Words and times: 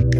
Herzlich 0.00 0.14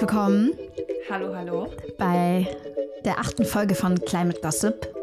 willkommen 0.00 0.54
Hallo, 1.10 1.34
hallo. 1.36 1.68
bei 1.98 2.46
der 3.04 3.18
achten 3.18 3.44
Folge 3.44 3.74
von 3.74 4.00
Climate 4.00 4.40
Gossip. 4.40 4.95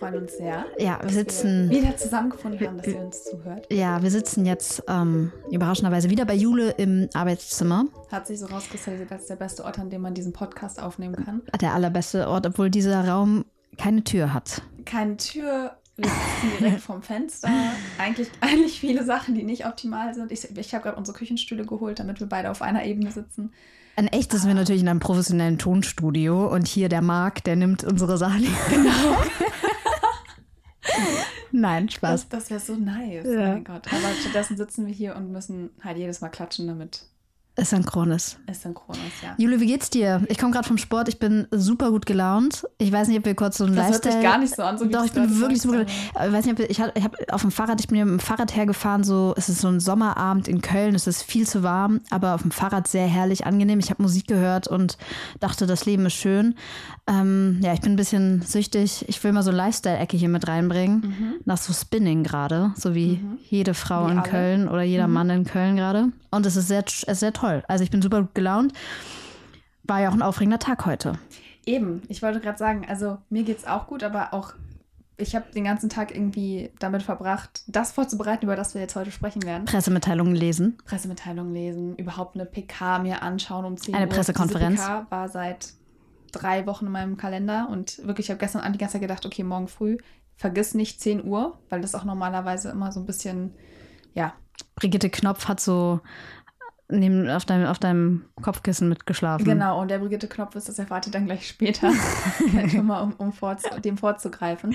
Wir 0.00 0.08
freuen 0.08 0.22
uns 0.22 0.36
sehr, 0.38 0.64
Ja, 0.78 0.98
wir 1.02 1.10
sitzen, 1.10 1.68
wir 1.68 1.82
wieder 1.82 1.94
zusammengefunden 1.94 2.66
haben, 2.66 2.78
dass 2.78 2.86
ihr 2.86 2.98
uns 3.00 3.22
zuhört. 3.24 3.66
ja, 3.70 4.02
wir 4.02 4.10
sitzen 4.10 4.46
jetzt 4.46 4.82
ähm, 4.88 5.30
überraschenderweise 5.50 6.08
wieder 6.08 6.24
bei 6.24 6.34
Jule 6.34 6.70
im 6.70 7.10
Arbeitszimmer. 7.12 7.84
Hat 8.10 8.26
sich 8.26 8.38
so 8.38 8.46
rauskristallisiert 8.46 9.12
als 9.12 9.26
der 9.26 9.36
beste 9.36 9.62
Ort, 9.62 9.78
an 9.78 9.90
dem 9.90 10.00
man 10.00 10.14
diesen 10.14 10.32
Podcast 10.32 10.80
aufnehmen 10.82 11.16
kann. 11.16 11.42
Der 11.60 11.74
allerbeste 11.74 12.28
Ort, 12.28 12.46
obwohl 12.46 12.70
dieser 12.70 13.06
Raum 13.06 13.44
keine 13.76 14.02
Tür 14.02 14.32
hat. 14.32 14.62
Keine 14.86 15.18
Tür, 15.18 15.76
wir 15.96 16.08
sitzen 16.08 16.58
direkt 16.58 16.80
vom 16.80 17.02
Fenster. 17.02 17.50
Eigentlich, 17.98 18.30
eigentlich 18.40 18.80
viele 18.80 19.04
Sachen, 19.04 19.34
die 19.34 19.42
nicht 19.42 19.66
optimal 19.66 20.14
sind. 20.14 20.32
Ich, 20.32 20.56
ich 20.56 20.74
habe 20.74 20.84
gerade 20.84 20.96
unsere 20.96 21.18
Küchenstühle 21.18 21.66
geholt, 21.66 21.98
damit 21.98 22.20
wir 22.20 22.26
beide 22.26 22.50
auf 22.50 22.62
einer 22.62 22.86
Ebene 22.86 23.10
sitzen. 23.12 23.52
Ein 23.96 24.06
echtes 24.06 24.42
sind 24.42 24.48
wir 24.48 24.54
natürlich 24.54 24.80
in 24.80 24.88
einem 24.88 25.00
professionellen 25.00 25.58
Tonstudio 25.58 26.46
und 26.46 26.66
hier 26.66 26.88
der 26.88 27.02
Marc, 27.02 27.44
der 27.44 27.56
nimmt 27.56 27.84
unsere 27.84 28.16
Sachen. 28.16 28.46
Genau. 28.70 28.90
Nein, 31.52 31.88
Spaß. 31.88 32.28
Das, 32.28 32.28
das 32.28 32.50
wäre 32.50 32.60
so 32.60 32.74
nice. 32.74 33.26
Ja. 33.26 33.52
Mein 33.52 33.64
Gott. 33.64 33.86
Aber 33.92 34.14
stattdessen 34.20 34.56
sitzen 34.56 34.86
wir 34.86 34.94
hier 34.94 35.16
und 35.16 35.32
müssen 35.32 35.70
halt 35.82 35.98
jedes 35.98 36.20
Mal 36.20 36.28
klatschen, 36.28 36.66
damit 36.66 37.02
Es 37.60 37.70
synchron 37.70 38.10
ist. 38.10 38.38
synchron 38.50 38.96
ist, 38.96 39.22
ja. 39.22 39.34
Jule, 39.36 39.60
wie 39.60 39.66
geht's 39.66 39.90
dir? 39.90 40.22
Ich 40.28 40.38
komme 40.38 40.52
gerade 40.52 40.66
vom 40.66 40.78
Sport, 40.78 41.08
ich 41.08 41.18
bin 41.18 41.46
super 41.50 41.90
gut 41.90 42.06
gelaunt. 42.06 42.64
Ich 42.78 42.90
weiß 42.90 43.08
nicht, 43.08 43.18
ob 43.18 43.26
wir 43.26 43.34
kurz 43.34 43.58
so 43.58 43.64
ein 43.64 43.74
Das 43.76 43.90
hört 43.90 44.02
sich 44.02 44.04
Lifestyle... 44.14 44.22
gar 44.22 44.38
nicht 44.38 44.54
so 44.56 44.62
an, 44.62 44.78
so 44.78 44.86
Doch, 44.86 45.04
ich 45.04 45.12
bin 45.12 45.40
wirklich 45.40 45.60
super 45.60 45.80
aber- 46.14 46.26
Ich 46.26 46.32
weiß 46.32 46.46
nicht, 46.46 46.58
ob 46.60 46.70
ich 46.70 46.80
habe 46.80 46.92
ich 46.94 47.04
hab 47.04 47.16
auf 47.32 47.42
dem 47.42 47.50
Fahrrad, 47.50 47.80
ich 47.80 47.88
bin 47.88 47.98
mit 47.98 48.08
dem 48.08 48.18
Fahrrad 48.20 48.56
hergefahren, 48.56 49.04
so, 49.04 49.34
es 49.36 49.48
ist 49.48 49.60
so 49.60 49.68
ein 49.68 49.78
Sommerabend 49.80 50.48
in 50.48 50.62
Köln, 50.62 50.94
es 50.94 51.06
ist 51.06 51.22
viel 51.22 51.46
zu 51.46 51.62
warm, 51.62 52.00
aber 52.10 52.34
auf 52.34 52.42
dem 52.42 52.50
Fahrrad 52.50 52.88
sehr 52.88 53.06
herrlich, 53.06 53.44
angenehm. 53.46 53.78
Ich 53.78 53.90
habe 53.90 54.02
Musik 54.02 54.26
gehört 54.26 54.66
und 54.66 54.96
dachte, 55.40 55.66
das 55.66 55.84
Leben 55.84 56.06
ist 56.06 56.14
schön. 56.14 56.54
Ähm, 57.06 57.60
ja, 57.62 57.72
ich 57.74 57.80
bin 57.80 57.92
ein 57.92 57.96
bisschen 57.96 58.42
süchtig. 58.42 59.04
Ich 59.08 59.22
will 59.24 59.32
mal 59.32 59.42
so 59.42 59.50
Lifestyle-Ecke 59.50 60.16
hier 60.16 60.28
mit 60.28 60.46
reinbringen. 60.46 61.40
Nach 61.44 61.58
so 61.58 61.72
Spinning 61.72 62.22
gerade, 62.22 62.72
so 62.76 62.94
wie 62.94 63.20
jede 63.48 63.74
Frau 63.74 64.06
Wie 64.06 64.12
in 64.12 64.18
alle. 64.20 64.28
Köln 64.28 64.68
oder 64.68 64.82
jeder 64.82 65.08
Mann 65.08 65.28
in 65.30 65.44
Köln 65.44 65.76
gerade. 65.76 66.12
Und 66.30 66.46
es 66.46 66.54
ist 66.54 66.68
sehr, 66.68 66.84
es 66.86 67.02
ist 67.02 67.20
sehr 67.20 67.32
toll. 67.32 67.49
Also 67.68 67.84
ich 67.84 67.90
bin 67.90 68.02
super 68.02 68.22
gut 68.22 68.34
gelaunt. 68.34 68.72
War 69.84 70.00
ja 70.00 70.08
auch 70.08 70.14
ein 70.14 70.22
aufregender 70.22 70.58
Tag 70.58 70.86
heute. 70.86 71.18
Eben, 71.66 72.02
ich 72.08 72.22
wollte 72.22 72.40
gerade 72.40 72.58
sagen, 72.58 72.86
also 72.88 73.18
mir 73.28 73.42
geht's 73.42 73.66
auch 73.66 73.86
gut, 73.86 74.02
aber 74.02 74.32
auch 74.32 74.54
ich 75.20 75.34
habe 75.34 75.52
den 75.52 75.64
ganzen 75.64 75.90
Tag 75.90 76.14
irgendwie 76.14 76.70
damit 76.78 77.02
verbracht, 77.02 77.62
das 77.66 77.92
vorzubereiten, 77.92 78.44
über 78.44 78.56
das 78.56 78.74
wir 78.74 78.80
jetzt 78.80 78.96
heute 78.96 79.10
sprechen 79.10 79.42
werden. 79.42 79.66
Pressemitteilungen 79.66 80.34
lesen. 80.34 80.78
Pressemitteilungen 80.86 81.52
lesen, 81.52 81.96
überhaupt 81.96 82.36
eine 82.36 82.46
PK 82.46 83.00
mir 83.00 83.22
anschauen 83.22 83.64
um 83.64 83.76
10 83.76 83.94
Eine 83.94 84.06
Uhr. 84.06 84.12
Pressekonferenz. 84.12 84.80
Diese 84.80 84.88
PK 84.88 85.06
war 85.10 85.28
seit 85.28 85.74
drei 86.32 86.66
Wochen 86.66 86.86
in 86.86 86.92
meinem 86.92 87.16
Kalender 87.16 87.68
und 87.70 88.04
wirklich, 88.06 88.26
ich 88.26 88.30
habe 88.30 88.38
gestern 88.38 88.62
Abend 88.62 88.76
die 88.76 88.78
ganze 88.78 88.94
Zeit 88.94 89.02
gedacht, 89.02 89.26
okay, 89.26 89.42
morgen 89.42 89.68
früh, 89.68 89.98
vergiss 90.36 90.74
nicht 90.74 91.00
10 91.00 91.24
Uhr, 91.24 91.58
weil 91.68 91.80
das 91.80 91.94
auch 91.94 92.04
normalerweise 92.04 92.70
immer 92.70 92.92
so 92.92 93.00
ein 93.00 93.06
bisschen, 93.06 93.54
ja, 94.14 94.32
Brigitte 94.76 95.10
Knopf 95.10 95.48
hat 95.48 95.60
so 95.60 96.00
neben, 96.90 97.28
auf, 97.28 97.44
deinem, 97.44 97.66
auf 97.66 97.78
deinem 97.78 98.24
Kopfkissen 98.42 98.88
mitgeschlafen. 98.88 99.44
Genau, 99.44 99.80
und 99.80 99.90
der 99.90 99.98
Brigitte 99.98 100.28
Knopf 100.28 100.54
ist, 100.56 100.68
das 100.68 100.78
erfahrt 100.78 101.06
ihr 101.06 101.12
dann 101.12 101.26
gleich 101.26 101.48
später, 101.48 101.92
schon 102.70 102.86
mal, 102.86 103.02
um, 103.02 103.12
um 103.14 103.32
vorz 103.32 103.62
dem 103.84 103.96
vorzugreifen. 103.96 104.74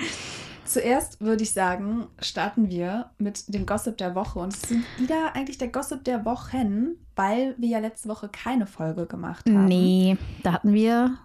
Zuerst 0.64 1.20
würde 1.20 1.44
ich 1.44 1.52
sagen, 1.52 2.08
starten 2.18 2.68
wir 2.68 3.10
mit 3.18 3.54
dem 3.54 3.66
Gossip 3.66 3.96
der 3.98 4.14
Woche. 4.14 4.40
Und 4.40 4.52
es 4.52 4.62
sind 4.62 4.84
wieder 4.98 5.34
eigentlich 5.34 5.58
der 5.58 5.68
Gossip 5.68 6.02
der 6.04 6.24
Wochen, 6.24 6.96
weil 7.14 7.54
wir 7.56 7.68
ja 7.68 7.78
letzte 7.78 8.08
Woche 8.08 8.28
keine 8.28 8.66
Folge 8.66 9.06
gemacht 9.06 9.46
haben. 9.48 9.66
Nee, 9.66 10.16
da 10.42 10.52
hatten 10.52 10.72
wir 10.72 11.18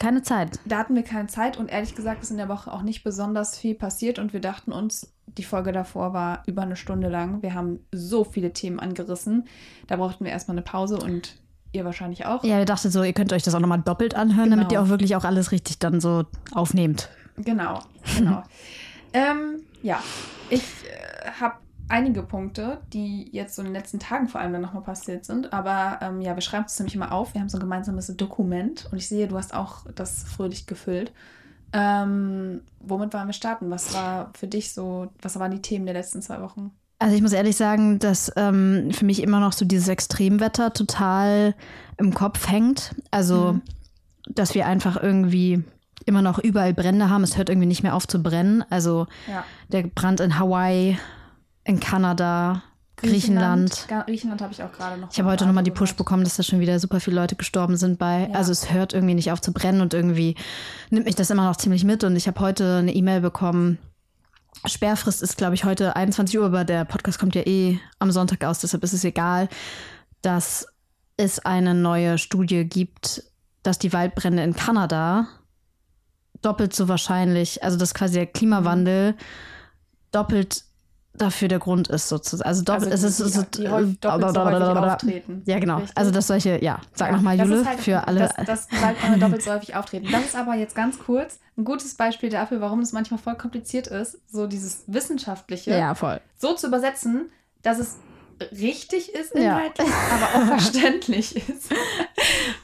keine 0.00 0.22
Zeit. 0.22 0.58
Da 0.64 0.78
hatten 0.78 0.96
wir 0.96 1.04
keine 1.04 1.28
Zeit 1.28 1.58
und 1.58 1.70
ehrlich 1.70 1.94
gesagt 1.94 2.22
ist 2.22 2.30
in 2.30 2.38
der 2.38 2.48
Woche 2.48 2.72
auch 2.72 2.82
nicht 2.82 3.04
besonders 3.04 3.56
viel 3.56 3.76
passiert 3.76 4.18
und 4.18 4.32
wir 4.32 4.40
dachten 4.40 4.72
uns, 4.72 5.12
die 5.38 5.44
Folge 5.44 5.72
davor 5.72 6.12
war 6.12 6.42
über 6.46 6.62
eine 6.62 6.76
Stunde 6.76 7.08
lang. 7.08 7.42
Wir 7.42 7.54
haben 7.54 7.80
so 7.92 8.24
viele 8.24 8.52
Themen 8.52 8.80
angerissen. 8.80 9.46
Da 9.86 9.96
brauchten 9.96 10.24
wir 10.24 10.32
erstmal 10.32 10.56
eine 10.56 10.62
Pause 10.64 10.98
und 10.98 11.36
ihr 11.72 11.84
wahrscheinlich 11.84 12.26
auch. 12.26 12.44
Ja, 12.44 12.58
wir 12.58 12.64
dachten 12.64 12.90
so, 12.90 13.02
ihr 13.02 13.12
könnt 13.12 13.32
euch 13.32 13.42
das 13.42 13.54
auch 13.54 13.60
nochmal 13.60 13.80
doppelt 13.80 14.14
anhören, 14.14 14.50
damit 14.50 14.68
Genau. 14.68 14.80
ihr 14.80 14.84
auch 14.84 14.90
wirklich 14.90 15.16
auch 15.16 15.24
alles 15.24 15.52
richtig 15.52 15.78
dann 15.78 16.00
so 16.00 16.24
aufnehmt. 16.52 17.08
Genau, 17.36 17.80
genau. 18.16 18.42
ähm, 19.12 19.60
ja, 19.82 20.02
ich 20.50 20.62
äh, 20.62 21.30
habe 21.40 21.54
einige 21.88 22.22
Punkte, 22.22 22.78
die 22.92 23.28
jetzt 23.32 23.54
so 23.54 23.62
in 23.62 23.66
den 23.68 23.74
letzten 23.74 23.98
Tagen 23.98 24.28
vor 24.28 24.40
allem 24.40 24.52
dann 24.52 24.62
nochmal 24.62 24.82
passiert 24.82 25.24
sind. 25.24 25.52
Aber 25.52 25.98
ähm, 26.02 26.20
ja, 26.20 26.34
wir 26.34 26.42
schreiben 26.42 26.64
es 26.66 26.78
nämlich 26.78 26.94
immer 26.94 27.12
auf. 27.12 27.34
Wir 27.34 27.40
haben 27.40 27.48
so 27.48 27.58
ein 27.58 27.62
gemeinsames 27.62 28.08
Dokument 28.16 28.88
und 28.90 28.98
ich 28.98 29.08
sehe, 29.08 29.28
du 29.28 29.36
hast 29.36 29.54
auch 29.54 29.86
das 29.94 30.24
fröhlich 30.24 30.66
gefüllt. 30.66 31.12
Ähm, 31.72 32.62
womit 32.80 33.12
wollen 33.12 33.26
wir 33.26 33.32
starten? 33.34 33.70
Was 33.70 33.94
war 33.94 34.30
für 34.34 34.46
dich 34.46 34.72
so, 34.72 35.08
was 35.20 35.38
waren 35.38 35.50
die 35.50 35.62
Themen 35.62 35.84
der 35.86 35.94
letzten 35.94 36.22
zwei 36.22 36.40
Wochen? 36.40 36.70
Also 36.98 37.14
ich 37.14 37.22
muss 37.22 37.32
ehrlich 37.32 37.56
sagen, 37.56 37.98
dass 37.98 38.32
ähm, 38.36 38.90
für 38.92 39.04
mich 39.04 39.22
immer 39.22 39.38
noch 39.40 39.52
so 39.52 39.64
dieses 39.64 39.88
Extremwetter 39.88 40.72
total 40.72 41.54
im 41.96 42.12
Kopf 42.14 42.48
hängt. 42.48 42.94
Also, 43.10 43.54
Mhm. 43.54 43.62
dass 44.34 44.54
wir 44.54 44.66
einfach 44.66 45.00
irgendwie 45.02 45.62
immer 46.06 46.22
noch 46.22 46.38
überall 46.38 46.74
Brände 46.74 47.08
haben. 47.10 47.22
Es 47.22 47.36
hört 47.36 47.50
irgendwie 47.50 47.68
nicht 47.68 47.82
mehr 47.82 47.94
auf 47.94 48.08
zu 48.08 48.22
brennen. 48.22 48.64
Also 48.70 49.06
Ja. 49.28 49.44
der 49.70 49.82
Brand 49.82 50.20
in 50.20 50.38
Hawaii, 50.38 50.98
in 51.64 51.80
Kanada, 51.80 52.62
Griechenland. 53.00 53.86
Ga- 53.88 54.02
Griechenland 54.02 54.40
habe 54.42 54.52
ich 54.52 54.62
auch 54.62 54.72
gerade 54.72 55.00
noch. 55.00 55.10
Ich 55.12 55.18
habe 55.18 55.30
heute 55.30 55.46
nochmal 55.46 55.64
die 55.64 55.70
Push 55.70 55.94
bekommen, 55.94 56.24
dass 56.24 56.36
da 56.36 56.42
schon 56.42 56.60
wieder 56.60 56.78
super 56.78 57.00
viele 57.00 57.16
Leute 57.16 57.36
gestorben 57.36 57.76
sind 57.76 57.98
bei. 57.98 58.28
Ja. 58.30 58.34
Also 58.34 58.52
es 58.52 58.72
hört 58.72 58.92
irgendwie 58.92 59.14
nicht 59.14 59.32
auf 59.32 59.40
zu 59.40 59.52
brennen 59.52 59.80
und 59.80 59.94
irgendwie 59.94 60.34
nimmt 60.90 61.06
mich 61.06 61.14
das 61.14 61.30
immer 61.30 61.44
noch 61.44 61.56
ziemlich 61.56 61.84
mit. 61.84 62.04
Und 62.04 62.16
ich 62.16 62.26
habe 62.26 62.40
heute 62.40 62.76
eine 62.76 62.94
E-Mail 62.94 63.20
bekommen. 63.20 63.78
Sperrfrist 64.64 65.22
ist, 65.22 65.36
glaube 65.36 65.54
ich, 65.54 65.64
heute 65.64 65.94
21 65.94 66.38
Uhr, 66.38 66.46
aber 66.46 66.64
der 66.64 66.84
Podcast 66.84 67.18
kommt 67.18 67.34
ja 67.34 67.42
eh 67.46 67.78
am 67.98 68.10
Sonntag 68.10 68.42
aus, 68.44 68.58
deshalb 68.58 68.82
ist 68.82 68.92
es 68.92 69.04
egal, 69.04 69.48
dass 70.22 70.66
es 71.16 71.38
eine 71.38 71.74
neue 71.74 72.18
Studie 72.18 72.64
gibt, 72.64 73.22
dass 73.62 73.78
die 73.78 73.92
Waldbrände 73.92 74.42
in 74.42 74.54
Kanada 74.56 75.28
doppelt 76.42 76.74
so 76.74 76.88
wahrscheinlich, 76.88 77.62
also 77.62 77.76
dass 77.76 77.94
quasi 77.94 78.14
der 78.14 78.26
Klimawandel 78.26 79.14
doppelt 80.12 80.64
dafür 81.18 81.48
der 81.48 81.58
Grund 81.58 81.88
ist 81.88 82.08
sozusagen. 82.08 82.48
Also 82.48 82.62
doppelt, 82.62 82.90
Also 82.92 83.06
es 83.06 83.18
ist, 83.18 83.20
die, 83.20 83.30
es 83.30 83.36
ist 83.36 83.54
die, 83.58 83.60
die 83.62 83.68
häufig, 83.68 84.00
doppelt 84.00 84.34
so 84.34 84.44
häufig 84.44 84.62
auftreten. 84.78 85.42
ja, 85.46 85.58
genau. 85.58 85.76
Richtig? 85.78 85.96
Also, 85.98 86.10
dass 86.10 86.26
solche, 86.26 86.62
ja, 86.64 86.80
sag 86.94 87.10
Ja, 87.10 87.16
nochmal, 87.16 87.36
das 87.36 87.48
Jule, 87.48 87.64
halt- 87.66 87.80
für 87.80 88.06
alle. 88.08 88.20
Dass, 88.20 88.46
dass 88.46 88.68
die 88.68 88.80
Waldbrände 88.82 89.18
doppelt 89.18 89.42
so 89.42 89.52
häufig 89.52 89.76
auftreten. 89.76 90.08
Das 90.10 90.24
ist 90.24 90.36
aber 90.36 90.54
jetzt 90.54 90.74
ganz 90.74 90.98
kurz 90.98 91.38
ein 91.56 91.64
gutes 91.64 91.94
Beispiel 91.94 92.30
dafür, 92.30 92.60
warum 92.60 92.80
es 92.80 92.92
manchmal 92.92 93.18
voll 93.18 93.34
kompliziert 93.34 93.86
ist, 93.88 94.18
so 94.30 94.46
dieses 94.46 94.84
Wissenschaftliche 94.86 95.70
ja, 95.72 95.94
voll. 95.94 96.20
so 96.38 96.54
zu 96.54 96.68
übersetzen, 96.68 97.30
dass 97.62 97.78
es 97.78 97.96
richtig 98.52 99.14
ist 99.14 99.34
Ja. 99.34 99.40
inhaltlich, 99.58 99.88
aber 100.10 100.26
auch 100.26 100.46
verständlich 100.58 101.36
ist. 101.48 101.72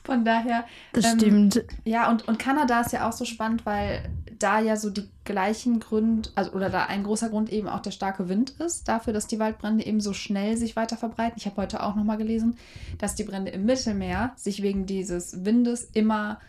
Von 0.05 0.25
daher, 0.25 0.65
Das 0.93 1.05
Ähm, 1.05 1.19
stimmt. 1.19 1.65
ja, 1.85 2.11
und, 2.11 2.29
und 2.29 2.39
Kanada 2.39 2.81
ist 2.81 2.93
ja 2.93 3.09
auch 3.09 3.13
so 3.13 3.25
spannend, 3.25 3.65
weil 3.67 4.09
da 4.39 4.61
ja 4.61 4.77
so 4.77 4.91
die 4.91 5.09
gleichen 5.25 5.81
Gründe, 5.81 6.29
also 6.35 6.53
oder 6.53 6.69
da 6.69 6.87
ein 6.87 7.05
großer 7.05 7.29
Grund 7.31 7.51
eben 7.51 7.69
auch 7.69 7.81
der 7.81 7.93
starke 7.93 8.29
Wind 8.29 8.51
ist, 8.59 8.89
dafür, 8.89 9.13
dass 9.13 9.27
die 9.27 9.39
Waldbrände 9.39 9.87
eben 9.87 10.01
so 10.01 10.13
schnell 10.13 10.57
sich 10.57 10.77
weiter 10.77 10.97
verbreiten. 10.97 11.35
Ich 11.37 11.47
habe 11.47 11.57
heute 11.63 11.83
auch 11.83 11.95
nochmal 11.95 12.19
gelesen, 12.19 12.59
dass 12.99 13.15
die 13.15 13.25
Brände 13.25 13.53
im 13.53 13.65
Mittelmeer 13.65 14.33
sich 14.37 14.63
wegen 14.63 14.87
dieses 14.87 15.45
Windes 15.45 15.89
immer 15.95 16.41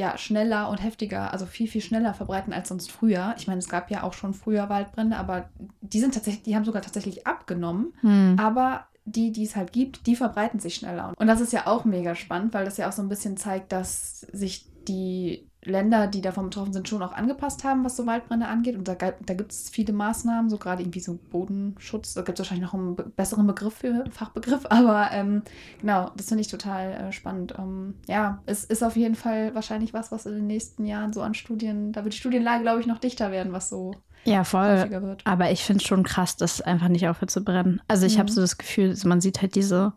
ja, 0.00 0.16
schneller 0.16 0.70
und 0.70 0.82
heftiger, 0.82 1.30
also 1.30 1.44
viel, 1.44 1.68
viel 1.68 1.82
schneller 1.82 2.14
verbreiten 2.14 2.54
als 2.54 2.70
sonst 2.70 2.90
früher. 2.90 3.34
Ich 3.36 3.46
meine, 3.46 3.58
es 3.58 3.68
gab 3.68 3.90
ja 3.90 4.02
auch 4.02 4.14
schon 4.14 4.32
früher 4.32 4.70
Waldbrände, 4.70 5.18
aber 5.18 5.50
die 5.82 6.00
sind 6.00 6.14
tatsächlich, 6.14 6.42
die 6.42 6.56
haben 6.56 6.64
sogar 6.64 6.80
tatsächlich 6.80 7.26
abgenommen. 7.26 7.92
Hm. 8.00 8.36
Aber 8.38 8.86
die, 9.04 9.30
die 9.30 9.44
es 9.44 9.56
halt 9.56 9.72
gibt, 9.72 10.06
die 10.06 10.16
verbreiten 10.16 10.58
sich 10.58 10.76
schneller. 10.76 11.12
Und 11.18 11.26
das 11.26 11.42
ist 11.42 11.52
ja 11.52 11.66
auch 11.66 11.84
mega 11.84 12.14
spannend, 12.14 12.54
weil 12.54 12.64
das 12.64 12.78
ja 12.78 12.88
auch 12.88 12.92
so 12.92 13.02
ein 13.02 13.10
bisschen 13.10 13.36
zeigt, 13.36 13.72
dass 13.72 14.20
sich 14.20 14.70
die 14.88 15.49
Länder, 15.62 16.06
die 16.06 16.22
davon 16.22 16.44
betroffen 16.46 16.72
sind, 16.72 16.88
schon 16.88 17.02
auch 17.02 17.12
angepasst 17.12 17.64
haben, 17.64 17.84
was 17.84 17.94
so 17.96 18.06
Waldbrände 18.06 18.46
angeht. 18.46 18.76
Und 18.76 18.88
da, 18.88 18.94
da 18.94 19.34
gibt 19.34 19.52
es 19.52 19.68
viele 19.68 19.92
Maßnahmen, 19.92 20.48
so 20.48 20.56
gerade 20.56 20.82
irgendwie 20.82 21.00
so 21.00 21.18
Bodenschutz. 21.30 22.14
Da 22.14 22.22
gibt 22.22 22.38
es 22.38 22.44
wahrscheinlich 22.44 22.64
noch 22.66 22.72
einen 22.74 22.96
be 22.96 23.04
besseren 23.04 23.46
Begriff 23.46 23.74
für 23.74 24.04
Fachbegriff. 24.10 24.64
Aber 24.70 25.10
ähm, 25.12 25.42
genau, 25.80 26.10
das 26.16 26.28
finde 26.28 26.40
ich 26.40 26.48
total 26.48 26.92
äh, 26.92 27.12
spannend. 27.12 27.54
Ähm, 27.58 27.94
ja, 28.08 28.42
es 28.46 28.64
ist 28.64 28.82
auf 28.82 28.96
jeden 28.96 29.16
Fall 29.16 29.54
wahrscheinlich 29.54 29.92
was, 29.92 30.10
was 30.10 30.24
in 30.24 30.32
den 30.34 30.46
nächsten 30.46 30.86
Jahren 30.86 31.12
so 31.12 31.20
an 31.20 31.34
Studien, 31.34 31.92
da 31.92 32.04
wird 32.04 32.14
die 32.14 32.18
Studienlage, 32.18 32.62
glaube 32.62 32.80
ich, 32.80 32.86
noch 32.86 32.98
dichter 32.98 33.30
werden, 33.30 33.52
was 33.52 33.68
so 33.68 33.92
Ja, 34.24 34.44
voll. 34.44 34.78
häufiger 34.78 35.02
wird. 35.02 35.26
Aber 35.26 35.50
ich 35.50 35.62
finde 35.62 35.82
es 35.82 35.86
schon 35.88 36.04
krass, 36.04 36.36
dass 36.36 36.62
einfach 36.62 36.88
nicht 36.88 37.06
aufhört 37.06 37.30
zu 37.30 37.44
brennen. 37.44 37.82
Also 37.86 38.06
ich 38.06 38.14
Mhm. 38.14 38.20
habe 38.20 38.30
so 38.30 38.40
das 38.40 38.56
Gefühl, 38.56 38.96
man 39.04 39.20
sieht 39.20 39.42
halt 39.42 39.54
diese 39.56 39.92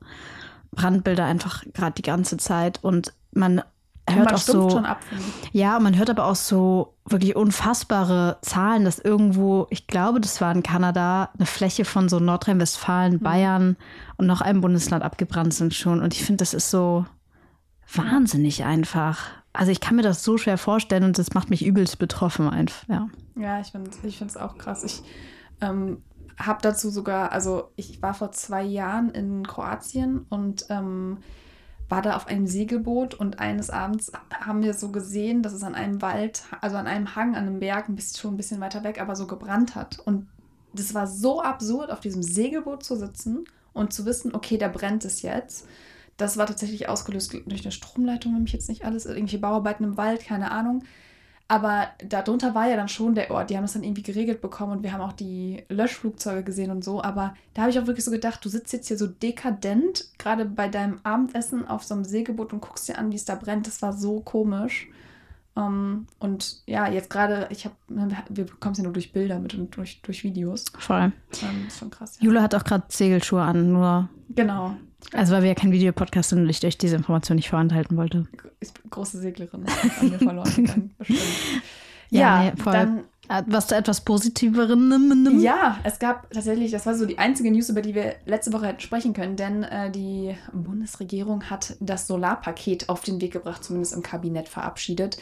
Brandbilder 0.72 1.24
einfach 1.26 1.64
gerade 1.74 1.94
die 1.94 2.02
ganze 2.02 2.36
Zeit 2.38 2.84
und 2.84 3.14
man 3.32 3.62
hört 4.10 4.26
man 4.26 4.36
auch 4.36 4.40
so. 4.40 4.70
schon 4.70 4.86
ab. 4.86 5.00
Ja, 5.52 5.78
und 5.78 5.84
man 5.84 5.98
hört 5.98 6.10
aber 6.10 6.26
auch 6.26 6.36
so 6.36 6.96
wirklich 7.06 7.36
unfassbare 7.36 8.38
Zahlen, 8.42 8.86
dass 8.86 9.00
irgendwo, 9.00 9.68
ich 9.70 9.88
glaube, 9.88 10.20
das 10.20 10.42
war 10.42 10.54
in 10.54 10.64
Kanada, 10.64 11.30
eine 11.38 11.46
Fläche 11.46 11.86
von 11.86 12.10
so 12.10 12.20
Nordrhein-Westfalen, 12.20 13.14
mhm. 13.14 13.20
Bayern 13.20 13.78
und 14.18 14.28
noch 14.28 14.42
einem 14.42 14.62
Bundesland 14.62 15.04
abgebrannt 15.04 15.54
sind 15.54 15.74
schon. 15.74 16.02
Und 16.02 16.14
ich 16.14 16.24
finde, 16.24 16.42
das 16.42 16.54
ist 16.54 16.70
so 16.70 17.06
wahnsinnig 17.94 18.64
einfach. 18.64 19.20
Also 19.54 19.72
ich 19.72 19.80
kann 19.80 19.96
mir 19.96 20.02
das 20.02 20.24
so 20.24 20.38
schwer 20.38 20.58
vorstellen 20.58 21.04
und 21.04 21.18
das 21.18 21.34
macht 21.34 21.50
mich 21.50 21.66
übelst 21.66 22.00
betroffen 22.00 22.50
einfach, 22.50 22.88
ja. 22.88 23.08
Ja, 23.36 23.60
ich 23.60 23.72
finde 23.72 23.92
es 24.26 24.38
auch 24.38 24.58
krass. 24.58 24.84
Ich 24.84 25.04
ähm, 25.62 26.02
habe 26.38 26.60
dazu 26.62 26.90
sogar, 26.90 27.32
also 27.32 27.72
ich 27.76 28.02
war 28.02 28.14
vor 28.14 28.32
zwei 28.32 28.64
Jahren 28.64 29.12
in 29.12 29.46
Kroatien 29.46 30.26
und 30.30 30.66
ähm, 30.70 31.20
war 31.94 32.02
da 32.02 32.16
auf 32.16 32.26
einem 32.26 32.48
Segelboot 32.48 33.14
und 33.14 33.38
eines 33.38 33.70
Abends 33.70 34.12
haben 34.34 34.64
wir 34.64 34.74
so 34.74 34.90
gesehen, 34.90 35.44
dass 35.44 35.54
es 35.54 35.62
an 35.62 35.76
einem 35.76 36.02
Wald, 36.02 36.42
also 36.60 36.76
an 36.76 36.88
einem 36.88 37.16
Hang, 37.16 37.36
an 37.36 37.46
einem 37.46 37.60
Berg, 37.60 37.88
ein 37.88 37.96
bisschen, 37.96 38.20
schon 38.20 38.34
ein 38.34 38.38
bisschen 38.38 38.60
weiter 38.62 38.84
weg, 38.84 39.00
aber 39.00 39.16
so 39.16 39.28
gebrannt 39.28 39.76
hat. 39.76 40.00
Und 40.00 40.28
das 40.74 40.96
war 40.96 41.06
so 41.06 41.44
absurd, 41.44 41.92
auf 41.92 42.00
diesem 42.00 42.24
Segelboot 42.24 42.84
zu 42.84 42.96
sitzen 42.96 43.46
und 43.74 43.94
zu 43.94 44.08
wissen, 44.08 44.34
okay, 44.34 44.58
da 44.58 44.70
brennt 44.70 45.06
es 45.06 45.22
jetzt. 45.22 45.68
Das 46.18 46.36
war 46.36 46.48
tatsächlich 46.48 46.90
ausgelöst 46.90 47.32
durch 47.46 47.62
eine 47.62 47.72
Stromleitung, 47.72 48.34
wenn 48.34 48.42
mich 48.42 48.54
jetzt 48.54 48.70
nicht 48.70 48.86
alles, 48.86 49.06
irgendwelche 49.06 49.38
Bauarbeiten 49.38 49.84
im 49.84 49.96
Wald, 49.96 50.26
keine 50.26 50.50
Ahnung. 50.50 50.86
Aber 51.48 51.90
darunter 52.00 52.56
war 52.56 52.68
ja 52.68 52.76
dann 52.76 52.88
schon 52.88 53.16
der 53.16 53.30
Ort. 53.30 53.50
Die 53.50 53.58
haben 53.58 53.64
das 53.64 53.74
dann 53.74 53.84
irgendwie 53.84 54.02
geregelt 54.02 54.42
bekommen 54.42 54.72
und 54.72 54.84
wir 54.84 54.94
haben 54.94 55.02
auch 55.02 55.14
die 55.14 55.64
Löschflugzeuge 55.70 56.44
gesehen 56.44 56.72
und 56.72 56.84
so. 56.84 57.04
Aber 57.04 57.36
da 57.54 57.64
habe 57.64 57.72
ich 57.72 57.80
auch 57.80 57.86
wirklich 57.86 58.06
so 58.06 58.12
gedacht, 58.12 58.44
du 58.44 58.50
sitzt 58.50 58.74
jetzt 58.74 58.88
hier 58.88 58.98
so 58.98 59.08
dekadent, 59.08 60.10
gerade 60.18 60.46
bei 60.46 60.68
deinem 60.70 61.00
Abendessen 61.04 61.68
auf 61.68 61.84
so 61.84 61.94
einem 61.94 62.06
Segelboot 62.06 62.54
und 62.54 62.62
guckst 62.62 62.88
dir 62.88 62.98
an, 62.98 63.12
wie 63.12 63.18
es 63.18 63.26
da 63.26 63.36
brennt. 63.36 63.68
Das 63.68 63.82
war 63.82 63.94
so 63.94 64.22
komisch. 64.22 64.88
Um, 65.56 65.64
ähm, 65.64 66.08
und 66.20 66.64
ja, 66.66 66.90
jetzt 66.90 67.12
gerade, 67.12 67.48
ich 67.52 67.66
habe, 67.66 67.76
wir 67.88 68.46
bekommen 68.46 68.72
es 68.72 68.80
ja 68.80 68.84
nur 68.84 68.94
durch 68.94 69.14
Bilder 69.14 69.38
mit 69.40 69.54
und 69.54 69.76
durch, 69.76 70.02
durch 70.02 70.24
Videos. 70.24 70.66
Voll. 70.80 71.12
Um, 71.42 71.68
ist 71.68 71.78
schon 71.78 71.92
krass. 71.92 72.18
Ja. 72.20 72.26
Jule 72.26 72.42
hat 72.42 72.56
auch 72.56 72.64
gerade 72.64 72.86
Segelschuhe 72.90 73.42
an, 73.42 73.72
nur. 73.72 74.10
Genau. 74.30 74.76
Also, 75.12 75.34
weil 75.34 75.44
wir 75.44 75.50
ja 75.50 75.56
kein 75.56 75.72
Videopodcast 75.72 76.30
sind 76.30 76.40
und 76.40 76.50
ich 76.50 76.66
euch 76.66 76.78
diese 76.78 76.96
Information 76.96 77.36
nicht 77.36 77.50
vorenthalten 77.50 77.98
wollte. 77.98 78.26
Ich 78.62 78.74
bin 78.74 78.90
große 78.90 79.20
Seglerin. 79.20 79.66
An 80.00 80.10
mir 80.10 80.18
verloren 80.18 80.56
gegangen, 80.56 80.96
bestimmt. 80.98 81.22
Ja, 82.10 82.44
ja 82.44 82.52
nee, 82.52 82.62
voll. 82.62 82.74
Dann, 82.74 83.04
was 83.48 83.68
da 83.68 83.78
etwas 83.78 84.02
Positiveren? 84.02 85.40
Ja, 85.42 85.80
es 85.84 86.00
gab 86.00 86.30
tatsächlich, 86.32 86.72
das 86.72 86.86
war 86.86 86.96
so 86.96 87.06
die 87.06 87.20
einzige 87.20 87.52
News, 87.52 87.70
über 87.70 87.82
die 87.82 87.96
wir 87.96 88.16
letzte 88.26 88.54
Woche 88.54 88.68
hätten 88.68 88.80
sprechen 88.80 89.14
können, 89.14 89.36
denn 89.36 89.64
äh, 89.64 89.92
die 89.92 90.36
Bundesregierung 90.52 91.50
hat 91.50 91.76
das 91.80 92.08
Solarpaket 92.08 92.90
auf 92.90 93.02
den 93.02 93.22
Weg 93.22 93.34
gebracht, 93.34 93.64
zumindest 93.64 93.94
im 93.94 94.04
Kabinett 94.04 94.50
verabschiedet. 94.50 95.18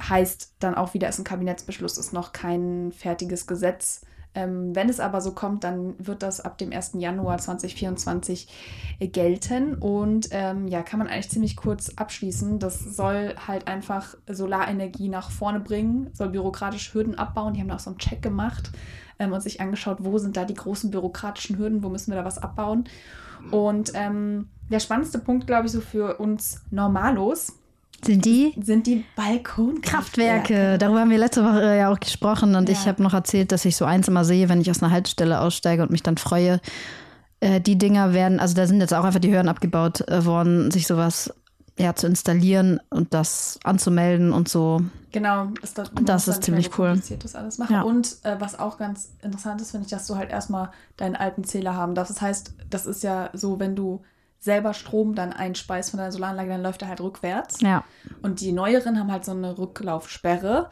Heißt 0.00 0.54
dann 0.58 0.74
auch 0.74 0.94
wieder, 0.94 1.08
ist 1.08 1.18
ein 1.18 1.24
Kabinettsbeschluss, 1.24 1.96
ist 1.98 2.12
noch 2.12 2.32
kein 2.32 2.92
fertiges 2.92 3.46
Gesetz. 3.46 4.02
Ähm, 4.36 4.76
wenn 4.76 4.88
es 4.90 5.00
aber 5.00 5.20
so 5.20 5.32
kommt, 5.32 5.64
dann 5.64 5.94
wird 5.98 6.22
das 6.22 6.40
ab 6.40 6.58
dem 6.58 6.72
1. 6.72 6.92
Januar 6.98 7.38
2024 7.38 8.46
gelten. 9.00 9.74
Und 9.74 10.28
ähm, 10.30 10.68
ja, 10.68 10.82
kann 10.82 10.98
man 10.98 11.08
eigentlich 11.08 11.30
ziemlich 11.30 11.56
kurz 11.56 11.90
abschließen. 11.96 12.58
Das 12.58 12.78
soll 12.80 13.34
halt 13.46 13.66
einfach 13.66 14.14
Solarenergie 14.28 15.08
nach 15.08 15.30
vorne 15.30 15.60
bringen, 15.60 16.10
soll 16.12 16.28
bürokratische 16.28 16.94
Hürden 16.94 17.16
abbauen. 17.16 17.54
Die 17.54 17.60
haben 17.60 17.68
da 17.68 17.76
auch 17.76 17.80
so 17.80 17.90
einen 17.90 17.98
Check 17.98 18.20
gemacht 18.20 18.70
ähm, 19.18 19.32
und 19.32 19.40
sich 19.40 19.60
angeschaut, 19.60 19.98
wo 20.00 20.18
sind 20.18 20.36
da 20.36 20.44
die 20.44 20.54
großen 20.54 20.90
bürokratischen 20.90 21.56
Hürden, 21.58 21.82
wo 21.82 21.88
müssen 21.88 22.10
wir 22.10 22.18
da 22.18 22.24
was 22.24 22.38
abbauen. 22.38 22.84
Und 23.50 23.92
ähm, 23.94 24.48
der 24.70 24.80
spannendste 24.80 25.18
Punkt, 25.18 25.46
glaube 25.46 25.66
ich, 25.66 25.72
so 25.72 25.80
für 25.80 26.18
uns 26.18 26.62
Normalos, 26.70 27.58
sind 28.04 28.24
die? 28.24 28.54
Sind 28.60 28.86
die 28.86 29.04
Balkonkraftwerke. 29.16 30.52
Kraftwerke. 30.52 30.78
Darüber 30.78 31.00
haben 31.00 31.10
wir 31.10 31.18
letzte 31.18 31.44
Woche 31.44 31.76
ja 31.76 31.90
auch 31.90 32.00
gesprochen 32.00 32.54
und 32.54 32.68
ja. 32.68 32.74
ich 32.74 32.86
habe 32.86 33.02
noch 33.02 33.14
erzählt, 33.14 33.52
dass 33.52 33.64
ich 33.64 33.76
so 33.76 33.84
eins 33.84 34.08
immer 34.08 34.24
sehe, 34.24 34.48
wenn 34.48 34.60
ich 34.60 34.70
aus 34.70 34.82
einer 34.82 34.92
Haltestelle 34.92 35.40
aussteige 35.40 35.82
und 35.82 35.90
mich 35.90 36.02
dann 36.02 36.16
freue. 36.16 36.60
Äh, 37.40 37.60
die 37.60 37.76
Dinger 37.76 38.12
werden, 38.12 38.40
also 38.40 38.54
da 38.54 38.66
sind 38.66 38.80
jetzt 38.80 38.94
auch 38.94 39.04
einfach 39.04 39.20
die 39.20 39.32
Hürden 39.32 39.48
abgebaut 39.48 40.06
äh, 40.08 40.24
worden, 40.24 40.70
sich 40.70 40.86
sowas 40.86 41.32
ja, 41.78 41.94
zu 41.94 42.06
installieren 42.06 42.80
und 42.90 43.12
das 43.12 43.58
anzumelden 43.62 44.32
und 44.32 44.48
so. 44.48 44.80
Genau, 45.12 45.48
ist 45.62 45.78
das, 45.78 45.90
das 46.02 46.28
ist 46.28 46.42
ziemlich 46.42 46.78
cool. 46.78 47.00
Das 47.22 47.34
alles 47.34 47.58
machen. 47.58 47.72
Ja. 47.72 47.82
Und 47.82 48.16
äh, 48.22 48.36
was 48.38 48.58
auch 48.58 48.78
ganz 48.78 49.10
interessant 49.22 49.60
ist, 49.60 49.70
finde 49.70 49.84
ich, 49.84 49.90
dass 49.90 50.06
du 50.06 50.16
halt 50.16 50.30
erstmal 50.30 50.70
deinen 50.96 51.16
alten 51.16 51.44
Zähler 51.44 51.74
haben 51.74 51.94
darfst. 51.94 52.14
Das 52.14 52.22
heißt, 52.22 52.54
das 52.70 52.86
ist 52.86 53.02
ja 53.02 53.30
so, 53.32 53.58
wenn 53.58 53.76
du 53.76 54.02
selber 54.46 54.72
Strom 54.72 55.14
dann 55.14 55.34
einspeist 55.34 55.90
von 55.90 55.98
deiner 55.98 56.12
Solaranlage, 56.12 56.48
dann 56.48 56.62
läuft 56.62 56.80
er 56.80 56.88
halt 56.88 57.02
rückwärts. 57.02 57.60
Ja. 57.60 57.84
Und 58.22 58.40
die 58.40 58.52
neueren 58.52 58.98
haben 58.98 59.12
halt 59.12 59.26
so 59.26 59.32
eine 59.32 59.58
Rücklaufsperre. 59.58 60.70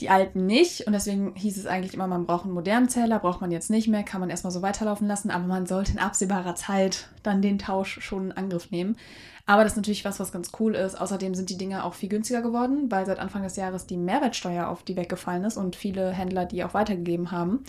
Die 0.00 0.10
alten 0.10 0.46
nicht. 0.46 0.88
Und 0.88 0.92
deswegen 0.92 1.36
hieß 1.36 1.56
es 1.56 1.66
eigentlich 1.66 1.94
immer, 1.94 2.08
man 2.08 2.26
braucht 2.26 2.44
einen 2.44 2.54
modernen 2.54 2.88
Zähler, 2.88 3.20
braucht 3.20 3.40
man 3.40 3.52
jetzt 3.52 3.70
nicht 3.70 3.86
mehr, 3.86 4.02
kann 4.02 4.20
man 4.20 4.30
erstmal 4.30 4.50
so 4.50 4.62
weiterlaufen 4.62 5.06
lassen, 5.06 5.30
aber 5.30 5.44
man 5.44 5.66
sollte 5.66 5.92
in 5.92 6.00
absehbarer 6.00 6.56
Zeit 6.56 7.10
dann 7.22 7.42
den 7.42 7.60
Tausch 7.60 8.00
schon 8.00 8.26
in 8.26 8.32
Angriff 8.32 8.72
nehmen. 8.72 8.96
Aber 9.46 9.62
das 9.62 9.74
ist 9.74 9.76
natürlich 9.76 10.04
was, 10.04 10.18
was 10.18 10.32
ganz 10.32 10.50
cool 10.58 10.74
ist. 10.74 11.00
Außerdem 11.00 11.34
sind 11.34 11.50
die 11.50 11.58
Dinge 11.58 11.84
auch 11.84 11.94
viel 11.94 12.08
günstiger 12.08 12.42
geworden, 12.42 12.90
weil 12.90 13.06
seit 13.06 13.18
Anfang 13.20 13.42
des 13.42 13.56
Jahres 13.56 13.86
die 13.86 13.98
Mehrwertsteuer 13.98 14.68
auf 14.68 14.82
die 14.82 14.96
weggefallen 14.96 15.44
ist 15.44 15.58
und 15.58 15.76
viele 15.76 16.10
Händler 16.10 16.46
die 16.46 16.64
auch 16.64 16.74
weitergegeben 16.74 17.30
haben. 17.30 17.62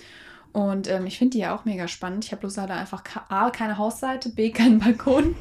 Und 0.55 0.89
ähm, 0.89 1.05
ich 1.05 1.17
finde 1.17 1.33
die 1.33 1.39
ja 1.39 1.53
auch 1.53 1.65
mega 1.65 1.85
spannend. 1.89 2.23
Ich 2.23 2.31
habe 2.31 2.39
bloß 2.39 2.55
leider 2.55 2.75
einfach 2.75 3.03
A, 3.27 3.49
keine 3.49 3.77
Hausseite, 3.77 4.29
B, 4.29 4.51
keinen 4.51 4.79
Balkon. 4.79 5.35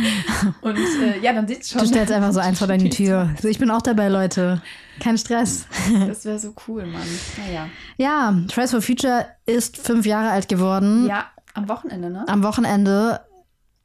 Und 0.60 0.76
äh, 0.76 1.18
ja, 1.22 1.32
dann 1.32 1.48
sieht 1.48 1.62
es 1.62 1.70
schon. 1.70 1.80
Du 1.80 1.86
stellst 1.86 2.12
einfach 2.12 2.30
so 2.32 2.40
eins 2.40 2.58
vor 2.58 2.68
deine 2.68 2.90
Tür. 2.90 3.30
So, 3.40 3.48
ich 3.48 3.58
bin 3.58 3.70
auch 3.70 3.80
dabei, 3.80 4.10
Leute. 4.10 4.60
Kein 5.00 5.16
Stress. 5.16 5.66
Das 6.06 6.26
wäre 6.26 6.38
so 6.38 6.52
cool, 6.68 6.84
Mann. 6.84 7.00
Naja. 7.38 7.70
Ja, 7.96 8.36
Fridays 8.52 8.72
for 8.72 8.82
Future 8.82 9.28
ist 9.46 9.78
fünf 9.78 10.04
Jahre 10.04 10.28
alt 10.28 10.46
geworden. 10.46 11.06
Ja, 11.06 11.24
am 11.54 11.66
Wochenende, 11.70 12.10
ne? 12.10 12.28
Am 12.28 12.42
Wochenende. 12.42 13.20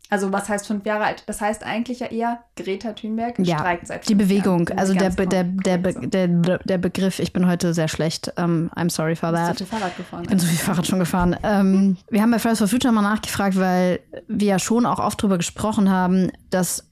Also 0.10 0.32
was 0.32 0.50
heißt 0.50 0.68
fünf 0.68 0.86
Jahre 0.86 1.06
alt? 1.06 1.24
Das 1.26 1.42
heißt 1.42 1.64
eigentlich 1.64 2.00
ja 2.00 2.08
eher 2.08 2.40
Greta 2.56 2.94
Thunberg 2.94 3.40
ja, 3.40 3.58
streikt 3.58 3.88
seit 3.88 4.08
Die 4.08 4.16
Bewegung, 4.16 4.68
Jahren. 4.68 4.80
also 4.80 4.94
der, 4.94 5.10
der, 5.10 5.44
der, 5.44 5.78
der, 5.78 6.58
der 6.60 6.78
Begriff, 6.78 7.20
ich 7.20 7.34
bin 7.34 7.48
heute 7.48 7.74
sehr 7.74 7.88
schlecht. 7.88 8.32
Um, 8.38 8.70
I'm 8.76 8.90
sorry 8.92 9.16
for 9.16 9.32
that. 9.32 9.60
Ich 9.60 9.68
bin 9.68 9.80
Fahrrad 9.80 9.98
gefahren. 9.98 10.24
Ich 10.24 10.30
bin 10.30 10.40
so 10.40 10.46
viel 10.48 10.58
Fahrrad 10.58 10.86
schon 10.86 11.00
gefahren. 11.00 11.36
ähm, 11.44 11.98
wir 12.10 12.22
haben 12.22 12.32
bei 12.32 12.40
Fridays 12.40 12.60
for 12.60 12.68
Future 12.68 12.94
mal 12.94 13.02
nachgefragt, 13.02 13.58
weil 13.60 14.00
wir 14.28 14.48
ja 14.48 14.60
schon 14.60 14.86
auch 14.86 15.00
oft 15.00 15.22
darüber 15.22 15.38
gesprochen 15.38 15.90
haben, 15.90 16.32
dass 16.52 16.84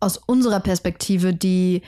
aus 0.00 0.16
unserer 0.16 0.60
Perspektive 0.60 1.34
die 1.34 1.82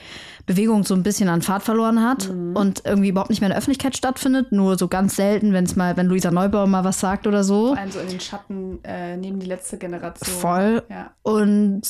Bewegung 0.45 0.83
so 0.83 0.93
ein 0.93 1.03
bisschen 1.03 1.29
an 1.29 1.41
Fahrt 1.41 1.63
verloren 1.63 2.03
hat 2.03 2.29
mhm. 2.29 2.55
und 2.55 2.81
irgendwie 2.85 3.09
überhaupt 3.09 3.29
nicht 3.29 3.41
mehr 3.41 3.47
in 3.47 3.51
der 3.51 3.57
Öffentlichkeit 3.57 3.95
stattfindet. 3.95 4.51
Nur 4.51 4.77
so 4.77 4.87
ganz 4.87 5.15
selten, 5.15 5.53
wenn 5.53 5.63
es 5.63 5.75
mal, 5.75 5.95
wenn 5.97 6.07
Luisa 6.07 6.31
Neubauer 6.31 6.67
mal 6.67 6.83
was 6.83 6.99
sagt 6.99 7.27
oder 7.27 7.43
so. 7.43 7.67
Vor 7.67 7.77
allem 7.77 7.91
so 7.91 7.99
in 7.99 8.09
den 8.09 8.19
Schatten 8.19 8.79
äh, 8.83 9.15
neben 9.17 9.39
die 9.39 9.47
letzte 9.47 9.77
Generation. 9.77 10.39
Voll. 10.39 10.83
Ja. 10.89 11.11
Und 11.21 11.81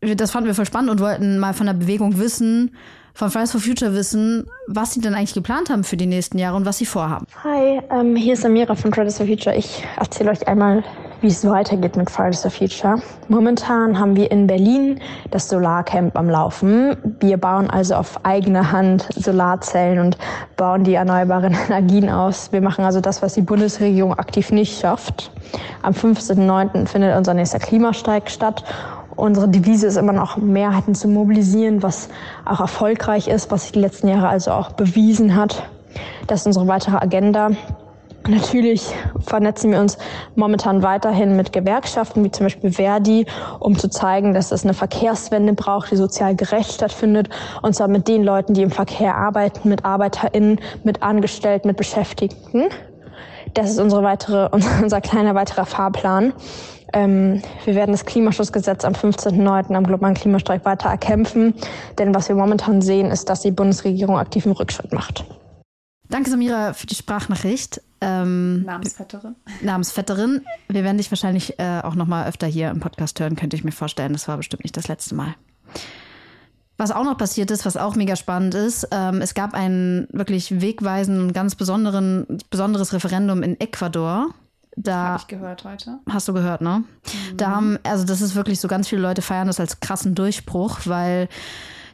das 0.00 0.32
fanden 0.32 0.48
wir 0.48 0.54
voll 0.54 0.66
spannend 0.66 0.90
und 0.90 1.00
wollten 1.00 1.38
mal 1.38 1.54
von 1.54 1.66
der 1.66 1.74
Bewegung 1.74 2.18
wissen, 2.18 2.74
von 3.14 3.30
Fridays 3.30 3.52
for 3.52 3.60
Future 3.60 3.94
wissen, 3.94 4.46
was 4.66 4.92
sie 4.94 5.00
denn 5.00 5.14
eigentlich 5.14 5.34
geplant 5.34 5.70
haben 5.70 5.84
für 5.84 5.96
die 5.96 6.06
nächsten 6.06 6.38
Jahre 6.38 6.56
und 6.56 6.64
was 6.64 6.78
sie 6.78 6.86
vorhaben. 6.86 7.26
Hi, 7.44 7.80
ähm, 7.90 8.16
hier 8.16 8.34
ist 8.34 8.44
Amira 8.44 8.74
von 8.74 8.92
Fridays 8.92 9.18
for 9.18 9.26
Future. 9.26 9.54
Ich 9.54 9.84
erzähle 9.98 10.30
euch 10.30 10.46
einmal, 10.48 10.82
wie 11.20 11.28
es 11.28 11.46
weitergeht 11.46 11.96
mit 11.96 12.10
Fridays 12.10 12.42
for 12.42 12.50
Future. 12.50 12.96
Momentan 13.28 13.98
haben 13.98 14.16
wir 14.16 14.30
in 14.30 14.46
Berlin 14.46 14.98
das 15.30 15.48
Solarcamp 15.48 16.16
am 16.16 16.28
Laufen. 16.28 16.96
Wir 17.20 17.36
bauen 17.36 17.70
also 17.70 17.94
auf 17.94 18.24
eigene 18.24 18.72
Hand 18.72 19.08
Solarzellen 19.14 19.98
und 19.98 20.18
bauen 20.56 20.82
die 20.82 20.94
erneuerbaren 20.94 21.54
Energien 21.68 22.08
aus. 22.08 22.50
Wir 22.50 22.60
machen 22.60 22.84
also 22.84 23.00
das, 23.00 23.22
was 23.22 23.34
die 23.34 23.42
Bundesregierung 23.42 24.14
aktiv 24.14 24.50
nicht 24.50 24.80
schafft. 24.80 25.30
Am 25.82 25.92
15.09. 25.92 26.86
findet 26.86 27.16
unser 27.16 27.34
nächster 27.34 27.58
Klimasteig 27.58 28.30
statt 28.30 28.64
Unsere 29.16 29.48
Devise 29.48 29.86
ist 29.86 29.96
immer 29.96 30.12
noch, 30.12 30.36
Mehrheiten 30.36 30.94
zu 30.94 31.08
mobilisieren, 31.08 31.82
was 31.82 32.08
auch 32.44 32.60
erfolgreich 32.60 33.28
ist, 33.28 33.50
was 33.50 33.62
sich 33.62 33.72
die 33.72 33.80
letzten 33.80 34.08
Jahre 34.08 34.28
also 34.28 34.52
auch 34.52 34.72
bewiesen 34.72 35.36
hat. 35.36 35.62
Das 36.26 36.40
ist 36.40 36.46
unsere 36.46 36.68
weitere 36.68 36.96
Agenda. 36.96 37.50
Natürlich 38.28 38.94
vernetzen 39.26 39.72
wir 39.72 39.80
uns 39.80 39.98
momentan 40.36 40.82
weiterhin 40.82 41.36
mit 41.36 41.52
Gewerkschaften 41.52 42.22
wie 42.22 42.30
zum 42.30 42.46
Beispiel 42.46 42.70
Verdi, 42.70 43.26
um 43.58 43.76
zu 43.76 43.90
zeigen, 43.90 44.32
dass 44.32 44.52
es 44.52 44.62
eine 44.62 44.74
Verkehrswende 44.74 45.54
braucht, 45.54 45.90
die 45.90 45.96
sozial 45.96 46.36
gerecht 46.36 46.72
stattfindet. 46.72 47.28
Und 47.62 47.74
zwar 47.74 47.88
mit 47.88 48.06
den 48.06 48.22
Leuten, 48.22 48.54
die 48.54 48.62
im 48.62 48.70
Verkehr 48.70 49.16
arbeiten, 49.16 49.68
mit 49.68 49.84
ArbeiterInnen, 49.84 50.60
mit 50.84 51.02
Angestellten, 51.02 51.68
mit 51.68 51.76
Beschäftigten. 51.76 52.68
Das 53.54 53.70
ist 53.70 53.78
unsere 53.78 54.02
weitere, 54.02 54.48
unser 54.82 55.00
kleiner 55.00 55.34
weiterer 55.34 55.66
Fahrplan. 55.66 56.32
Ähm, 56.94 57.42
wir 57.64 57.74
werden 57.74 57.92
das 57.92 58.04
Klimaschutzgesetz 58.04 58.84
am 58.84 58.92
15.09. 58.92 59.74
am 59.74 59.84
globalen 59.84 60.14
Klimastreik 60.14 60.64
weiter 60.64 60.88
erkämpfen. 60.88 61.54
Denn 61.98 62.14
was 62.14 62.28
wir 62.28 62.36
momentan 62.36 62.82
sehen, 62.82 63.10
ist, 63.10 63.28
dass 63.28 63.40
die 63.40 63.50
Bundesregierung 63.50 64.18
aktiven 64.18 64.52
Rückschritt 64.52 64.92
macht. 64.92 65.24
Danke, 66.08 66.28
Samira, 66.28 66.74
für 66.74 66.86
die 66.86 66.94
Sprachnachricht. 66.94 67.80
Ähm, 68.02 68.64
Namensvetterin. 68.64 69.36
Namensvetterin. 69.62 70.44
Wir 70.68 70.84
werden 70.84 70.98
dich 70.98 71.10
wahrscheinlich 71.10 71.58
äh, 71.58 71.80
auch 71.82 71.94
noch 71.94 72.06
mal 72.06 72.28
öfter 72.28 72.46
hier 72.46 72.70
im 72.70 72.80
Podcast 72.80 73.18
hören, 73.20 73.36
könnte 73.36 73.56
ich 73.56 73.64
mir 73.64 73.72
vorstellen. 73.72 74.12
Das 74.12 74.28
war 74.28 74.36
bestimmt 74.36 74.64
nicht 74.64 74.76
das 74.76 74.88
letzte 74.88 75.14
Mal. 75.14 75.34
Was 76.78 76.90
auch 76.90 77.04
noch 77.04 77.16
passiert 77.16 77.50
ist, 77.50 77.64
was 77.64 77.76
auch 77.76 77.96
mega 77.96 78.16
spannend 78.16 78.54
ist, 78.54 78.88
ähm, 78.90 79.20
es 79.20 79.34
gab 79.34 79.54
ein 79.54 80.08
wirklich 80.10 80.60
wegweisend, 80.60 81.34
ganz 81.34 81.54
besonderen, 81.54 82.38
besonderes 82.50 82.92
Referendum 82.92 83.42
in 83.42 83.60
Ecuador. 83.60 84.28
Da 84.76 84.96
Habe 84.96 85.20
ich 85.20 85.26
gehört 85.26 85.64
heute. 85.64 85.98
Hast 86.08 86.28
du 86.28 86.32
gehört, 86.32 86.62
ne? 86.62 86.84
Da 87.36 87.50
haben, 87.50 87.78
also 87.82 88.04
das 88.04 88.22
ist 88.22 88.34
wirklich 88.34 88.58
so, 88.58 88.68
ganz 88.68 88.88
viele 88.88 89.02
Leute 89.02 89.20
feiern 89.20 89.46
das 89.46 89.60
als 89.60 89.80
krassen 89.80 90.14
Durchbruch, 90.14 90.80
weil 90.86 91.28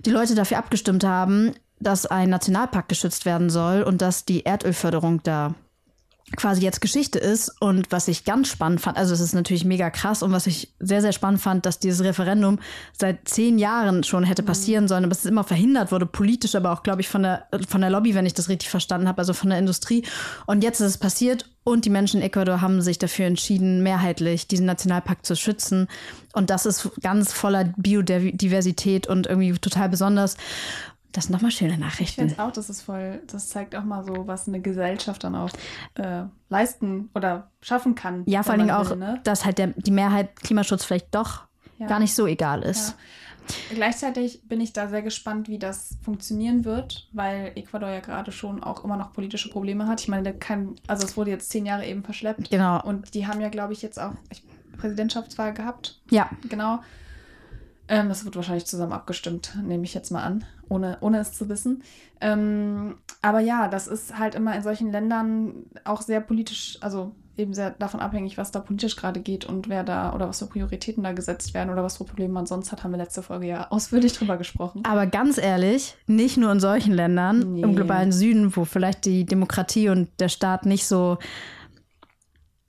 die 0.06 0.10
Leute 0.10 0.36
dafür 0.36 0.58
abgestimmt 0.58 1.02
haben, 1.04 1.52
dass 1.80 2.06
ein 2.06 2.30
Nationalpark 2.30 2.88
geschützt 2.88 3.24
werden 3.24 3.50
soll 3.50 3.82
und 3.82 4.00
dass 4.00 4.24
die 4.24 4.44
Erdölförderung 4.44 5.22
da 5.22 5.54
quasi 6.36 6.62
jetzt 6.62 6.80
Geschichte 6.80 7.18
ist. 7.18 7.50
Und 7.60 7.90
was 7.90 8.08
ich 8.08 8.24
ganz 8.24 8.48
spannend 8.48 8.80
fand, 8.80 8.96
also 8.96 9.14
es 9.14 9.20
ist 9.20 9.34
natürlich 9.34 9.64
mega 9.64 9.90
krass 9.90 10.22
und 10.22 10.32
was 10.32 10.46
ich 10.46 10.72
sehr, 10.78 11.00
sehr 11.00 11.12
spannend 11.12 11.40
fand, 11.40 11.66
dass 11.66 11.78
dieses 11.78 12.04
Referendum 12.04 12.58
seit 12.92 13.28
zehn 13.28 13.58
Jahren 13.58 14.04
schon 14.04 14.24
hätte 14.24 14.42
passieren 14.42 14.88
sollen, 14.88 15.04
aber 15.04 15.12
es 15.12 15.24
immer 15.24 15.44
verhindert 15.44 15.92
wurde, 15.92 16.06
politisch, 16.06 16.54
aber 16.54 16.72
auch, 16.72 16.82
glaube 16.82 17.00
ich, 17.00 17.08
von 17.08 17.22
der, 17.22 17.46
von 17.68 17.80
der 17.80 17.90
Lobby, 17.90 18.14
wenn 18.14 18.26
ich 18.26 18.34
das 18.34 18.48
richtig 18.48 18.70
verstanden 18.70 19.08
habe, 19.08 19.18
also 19.18 19.32
von 19.32 19.50
der 19.50 19.58
Industrie. 19.58 20.04
Und 20.46 20.62
jetzt 20.62 20.80
ist 20.80 20.86
es 20.86 20.98
passiert 20.98 21.48
und 21.64 21.84
die 21.84 21.90
Menschen 21.90 22.20
in 22.20 22.26
Ecuador 22.26 22.60
haben 22.60 22.80
sich 22.80 22.98
dafür 22.98 23.26
entschieden, 23.26 23.82
mehrheitlich 23.82 24.48
diesen 24.48 24.66
Nationalpark 24.66 25.24
zu 25.26 25.36
schützen. 25.36 25.88
Und 26.32 26.50
das 26.50 26.66
ist 26.66 26.90
ganz 27.02 27.32
voller 27.32 27.64
Biodiversität 27.76 29.06
und 29.06 29.26
irgendwie 29.26 29.52
total 29.52 29.88
besonders. 29.88 30.36
Das 31.12 31.24
sind 31.24 31.32
nochmal 31.32 31.50
schöne 31.50 31.72
Ich 31.74 31.78
Nachrichten. 31.78 32.28
finde 32.28 32.42
auch, 32.44 32.52
das 32.52 32.68
ist 32.68 32.82
voll, 32.82 33.22
das 33.26 33.48
zeigt 33.48 33.74
auch 33.74 33.84
mal 33.84 34.04
so, 34.04 34.26
was 34.26 34.46
eine 34.46 34.60
Gesellschaft 34.60 35.24
dann 35.24 35.34
auch 35.34 35.50
äh, 35.94 36.24
leisten 36.50 37.08
oder 37.14 37.50
schaffen 37.62 37.94
kann. 37.94 38.24
Ja, 38.26 38.42
vor 38.42 38.52
allen 38.52 38.60
Dingen 38.60 38.72
auch, 38.72 38.90
will, 38.90 38.96
ne? 38.96 39.20
dass 39.24 39.44
halt 39.44 39.58
der, 39.58 39.68
die 39.68 39.90
Mehrheit 39.90 40.36
Klimaschutz 40.36 40.84
vielleicht 40.84 41.14
doch 41.14 41.44
Ja. 41.78 41.86
gar 41.86 41.98
nicht 41.98 42.14
so 42.14 42.26
egal 42.26 42.62
ist. 42.62 42.90
Ja. 42.90 42.94
Gleichzeitig 43.74 44.42
bin 44.46 44.60
ich 44.60 44.74
da 44.74 44.88
sehr 44.88 45.00
gespannt, 45.00 45.48
wie 45.48 45.58
das 45.58 45.96
funktionieren 46.02 46.66
wird, 46.66 47.08
weil 47.12 47.52
Ecuador 47.54 47.88
ja 47.88 48.00
gerade 48.00 48.30
schon 48.30 48.62
auch 48.62 48.84
immer 48.84 48.98
noch 48.98 49.14
politische 49.14 49.48
Probleme 49.48 49.86
hat. 49.86 50.02
Ich 50.02 50.08
meine, 50.08 50.34
kann, 50.34 50.74
also 50.86 51.06
es 51.06 51.16
wurde 51.16 51.30
jetzt 51.30 51.48
zehn 51.50 51.64
Jahre 51.64 51.86
eben 51.86 52.04
verschleppt. 52.04 52.50
Genau. 52.50 52.82
Und 52.82 53.14
die 53.14 53.26
haben 53.26 53.40
ja, 53.40 53.48
glaube 53.48 53.72
ich, 53.72 53.80
jetzt 53.80 53.98
auch 53.98 54.12
ich, 54.30 54.42
Präsidentschaftswahl 54.76 55.54
gehabt. 55.54 55.98
Ja, 56.10 56.28
Genau. 56.50 56.80
Ähm, 57.88 58.08
das 58.08 58.24
wird 58.24 58.36
wahrscheinlich 58.36 58.66
zusammen 58.66 58.92
abgestimmt, 58.92 59.56
nehme 59.62 59.84
ich 59.84 59.94
jetzt 59.94 60.10
mal 60.10 60.22
an, 60.22 60.44
ohne, 60.68 60.98
ohne 61.00 61.18
es 61.20 61.32
zu 61.32 61.48
wissen. 61.48 61.82
Ähm, 62.20 62.96
aber 63.22 63.40
ja, 63.40 63.68
das 63.68 63.86
ist 63.86 64.18
halt 64.18 64.34
immer 64.34 64.54
in 64.54 64.62
solchen 64.62 64.90
Ländern 64.92 65.64
auch 65.84 66.02
sehr 66.02 66.20
politisch, 66.20 66.78
also 66.80 67.12
eben 67.36 67.54
sehr 67.54 67.70
davon 67.70 68.00
abhängig, 68.00 68.36
was 68.36 68.50
da 68.50 68.58
politisch 68.58 68.96
gerade 68.96 69.20
geht 69.20 69.44
und 69.44 69.68
wer 69.68 69.84
da 69.84 70.12
oder 70.12 70.28
was 70.28 70.40
für 70.40 70.46
Prioritäten 70.46 71.04
da 71.04 71.12
gesetzt 71.12 71.54
werden 71.54 71.70
oder 71.70 71.84
was 71.84 71.96
für 71.96 72.04
Probleme 72.04 72.32
man 72.34 72.46
sonst 72.46 72.72
hat, 72.72 72.82
haben 72.82 72.90
wir 72.90 72.98
letzte 72.98 73.22
Folge 73.22 73.46
ja 73.46 73.66
ausführlich 73.70 74.12
drüber 74.12 74.36
gesprochen. 74.36 74.82
aber 74.84 75.06
ganz 75.06 75.38
ehrlich, 75.38 75.94
nicht 76.08 76.36
nur 76.36 76.50
in 76.52 76.58
solchen 76.60 76.92
Ländern, 76.92 77.54
Nee. 77.54 77.62
im 77.62 77.76
globalen 77.76 78.10
Süden, 78.12 78.54
wo 78.56 78.64
vielleicht 78.64 79.04
die 79.06 79.24
Demokratie 79.24 79.88
und 79.88 80.08
der 80.18 80.28
Staat 80.28 80.66
nicht 80.66 80.86
so 80.88 81.18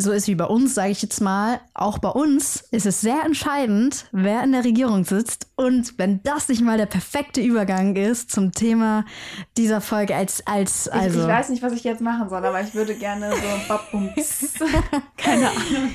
so 0.02 0.14
ist 0.14 0.28
wie 0.30 0.36
bei 0.36 0.46
uns, 0.46 0.76
sage 0.76 0.92
ich 0.92 1.02
jetzt 1.02 1.20
mal, 1.20 1.60
auch 1.74 1.98
bei 1.98 2.08
uns 2.08 2.64
ist 2.72 2.86
es 2.86 3.02
sehr 3.02 3.22
entscheidend, 3.26 4.06
wer 4.14 4.42
in 4.44 4.54
der 4.54 4.64
Regierung 4.64 5.04
sitzt. 5.04 5.48
Und 5.58 6.00
wenn 6.00 6.24
das 6.24 6.48
nicht 6.48 6.62
mal 6.62 6.78
der 6.78 6.86
perfekte 6.86 7.42
Übergang 7.42 7.98
ist 7.98 8.32
zum 8.32 8.54
Thema 8.54 9.04
dieser 9.58 9.82
Folge 9.82 10.16
als, 10.16 10.48
als 10.48 10.88
Ich, 10.88 10.94
also. 10.94 11.20
ich 11.20 11.28
weiß 11.28 11.50
nicht, 11.50 11.62
was 11.62 11.74
ich 11.74 11.84
jetzt 11.84 12.00
machen 12.00 12.30
soll, 12.30 12.46
aber 12.46 12.62
ich 12.62 12.74
würde 12.74 12.96
gerne 12.96 13.30
so 13.32 13.68
Babums, 13.68 14.54
keine 15.18 15.50
Ahnung, 15.50 15.90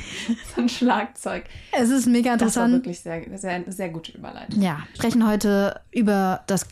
so 0.55 0.61
ein 0.61 0.69
Schlagzeug. 0.69 1.45
es 1.73 1.89
ist 1.89 2.07
mega 2.07 2.37
Das 2.37 2.57
war 2.57 2.67
interessant. 2.67 2.73
wirklich 2.75 3.01
sehr, 3.01 3.39
sehr, 3.39 3.65
sehr 3.73 3.89
gute 3.89 4.13
Überleitung. 4.13 4.61
Ja, 4.61 4.81
sprechen 4.95 5.27
heute 5.27 5.81
über 5.93 6.43
das 6.47 6.69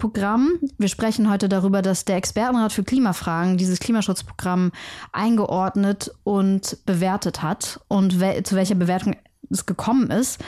Klimaschutzprogramm. 0.00 0.58
Wir 0.78 0.88
sprechen 0.88 1.30
heute 1.30 1.48
darüber, 1.48 1.82
dass 1.82 2.04
der 2.04 2.16
Expertenrat 2.16 2.72
für 2.72 2.84
Klimafragen 2.84 3.58
dieses 3.58 3.80
Klimaschutzprogramm 3.80 4.72
eingeordnet 5.12 6.10
und 6.24 6.78
bewertet 6.86 7.42
hat 7.42 7.80
und 7.88 8.18
wel 8.18 8.42
zu 8.42 8.56
welcher 8.56 8.74
Bewertung 8.74 9.16
es 9.50 9.66
gekommen 9.66 10.10
ist. 10.10 10.42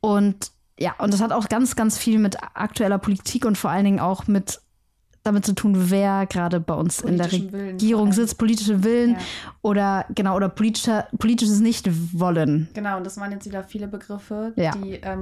Und 0.00 0.52
ja, 0.78 0.94
und 0.98 1.12
das 1.12 1.20
hat 1.20 1.32
auch 1.32 1.48
ganz, 1.48 1.76
ganz 1.76 1.98
viel 1.98 2.18
mit 2.18 2.36
aktueller 2.54 2.98
Politik 2.98 3.44
und 3.44 3.58
vor 3.58 3.70
allen 3.70 3.84
Dingen 3.84 4.00
auch 4.00 4.26
mit 4.26 4.60
damit 5.24 5.44
zu 5.46 5.54
tun, 5.54 5.90
wer 5.90 6.26
gerade 6.26 6.60
bei 6.60 6.74
uns 6.74 7.00
in 7.00 7.16
der 7.18 7.32
Willen 7.32 7.48
Regierung 7.54 8.04
allem. 8.06 8.12
sitzt, 8.12 8.38
politische 8.38 8.84
Willen 8.84 9.12
Ja. 9.12 9.18
oder 9.62 10.04
genau 10.14 10.36
oder 10.36 10.48
politischer, 10.48 11.08
politisches 11.18 11.60
Nicht-Wollen. 11.60 12.68
Genau, 12.74 12.98
und 12.98 13.04
das 13.04 13.16
waren 13.16 13.32
jetzt 13.32 13.46
wieder 13.46 13.64
viele 13.64 13.88
Begriffe, 13.88 14.52
Ja. 14.56 14.72
die 14.72 15.00
ähm, 15.02 15.20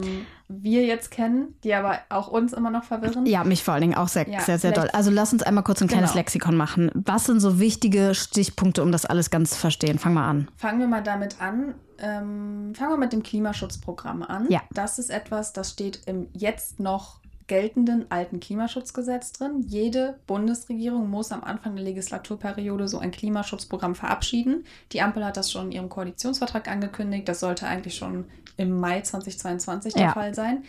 wir 0.49 0.85
jetzt 0.85 1.11
kennen, 1.11 1.55
die 1.65 1.73
aber 1.73 1.99
auch 2.11 2.29
uns 2.29 2.53
immer 2.53 2.71
noch 2.71 2.85
verwirren. 2.85 3.25
Ja, 3.27 3.43
mich 3.45 3.63
vor 3.63 3.75
allen 3.75 3.81
Dingen 3.83 3.95
auch 3.95 4.09
sehr, 4.09 4.29
Ja, 4.29 4.41
sehr, 4.41 4.59
sehr 4.59 4.73
doll. 4.73 4.91
Also 4.93 5.11
lass 5.11 5.33
uns 5.33 5.43
einmal 5.43 5.65
kurz 5.65 5.81
ein 5.81 5.89
kleines 5.89 6.11
Genau. 6.11 6.19
Lexikon 6.21 6.57
machen. 6.57 6.91
Was 6.95 7.25
sind 7.25 7.41
so 7.41 7.59
wichtige 7.59 8.15
Stichpunkte, 8.15 8.83
um 8.83 8.93
das 8.93 9.07
alles 9.07 9.31
ganz 9.31 9.51
zu 9.53 9.57
verstehen? 9.61 9.99
Fang 9.99 10.15
mal 10.15 10.29
an. 10.29 10.49
Fangen 10.57 10.81
wir 10.81 10.89
mal 10.89 11.03
damit 11.03 11.41
an. 11.41 11.75
Ähm, 11.99 12.75
fangen 12.75 12.91
wir 12.91 12.97
mit 12.99 13.13
dem 13.13 13.23
Klimaschutzprogramm 13.23 14.23
an. 14.25 14.47
Ja. 14.51 14.61
Das 14.73 14.99
ist 14.99 15.09
etwas, 15.11 15.53
das 15.53 15.71
steht 15.71 16.01
im 16.07 16.27
jetzt 16.33 16.81
noch 16.81 17.21
geltenden 17.53 18.11
alten 18.11 18.41
Klimaschutzgesetz 18.41 19.35
drin. 19.35 19.61
Jede 19.69 20.19
Bundesregierung 20.27 21.11
muss 21.11 21.33
am 21.33 21.45
Anfang 21.45 21.77
der 21.77 21.85
Legislaturperiode 21.85 22.89
so 22.89 22.99
ein 22.99 23.11
Klimaschutzprogramm 23.11 23.95
verabschieden. 23.95 24.65
Die 24.93 25.03
Ampel 25.03 25.23
hat 25.23 25.37
das 25.37 25.53
schon 25.53 25.67
in 25.67 25.73
ihrem 25.73 25.91
Koalitionsvertrag 25.91 26.67
angekündigt. 26.67 27.29
Das 27.29 27.41
sollte 27.41 27.67
eigentlich 27.67 27.95
schon 27.95 28.25
im 28.57 28.81
Mai 28.81 29.03
2022 29.03 29.93
der 29.93 30.03
Ja. 30.03 30.13
Fall 30.15 30.35
sein. 30.35 30.65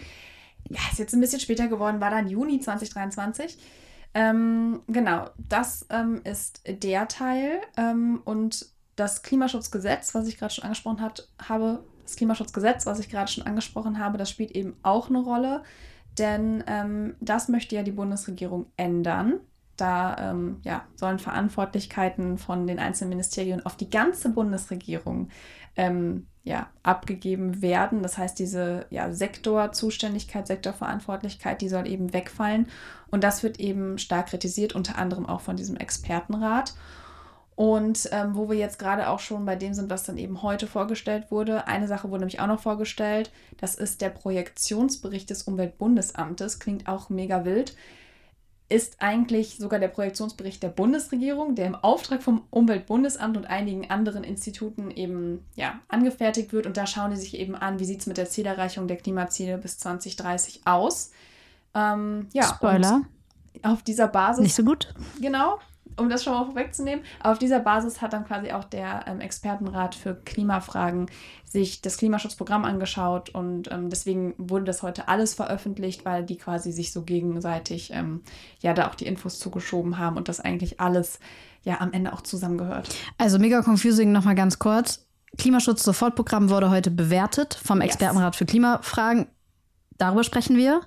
Ja, 0.70 0.82
ist 0.92 1.00
jetzt 1.00 1.14
ein 1.14 1.22
bisschen 1.22 1.40
später 1.40 1.70
geworden, 1.70 2.02
war 2.02 2.10
dann 2.12 2.28
Juni 2.28 2.60
2023. 2.60 3.58
Ähm, 4.14 4.82
genau, 4.90 5.30
das 5.38 5.86
ähm, 5.90 6.20
ist 6.26 6.64
der 6.68 7.08
Teil. 7.08 7.62
Ähm, 7.78 8.22
und 8.26 8.66
das 8.98 9.24
Klimaschutzgesetz, 9.24 10.14
was 10.16 10.28
ich 10.28 10.38
gerade 10.38 10.54
schon 10.54 10.66
angesprochen 10.66 11.00
hat, 11.00 11.30
habe, 11.48 11.86
das 12.04 12.18
Klimaschutzgesetz, 12.18 12.86
was 12.86 13.00
ich 13.00 13.08
gerade 13.08 13.32
schon 13.32 13.46
angesprochen 13.46 14.00
habe, 14.00 14.18
das 14.18 14.30
spielt 14.30 14.52
eben 14.52 14.76
auch 14.84 15.08
eine 15.08 15.20
Rolle. 15.20 15.64
Denn 16.18 16.64
ähm, 16.68 17.16
das 17.20 17.50
möchte 17.50 17.76
ja 17.76 17.84
die 17.84 17.92
Bundesregierung 17.92 18.68
ändern. 18.78 19.40
Da 19.78 20.16
ähm, 20.32 20.60
ja, 20.64 20.86
sollen 20.96 21.18
Verantwortlichkeiten 21.18 22.38
von 22.38 22.68
den 22.68 22.78
einzelnen 22.78 23.10
Ministerien 23.10 23.66
auf 23.66 23.76
die 23.76 23.90
ganze 23.90 24.30
Bundesregierung 24.30 25.30
ähm, 25.76 26.28
ja, 26.44 26.68
abgegeben 26.84 27.62
werden. 27.62 28.04
Das 28.04 28.18
heißt, 28.18 28.38
diese 28.38 28.86
ja, 28.90 29.12
Sektorzuständigkeit, 29.12 30.46
Sektorverantwortlichkeit, 30.46 31.62
die 31.62 31.70
soll 31.70 31.88
eben 31.88 32.14
wegfallen. 32.14 32.68
Und 33.10 33.24
das 33.24 33.42
wird 33.42 33.60
eben 33.60 33.98
stark 33.98 34.28
kritisiert, 34.28 34.76
unter 34.76 34.98
anderem 34.98 35.26
auch 35.26 35.42
von 35.42 35.56
diesem 35.56 35.78
Expertenrat. 35.78 36.76
Und 37.56 38.10
ähm, 38.12 38.36
wo 38.36 38.50
wir 38.50 38.58
jetzt 38.58 38.80
gerade 38.80 39.10
auch 39.10 39.20
schon 39.20 39.46
bei 39.46 39.56
dem 39.56 39.74
sind, 39.74 39.90
was 39.90 40.04
dann 40.04 40.18
eben 40.18 40.42
heute 40.42 40.66
vorgestellt 40.66 41.30
wurde. 41.30 41.68
Eine 41.68 41.88
Sache 41.88 42.10
wurde 42.10 42.22
nämlich 42.22 42.40
auch 42.40 42.48
noch 42.48 42.60
vorgestellt. 42.60 43.32
Das 43.58 43.76
ist 43.76 44.02
der 44.02 44.10
Projektionsbericht 44.10 45.30
des 45.30 45.44
Umweltbundesamtes. 45.44 46.60
Klingt 46.60 46.88
auch 46.88 47.10
mega 47.10 47.46
wild. 47.46 47.76
Ist 48.70 49.04
eigentlich 49.04 49.58
sogar 49.58 49.80
der 49.80 49.90
Projektionsbericht 49.90 50.64
der 50.64 50.70
Bundesregierung, 50.70 51.54
der 51.54 51.68
im 51.68 51.76
Auftrag 51.76 52.24
vom 52.24 52.44
Umweltbundesamt 52.50 53.38
und 53.38 53.46
einigen 53.46 53.92
anderen 53.92 54.24
Instituten 54.24 54.90
eben 54.90 55.46
ja, 55.56 55.80
angefertigt 55.90 56.54
wird. 56.54 56.66
Und 56.66 56.76
da 56.76 56.88
schauen 56.88 57.12
die 57.12 57.18
sich 57.18 57.38
eben 57.38 57.54
an, 57.54 57.78
wie 57.78 57.86
sieht 57.86 58.00
es 58.00 58.08
mit 58.08 58.18
der 58.18 58.30
Zielerreichung 58.30 58.88
der 58.88 58.98
Klimaziele 58.98 59.60
bis 59.60 59.78
2030 59.78 60.62
aus. 60.66 61.12
Ähm, 61.76 62.30
ja, 62.34 62.46
Spoiler, 62.46 63.02
Auf 63.62 63.84
dieser 63.84 64.08
Basis 64.08 64.44
nicht 64.44 64.56
so 64.56 64.64
gut. 64.64 64.92
Genau, 65.22 65.60
um 65.98 66.10
das 66.10 66.24
schon 66.24 66.34
mal 66.34 66.46
vorwegzunehmen. 66.46 67.04
Auf 67.22 67.40
dieser 67.40 67.60
Basis 67.60 68.02
hat 68.02 68.14
dann 68.14 68.26
quasi 68.26 68.52
auch 68.52 68.64
der 68.64 69.06
ähm, 69.08 69.20
Expertenrat 69.20 69.96
für 69.96 70.16
Klimafragen 70.16 71.08
sich 71.44 71.82
das 71.82 71.98
Klimaschutzprogramm 71.98 72.66
angeschaut 72.66 73.30
und 73.30 73.72
ähm, 73.72 73.90
deswegen 73.90 74.34
wurde 74.38 74.66
das 74.66 74.82
heute 74.82 75.08
alles 75.08 75.34
veröffentlicht, 75.34 76.04
weil 76.06 76.24
die 76.24 76.38
quasi 76.38 76.72
sich 76.72 76.92
so 76.92 77.04
gegenseitig 77.04 77.92
ähm, 77.94 78.22
ja 78.60 78.74
da 78.74 78.88
auch 78.88 78.96
die 78.96 79.06
Infos 79.06 79.40
zugeschoben 79.40 79.98
haben 79.98 80.18
und 80.18 80.30
das 80.30 80.40
eigentlich 80.40 80.80
alles 80.80 81.20
ja 81.64 81.80
am 81.80 81.94
Ende 81.94 82.14
auch 82.14 82.22
zusammengehört. 82.22 82.90
Also 83.18 83.40
mega 83.40 83.62
confusing 83.62 84.12
nochmal 84.12 84.36
ganz 84.36 84.60
kurz. 84.60 85.06
Klimaschutz-Sofortprogramm 85.38 86.50
wurde 86.50 86.70
heute 86.70 86.92
bewertet 86.92 87.60
vom 87.64 87.82
Yes. 87.82 87.92
Expertenrat 87.92 88.36
für 88.36 88.46
Klimafragen. 88.46 89.28
Darüber 89.98 90.24
sprechen 90.24 90.58
wir. 90.58 90.82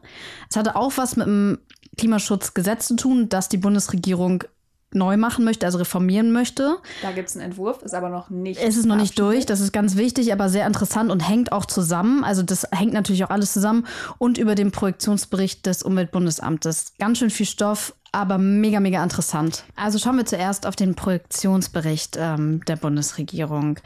Es 0.51 0.57
hatte 0.57 0.77
auch 0.77 0.93
was 0.97 1.17
mit 1.17 1.27
dem 1.27 1.59
Klimaschutzgesetz 1.97 2.89
zu 2.89 2.97
tun, 2.97 3.29
das 3.29 3.49
die 3.49 3.57
Bundesregierung 3.57 4.45
neu 4.97 5.17
machen 5.17 5.45
möchte, 5.45 5.67
also 5.67 5.79
reformieren 5.79 6.33
möchte. 6.33 6.79
Da 7.03 7.12
gibt 7.12 7.29
es 7.29 7.37
einen 7.37 7.45
Entwurf, 7.45 7.83
ist 7.83 7.95
aber 7.95 8.09
noch 8.09 8.31
nicht. 8.31 8.61
Es 8.61 8.76
ist 8.76 8.87
noch 8.87 8.97
nicht 8.97 9.19
durch, 9.19 9.47
das 9.47 9.61
ist 9.61 9.73
ganz 9.73 9.97
wichtig, 9.97 10.33
aber 10.33 10.49
sehr 10.49 10.67
interessant 10.67 11.11
und 11.11 11.21
hängt 11.21 11.53
auch 11.53 11.67
zusammen. 11.67 12.25
Also 12.25 12.43
das 12.43 12.67
hängt 12.73 12.93
natürlich 12.93 13.25
auch 13.25 13.31
alles 13.31 13.53
zusammen. 13.53 13.87
Und 14.19 14.38
über 14.38 14.55
den 14.55 14.73
Projektionsbericht 14.73 15.67
des 15.67 15.83
Umweltbundesamtes. 15.83 16.95
Ganz 16.99 17.19
schön 17.19 17.31
viel 17.31 17.47
Stoff, 17.47 17.95
aber 18.12 18.38
mega, 18.38 18.81
mega 18.81 19.03
interessant. 19.03 19.65
Also 19.76 19.99
schauen 19.99 20.17
wir 20.17 20.26
zuerst 20.26 20.67
auf 20.67 20.75
den 20.75 20.95
Projektionsbericht 20.95 22.17
ähm, 22.19 22.65
der 22.67 22.76
Bundesregierung. 22.76 23.79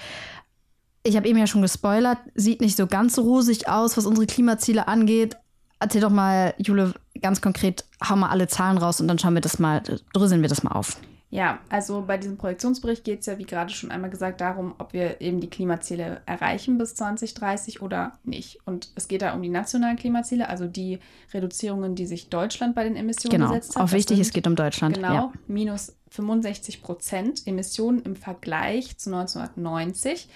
Ich 1.02 1.17
habe 1.17 1.26
eben 1.29 1.38
ja 1.38 1.47
schon 1.47 1.62
gespoilert, 1.62 2.19
sieht 2.35 2.61
nicht 2.61 2.76
so 2.76 2.87
ganz 2.87 3.14
so 3.14 3.23
rosig 3.23 3.69
aus, 3.69 3.97
was 3.97 4.07
unsere 4.07 4.26
Klimaziele 4.26 4.87
angeht. 4.87 5.37
Erzähl 5.80 6.02
doch 6.02 6.10
mal, 6.10 6.54
Jule, 6.58 6.94
ganz 7.20 7.40
konkret, 7.40 7.84
hau 8.06 8.14
mal 8.14 8.28
alle 8.28 8.46
Zahlen 8.49 8.78
raus 8.78 9.00
und 9.00 9.08
dann 9.08 9.18
schauen 9.18 9.34
wir 9.34 9.40
das 9.40 9.58
mal, 9.58 9.82
dröseln 10.12 10.42
wir 10.42 10.49
das 10.49 10.62
mal 10.62 10.72
auf. 10.72 10.99
Ja, 11.32 11.60
also 11.68 12.02
bei 12.02 12.18
diesem 12.18 12.37
Projektionsbericht 12.37 13.04
geht 13.04 13.20
es 13.20 13.26
ja, 13.26 13.38
wie 13.38 13.44
gerade 13.44 13.72
schon 13.72 13.92
einmal 13.92 14.10
gesagt, 14.10 14.40
darum, 14.40 14.75
ob 14.78 14.92
wir 14.92 15.20
eben 15.20 15.40
die 15.40 15.49
Klimaziele 15.49 16.22
erreichen 16.26 16.76
bis 16.76 16.96
2030 16.96 17.82
oder 17.82 18.18
nicht. 18.25 18.58
Und 18.66 18.90
es 18.96 19.06
geht 19.06 19.22
da 19.22 19.32
um 19.32 19.40
die 19.40 19.49
nationalen 19.49 19.96
Klimaziele, 19.96 20.49
also 20.49 20.66
die 20.66 20.99
Reduzierungen, 21.32 21.94
die 21.94 22.06
sich 22.06 22.30
Deutschland 22.30 22.75
bei 22.75 22.82
den 22.82 22.96
Emissionen 22.96 23.38
genau. 23.38 23.49
gesetzt 23.50 23.70
hat. 23.70 23.75
Genau, 23.76 23.84
auch 23.87 23.92
wichtig, 23.92 24.18
es 24.18 24.32
geht 24.32 24.49
um 24.49 24.56
Deutschland. 24.56 24.96
Genau, 24.96 25.14
ja. 25.14 25.32
minus 25.46 25.94
65 26.08 26.82
Prozent 26.82 27.46
Emissionen 27.46 28.02
im 28.02 28.16
Vergleich 28.16 28.99
zu 28.99 29.14
1990. 29.14 30.28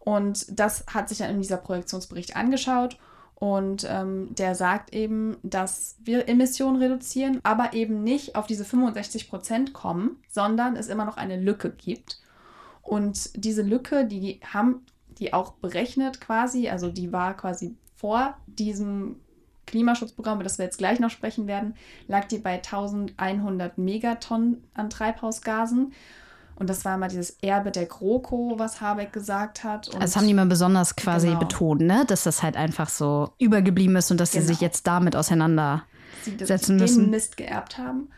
Und 0.00 0.46
das 0.58 0.84
hat 0.92 1.08
sich 1.08 1.18
dann 1.18 1.30
in 1.30 1.40
dieser 1.40 1.58
Projektionsbericht 1.58 2.34
angeschaut 2.34 2.98
und 3.42 3.84
ähm, 3.90 4.32
der 4.36 4.54
sagt 4.54 4.94
eben, 4.94 5.36
dass 5.42 5.96
wir 6.04 6.28
Emissionen 6.28 6.80
reduzieren, 6.80 7.40
aber 7.42 7.72
eben 7.72 8.04
nicht 8.04 8.36
auf 8.36 8.46
diese 8.46 8.64
65 8.64 9.28
Prozent 9.28 9.72
kommen, 9.72 10.22
sondern 10.28 10.76
es 10.76 10.86
immer 10.86 11.04
noch 11.04 11.16
eine 11.16 11.40
Lücke 11.40 11.72
gibt. 11.72 12.20
Und 12.82 13.30
diese 13.34 13.62
Lücke, 13.62 14.06
die 14.06 14.38
haben 14.44 14.86
die 15.18 15.32
auch 15.32 15.54
berechnet 15.54 16.20
quasi, 16.20 16.68
also 16.68 16.88
die 16.88 17.10
war 17.10 17.36
quasi 17.36 17.74
vor 17.96 18.36
diesem 18.46 19.16
Klimaschutzprogramm, 19.66 20.36
über 20.36 20.44
das 20.44 20.58
wir 20.58 20.66
jetzt 20.66 20.78
gleich 20.78 21.00
noch 21.00 21.10
sprechen 21.10 21.48
werden, 21.48 21.74
lag 22.06 22.26
die 22.26 22.38
bei 22.38 22.54
1100 22.54 23.76
Megatonnen 23.76 24.62
an 24.74 24.88
Treibhausgasen. 24.88 25.92
Und 26.56 26.68
das 26.70 26.84
war 26.84 26.96
mal 26.98 27.08
dieses 27.08 27.30
Erbe 27.42 27.70
der 27.70 27.86
GroKo, 27.86 28.54
was 28.58 28.80
Habeck 28.80 29.12
gesagt 29.12 29.64
hat. 29.64 29.88
Und 29.88 30.02
das 30.02 30.16
haben 30.16 30.26
die 30.26 30.34
mal 30.34 30.46
besonders 30.46 30.94
quasi 30.96 31.28
Genau. 31.28 31.40
betont, 31.40 31.80
ne? 31.80 32.04
dass 32.06 32.24
das 32.24 32.42
halt 32.42 32.56
einfach 32.56 32.88
so 32.88 33.32
übergeblieben 33.38 33.96
ist 33.96 34.10
und 34.10 34.18
dass 34.20 34.32
sie 34.32 34.38
Genau. 34.38 34.48
sich 34.48 34.60
jetzt 34.60 34.86
damit 34.86 35.16
auseinandersetzen 35.16 35.84
sie 36.38 36.44
setzen 36.44 36.72
den 36.78 36.80
müssen. 36.82 37.10
Mist 37.10 37.36
geerbt 37.36 37.78
haben. 37.78 38.10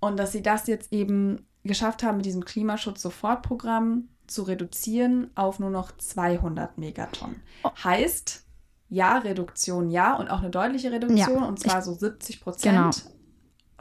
Und 0.00 0.18
dass 0.18 0.32
sie 0.32 0.42
das 0.42 0.66
jetzt 0.66 0.92
eben 0.92 1.46
geschafft 1.64 2.02
haben, 2.04 2.18
mit 2.18 2.26
diesem 2.26 2.44
Klimaschutz-Sofortprogramm 2.44 4.08
zu 4.26 4.42
reduzieren 4.42 5.30
auf 5.34 5.58
nur 5.58 5.70
noch 5.70 5.96
200 5.96 6.78
Megatonnen. 6.78 7.42
Oh. 7.64 7.70
Heißt, 7.82 8.44
ja, 8.88 9.18
Reduktion, 9.18 9.90
ja, 9.90 10.14
und 10.16 10.28
auch 10.30 10.40
eine 10.40 10.50
deutliche 10.50 10.92
Reduktion, 10.92 11.40
Ja, 11.42 11.46
und 11.48 11.58
zwar 11.58 11.82
so 11.82 11.92
70 11.94 12.40
Prozent 12.40 12.74
Genau. 12.76 12.90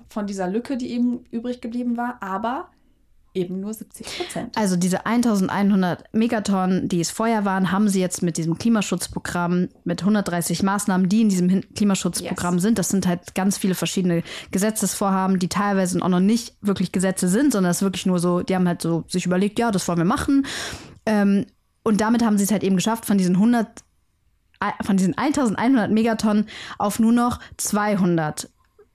von 0.09 0.27
dieser 0.27 0.47
Lücke, 0.47 0.77
die 0.77 0.91
eben 0.91 1.25
übrig 1.31 1.61
geblieben 1.61 1.97
war, 1.97 2.17
aber 2.21 2.69
eben 3.35 3.59
nur 3.59 3.73
70 3.73 4.17
Prozent. 4.17 4.57
Also 4.57 4.75
diese 4.75 5.05
1100 5.05 6.13
Megatonnen, 6.13 6.87
die 6.87 7.01
es 7.01 7.11
vorher 7.11 7.45
waren, 7.45 7.71
haben 7.71 7.89
sie 7.89 7.99
jetzt 7.99 8.23
mit 8.23 8.37
diesem 8.37 8.57
Klimaschutzprogramm, 8.57 9.69
mit 9.83 10.01
130 10.01 10.63
Maßnahmen, 10.63 11.09
die 11.09 11.21
in 11.21 11.29
diesem 11.29 11.61
Klimaschutzprogramm 11.75 12.55
Yes. 12.55 12.63
sind. 12.63 12.79
Das 12.79 12.89
sind 12.89 13.07
halt 13.07 13.35
ganz 13.35 13.57
viele 13.57 13.75
verschiedene 13.75 14.23
Gesetzesvorhaben, 14.51 15.39
die 15.39 15.49
teilweise 15.49 16.01
auch 16.01 16.09
noch 16.09 16.19
nicht 16.19 16.55
wirklich 16.61 16.91
Gesetze 16.91 17.27
sind, 17.27 17.51
sondern 17.51 17.71
es 17.71 17.77
ist 17.77 17.83
wirklich 17.83 18.05
nur 18.05 18.19
so, 18.19 18.41
die 18.41 18.55
haben 18.55 18.67
halt 18.67 18.81
so 18.81 19.03
sich 19.07 19.25
überlegt, 19.25 19.59
ja, 19.59 19.71
das 19.71 19.87
wollen 19.87 19.97
wir 19.99 20.05
machen. 20.05 20.45
Ähm, 21.05 21.45
und 21.83 22.01
damit 22.01 22.23
haben 22.23 22.37
sie 22.37 22.43
es 22.45 22.51
halt 22.51 22.63
eben 22.63 22.75
geschafft, 22.77 23.05
von 23.05 23.17
diesen 23.17 23.35
100, 23.35 23.67
äh, 24.59 24.83
von 24.83 24.97
diesen 24.97 25.17
1100 25.17 25.91
Megatonnen 25.91 26.47
auf 26.79 26.99
nur 26.99 27.11
noch 27.11 27.39
200 27.57 28.49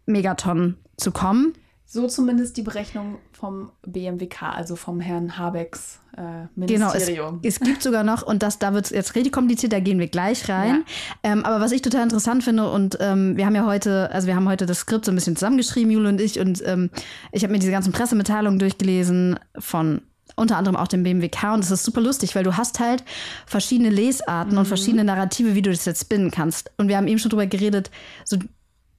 Megatonnen 0.07 0.77
zu 0.97 1.13
kommen. 1.13 1.55
So 1.87 2.07
zumindest 2.07 2.57
die 2.57 2.63
Berechnung 2.63 3.19
vom 3.41 3.71
BMWK, 3.87 4.43
also 4.43 4.77
vom 4.77 5.01
Herrn 5.01 5.39
Habecks 5.39 5.99
äh, 6.17 6.47
Genau, 6.67 6.89
es, 6.89 7.07
Ministerium. 7.07 7.41
es 7.43 7.59
gibt 7.59 7.83
sogar 7.83 8.05
noch, 8.05 8.23
und 8.23 8.43
das, 8.43 8.59
da 8.59 8.75
wird 8.75 8.85
es 8.85 8.91
jetzt 8.91 9.15
richtig 9.15 9.33
kompliziert, 9.33 9.73
da 9.73 9.81
gehen 9.81 9.99
wir 9.99 10.09
gleich 10.09 10.49
rein. 10.49 10.85
Ähm, 11.23 11.45
aber 11.45 11.61
was 11.61 11.73
ich 11.73 11.81
total 11.81 12.03
interessant 12.03 12.45
finde, 12.45 12.71
und 12.71 12.99
ähm, 13.01 13.37
wir 13.39 13.47
haben 13.47 13.55
ja 13.55 13.65
heute, 13.65 14.11
also 14.13 14.27
wir 14.27 14.37
haben 14.37 14.49
heute 14.49 14.67
das 14.67 14.81
Skript 14.81 15.07
so 15.07 15.13
ein 15.13 15.15
bisschen 15.15 15.37
zusammengeschrieben, 15.37 15.91
Jule 15.91 16.11
und 16.11 16.21
ich, 16.21 16.39
und 16.39 16.63
ähm, 16.67 16.91
ich 17.33 17.43
habe 17.43 17.53
mir 17.53 17.59
diese 17.59 17.73
ganzen 17.73 17.93
Pressemitteilungen 17.93 18.59
durchgelesen 18.59 19.39
von 19.59 20.03
unter 20.37 20.57
anderem 20.57 20.77
auch 20.77 20.89
dem 20.89 21.03
BMWK 21.03 21.55
und 21.55 21.65
es 21.65 21.71
ist 21.71 21.85
super 21.85 22.01
lustig, 22.01 22.35
weil 22.35 22.45
du 22.45 22.57
hast 22.57 22.79
halt 22.79 23.05
verschiedene 23.47 23.91
Lesarten 23.91 24.59
und 24.59 24.67
verschiedene 24.67 25.05
Narrative, 25.05 25.55
wie 25.55 25.63
du 25.63 25.71
das 25.71 25.85
jetzt 25.87 26.03
spinnen 26.03 26.31
kannst. 26.31 26.71
Und 26.77 26.89
wir 26.89 26.97
haben 26.97 27.09
eben 27.09 27.19
schon 27.19 27.31
drüber 27.31 27.47
geredet, 27.47 27.91
so, 28.25 28.37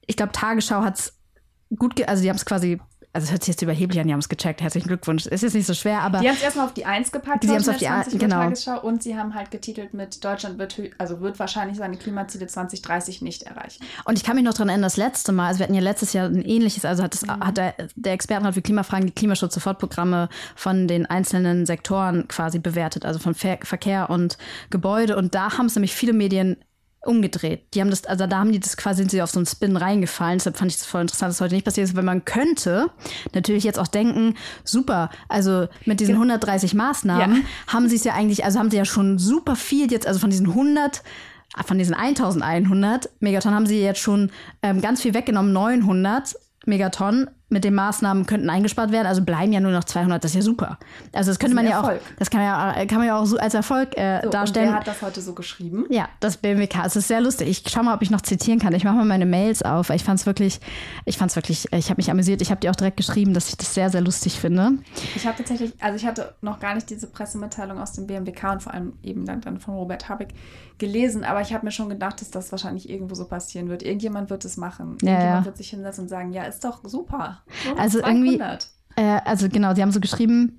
ich 0.06 0.16
glaube, 0.16 0.32
Tagesschau 0.32 0.82
hat 0.82 0.98
es 0.98 1.12
gut, 1.76 2.06
also 2.08 2.22
die 2.22 2.28
haben 2.28 2.36
es 2.36 2.44
quasi, 2.44 2.80
also 3.14 3.26
es 3.26 3.30
hört 3.30 3.42
sich 3.44 3.52
jetzt 3.52 3.62
überheblich 3.62 4.00
an, 4.00 4.06
die 4.06 4.12
haben 4.14 4.20
es 4.20 4.28
gecheckt, 4.30 4.62
herzlichen 4.62 4.88
Glückwunsch. 4.88 5.26
Es 5.30 5.42
ist 5.42 5.54
nicht 5.54 5.66
so 5.66 5.74
schwer, 5.74 6.00
aber 6.00 6.20
Die 6.20 6.28
haben 6.28 6.36
es 6.36 6.42
erstmal 6.42 6.64
auf 6.64 6.72
die 6.72 6.86
Eins 6.86 7.12
gepackt, 7.12 7.44
Die 7.44 7.48
haben's 7.48 7.66
in 7.66 7.74
auf 7.74 7.78
die 7.78 7.88
Ein- 7.88 8.02
20 8.02 8.14
Uhr 8.14 8.18
genau. 8.20 8.36
Tagesschau 8.36 8.80
und 8.80 9.02
sie 9.02 9.18
haben 9.18 9.34
halt 9.34 9.50
getitelt 9.50 9.92
mit 9.92 10.24
Deutschland 10.24 10.58
wird, 10.58 10.80
also 10.96 11.20
wird 11.20 11.38
wahrscheinlich 11.38 11.76
seine 11.76 11.98
Klimaziele 11.98 12.46
2030 12.46 13.20
nicht 13.20 13.42
erreichen. 13.42 13.84
Und 14.06 14.16
ich 14.16 14.24
kann 14.24 14.36
mich 14.36 14.44
noch 14.44 14.54
dran 14.54 14.68
erinnern, 14.68 14.84
das 14.84 14.96
letzte 14.96 15.32
Mal, 15.32 15.48
also 15.48 15.58
wir 15.58 15.64
hatten 15.64 15.74
ja 15.74 15.82
letztes 15.82 16.14
Jahr 16.14 16.26
ein 16.26 16.42
ähnliches, 16.42 16.86
also 16.86 17.02
hat, 17.02 17.12
das, 17.12 17.28
hat 17.28 17.58
der, 17.58 17.74
der 17.96 18.12
Expertenrat 18.14 18.54
für 18.54 18.62
Klimafragen 18.62 19.06
die 19.06 19.12
Klimaschutz-Sofortprogramme 19.12 20.30
von 20.56 20.88
den 20.88 21.04
einzelnen 21.04 21.66
Sektoren 21.66 22.28
quasi 22.28 22.58
bewertet, 22.58 23.04
also 23.04 23.18
von 23.18 23.34
Ver 23.34 23.58
Verkehr 23.62 24.08
und 24.08 24.38
Gebäude. 24.70 25.16
Und 25.16 25.34
da 25.34 25.58
haben 25.58 25.66
es 25.66 25.74
nämlich 25.74 25.94
viele 25.94 26.14
Medien 26.14 26.56
umgedreht. 27.04 27.74
Die 27.74 27.80
haben 27.80 27.90
das, 27.90 28.04
also 28.04 28.26
da 28.26 28.38
haben 28.38 28.52
die 28.52 28.60
das 28.60 28.76
quasi, 28.76 28.98
sind 28.98 29.10
sie 29.10 29.22
auf 29.22 29.30
so 29.30 29.38
einen 29.38 29.46
Spin 29.46 29.76
reingefallen. 29.76 30.38
Deshalb 30.38 30.56
fand 30.56 30.70
ich 30.70 30.78
das 30.78 30.86
voll 30.86 31.02
interessant, 31.02 31.30
dass 31.30 31.40
heute 31.40 31.54
nicht 31.54 31.64
passiert 31.64 31.88
ist, 31.88 31.96
weil 31.96 32.04
man 32.04 32.24
könnte 32.24 32.90
natürlich 33.34 33.64
jetzt 33.64 33.78
auch 33.78 33.88
denken, 33.88 34.34
super, 34.64 35.10
also 35.28 35.68
mit 35.84 36.00
diesen 36.00 36.14
130 36.14 36.74
Maßnahmen 36.74 37.36
Ja. 37.36 37.42
haben 37.72 37.88
sie 37.88 37.96
es 37.96 38.04
ja 38.04 38.14
eigentlich, 38.14 38.44
also 38.44 38.58
haben 38.58 38.70
sie 38.70 38.76
ja 38.76 38.84
schon 38.84 39.18
super 39.18 39.56
viel 39.56 39.90
jetzt, 39.90 40.06
also 40.06 40.20
von 40.20 40.30
diesen 40.30 40.48
100 40.48 41.02
von 41.66 41.76
diesen 41.76 41.94
1100 41.94 43.10
Megatonnen 43.20 43.54
haben 43.54 43.66
sie 43.66 43.82
jetzt 43.82 44.00
schon 44.00 44.30
ähm, 44.62 44.80
ganz 44.80 45.02
viel 45.02 45.12
weggenommen, 45.12 45.52
900 45.52 46.34
Megatonnen 46.64 47.28
mit 47.52 47.64
den 47.64 47.74
Maßnahmen 47.74 48.26
könnten 48.26 48.50
eingespart 48.50 48.90
werden, 48.92 49.06
also 49.06 49.22
bleiben 49.22 49.52
ja 49.52 49.60
nur 49.60 49.70
noch 49.72 49.84
200, 49.84 50.22
das 50.24 50.32
ist 50.32 50.34
ja 50.36 50.42
super. 50.42 50.78
Also 51.12 51.30
das 51.30 51.38
könnte 51.38 51.54
Das 51.54 51.62
man 51.62 51.70
ja 51.70 51.78
ein 51.78 51.84
auch, 51.84 51.88
Erfolg. 51.90 52.02
das 52.18 52.30
kann 52.30 52.40
man 52.40 52.48
ja, 52.76 52.86
kann 52.86 52.98
man 52.98 53.06
ja 53.06 53.18
auch 53.18 53.26
so 53.26 53.36
als 53.38 53.54
Erfolg 53.54 53.96
äh, 53.96 54.20
So, 54.20 54.26
und 54.26 54.34
darstellen. 54.34 54.68
wer 54.70 54.76
hat 54.76 54.86
das 54.86 55.02
heute 55.02 55.20
so 55.20 55.34
geschrieben? 55.34 55.86
Ja, 55.90 56.08
das 56.20 56.36
BMWK. 56.38 56.84
Es 56.86 56.96
ist 56.96 57.08
sehr 57.08 57.20
lustig. 57.20 57.48
Ich 57.48 57.62
schau 57.70 57.82
mal, 57.82 57.94
ob 57.94 58.02
ich 58.02 58.10
noch 58.10 58.22
zitieren 58.22 58.58
kann. 58.58 58.72
Ich 58.74 58.84
mache 58.84 58.96
mal 58.96 59.04
meine 59.04 59.26
Mails 59.26 59.62
auf. 59.62 59.90
Ich 59.90 60.02
fand 60.04 60.18
es 60.20 60.26
wirklich, 60.26 60.60
ich 61.04 61.18
fand 61.18 61.30
es 61.30 61.36
wirklich, 61.36 61.72
ich 61.72 61.90
habe 61.90 61.98
mich 61.98 62.10
amüsiert. 62.10 62.40
Ich 62.42 62.50
habe 62.50 62.60
dir 62.60 62.70
auch 62.70 62.76
direkt 62.76 62.96
geschrieben, 62.96 63.34
dass 63.34 63.48
ich 63.48 63.56
das 63.56 63.74
sehr, 63.74 63.90
sehr 63.90 64.00
lustig 64.00 64.38
finde. 64.40 64.72
Ich 65.14 65.26
habe 65.26 65.36
tatsächlich, 65.36 65.74
also 65.80 65.96
ich 65.96 66.06
hatte 66.06 66.34
noch 66.40 66.58
gar 66.58 66.74
nicht 66.74 66.88
diese 66.90 67.06
Pressemitteilung 67.06 67.78
aus 67.78 67.92
dem 67.92 68.06
BMWK 68.06 68.52
und 68.52 68.62
vor 68.62 68.72
allem 68.74 68.94
eben 69.02 69.26
dann, 69.26 69.40
dann 69.40 69.58
von 69.60 69.74
Robert 69.74 70.08
Habeck 70.08 70.30
gelesen, 70.78 71.22
aber 71.24 71.40
ich 71.42 71.52
habe 71.54 71.64
mir 71.64 71.70
schon 71.70 71.88
gedacht, 71.88 72.20
dass 72.20 72.30
das 72.30 72.50
wahrscheinlich 72.50 72.88
irgendwo 72.90 73.14
so 73.14 73.26
passieren 73.26 73.68
wird. 73.68 73.82
Irgendjemand 73.84 74.30
wird 74.30 74.44
es 74.44 74.56
machen. 74.56 74.96
Ja, 75.02 75.10
Irgendjemand 75.10 75.40
ja. 75.40 75.44
wird 75.46 75.56
sich 75.56 75.70
hinsetzen 75.70 76.04
und 76.04 76.08
sagen, 76.08 76.32
ja, 76.32 76.42
ist 76.44 76.64
doch 76.64 76.80
super. 76.84 77.41
Noch 77.68 77.78
Also 77.78 77.98
irgendwie- 77.98 78.36
200. 78.38 78.68
Äh, 78.96 79.20
also 79.24 79.48
genau, 79.48 79.74
sie 79.74 79.82
haben 79.82 79.92
so 79.92 80.00
geschrieben, 80.00 80.58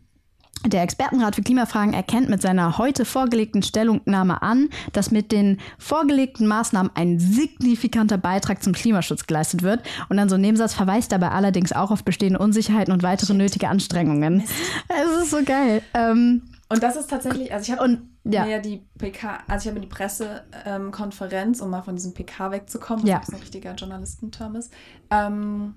der 0.66 0.82
Expertenrat 0.82 1.36
für 1.36 1.42
Klimafragen 1.42 1.94
erkennt 1.94 2.30
mit 2.30 2.42
seiner 2.42 2.78
heute 2.78 3.04
vorgelegten 3.04 3.64
Stellungnahme 3.64 4.42
an, 4.42 4.70
dass 4.94 5.12
mit 5.12 5.32
den 5.34 5.60
vorgelegten 5.78 6.48
Maßnahmen 6.48 6.92
ein 6.96 7.20
signifikanter 7.20 8.18
Beitrag 8.18 8.64
zum 8.64 8.72
Klimaschutz 8.72 9.28
geleistet 9.28 9.62
wird. 9.62 9.82
Und 10.08 10.16
dann 10.18 10.30
so 10.30 10.36
ein 10.36 10.42
Nebensatz 10.42 10.74
verweist 10.74 11.12
dabei 11.12 11.30
allerdings 11.32 11.74
auch 11.74 11.92
auf 11.92 12.06
bestehende 12.06 12.40
Unsicherheiten 12.40 12.94
und 12.94 13.04
weitere 13.04 13.34
nötige 13.34 13.68
Anstrengungen. 13.68 14.42
Es 14.88 15.24
ist 15.24 15.32
so 15.32 15.44
geil. 15.44 15.82
Ähm, 15.96 16.44
Und 16.70 16.82
das 16.82 16.96
ist 16.96 17.10
tatsächlich, 17.10 17.52
also 17.54 17.70
ich 17.72 17.78
habe 17.78 18.00
ja, 18.24 18.46
mir 18.46 18.52
ja 18.52 18.60
die 18.60 18.86
PK, 18.98 19.40
also 19.50 19.64
ich 19.64 19.68
habe 19.68 19.80
mir 19.82 19.86
die 19.86 19.94
Pressekonferenz, 19.94 21.60
um 21.62 21.70
mal 21.72 21.82
von 21.82 21.96
diesem 21.96 22.14
PK 22.14 22.52
wegzukommen, 22.52 23.06
Ja. 23.06 23.20
was 23.20 23.30
ein 23.34 23.40
richtiger 23.40 23.74
Journalistenterm 23.76 24.56
ist, 24.56 24.72
ähm, 25.12 25.76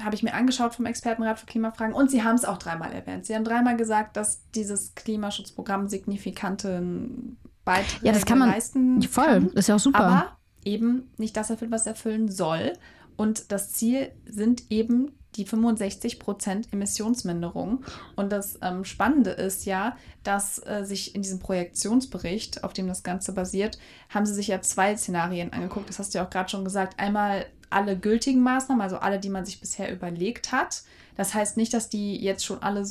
habe 0.00 0.14
ich 0.14 0.22
mir 0.22 0.34
angeschaut 0.34 0.74
vom 0.74 0.86
Expertenrat 0.86 1.38
für 1.38 1.46
Klimafragen 1.46 1.94
und 1.94 2.10
sie 2.10 2.22
haben 2.22 2.34
es 2.34 2.44
auch 2.44 2.58
dreimal 2.58 2.92
erwähnt. 2.92 3.26
Sie 3.26 3.34
haben 3.34 3.44
dreimal 3.44 3.76
gesagt, 3.76 4.16
dass 4.16 4.48
dieses 4.54 4.94
Klimaschutzprogramm 4.94 5.88
signifikanten 5.88 7.36
Beiträge 7.64 8.06
Ja, 8.06 8.12
das 8.12 8.24
kann 8.26 8.38
man- 8.38 8.50
leisten 8.50 9.02
voll. 9.02 9.24
kann, 9.24 9.50
ist 9.50 9.68
ja 9.68 9.76
auch 9.76 9.80
super. 9.80 10.00
aber 10.00 10.38
eben 10.64 11.10
nicht 11.18 11.36
das 11.36 11.50
erfüllt, 11.50 11.70
was 11.70 11.86
erfüllen 11.86 12.28
soll. 12.30 12.72
Und 13.16 13.52
das 13.52 13.72
Ziel 13.72 14.10
sind 14.26 14.70
eben 14.70 15.12
die 15.36 15.44
65 15.44 16.18
Prozent 16.18 16.72
Emissionsminderung. 16.72 17.84
Und 18.16 18.30
das 18.30 18.58
ähm, 18.62 18.84
Spannende 18.84 19.30
ist 19.30 19.64
ja, 19.64 19.96
dass 20.22 20.64
äh, 20.66 20.84
sich 20.84 21.14
in 21.14 21.22
diesem 21.22 21.38
Projektionsbericht, 21.38 22.64
auf 22.64 22.72
dem 22.72 22.86
das 22.86 23.02
Ganze 23.02 23.32
basiert, 23.32 23.78
haben 24.08 24.26
sie 24.26 24.34
sich 24.34 24.48
ja 24.48 24.60
zwei 24.60 24.96
Szenarien 24.96 25.52
angeguckt. 25.52 25.88
Das 25.88 25.98
hast 25.98 26.14
du 26.14 26.18
ja 26.18 26.26
auch 26.26 26.30
gerade 26.30 26.50
schon 26.50 26.64
gesagt. 26.64 26.98
Einmal 26.98 27.46
alle 27.70 27.98
gültigen 27.98 28.42
Maßnahmen, 28.42 28.82
also 28.82 28.98
alle, 28.98 29.18
die 29.18 29.30
man 29.30 29.44
sich 29.44 29.60
bisher 29.60 29.92
überlegt 29.92 30.52
hat, 30.52 30.82
Das 31.16 31.34
heißt 31.34 31.56
nicht, 31.56 31.74
dass 31.74 31.88
die 31.88 32.16
jetzt 32.16 32.44
schon 32.44 32.62
alle 32.62 32.84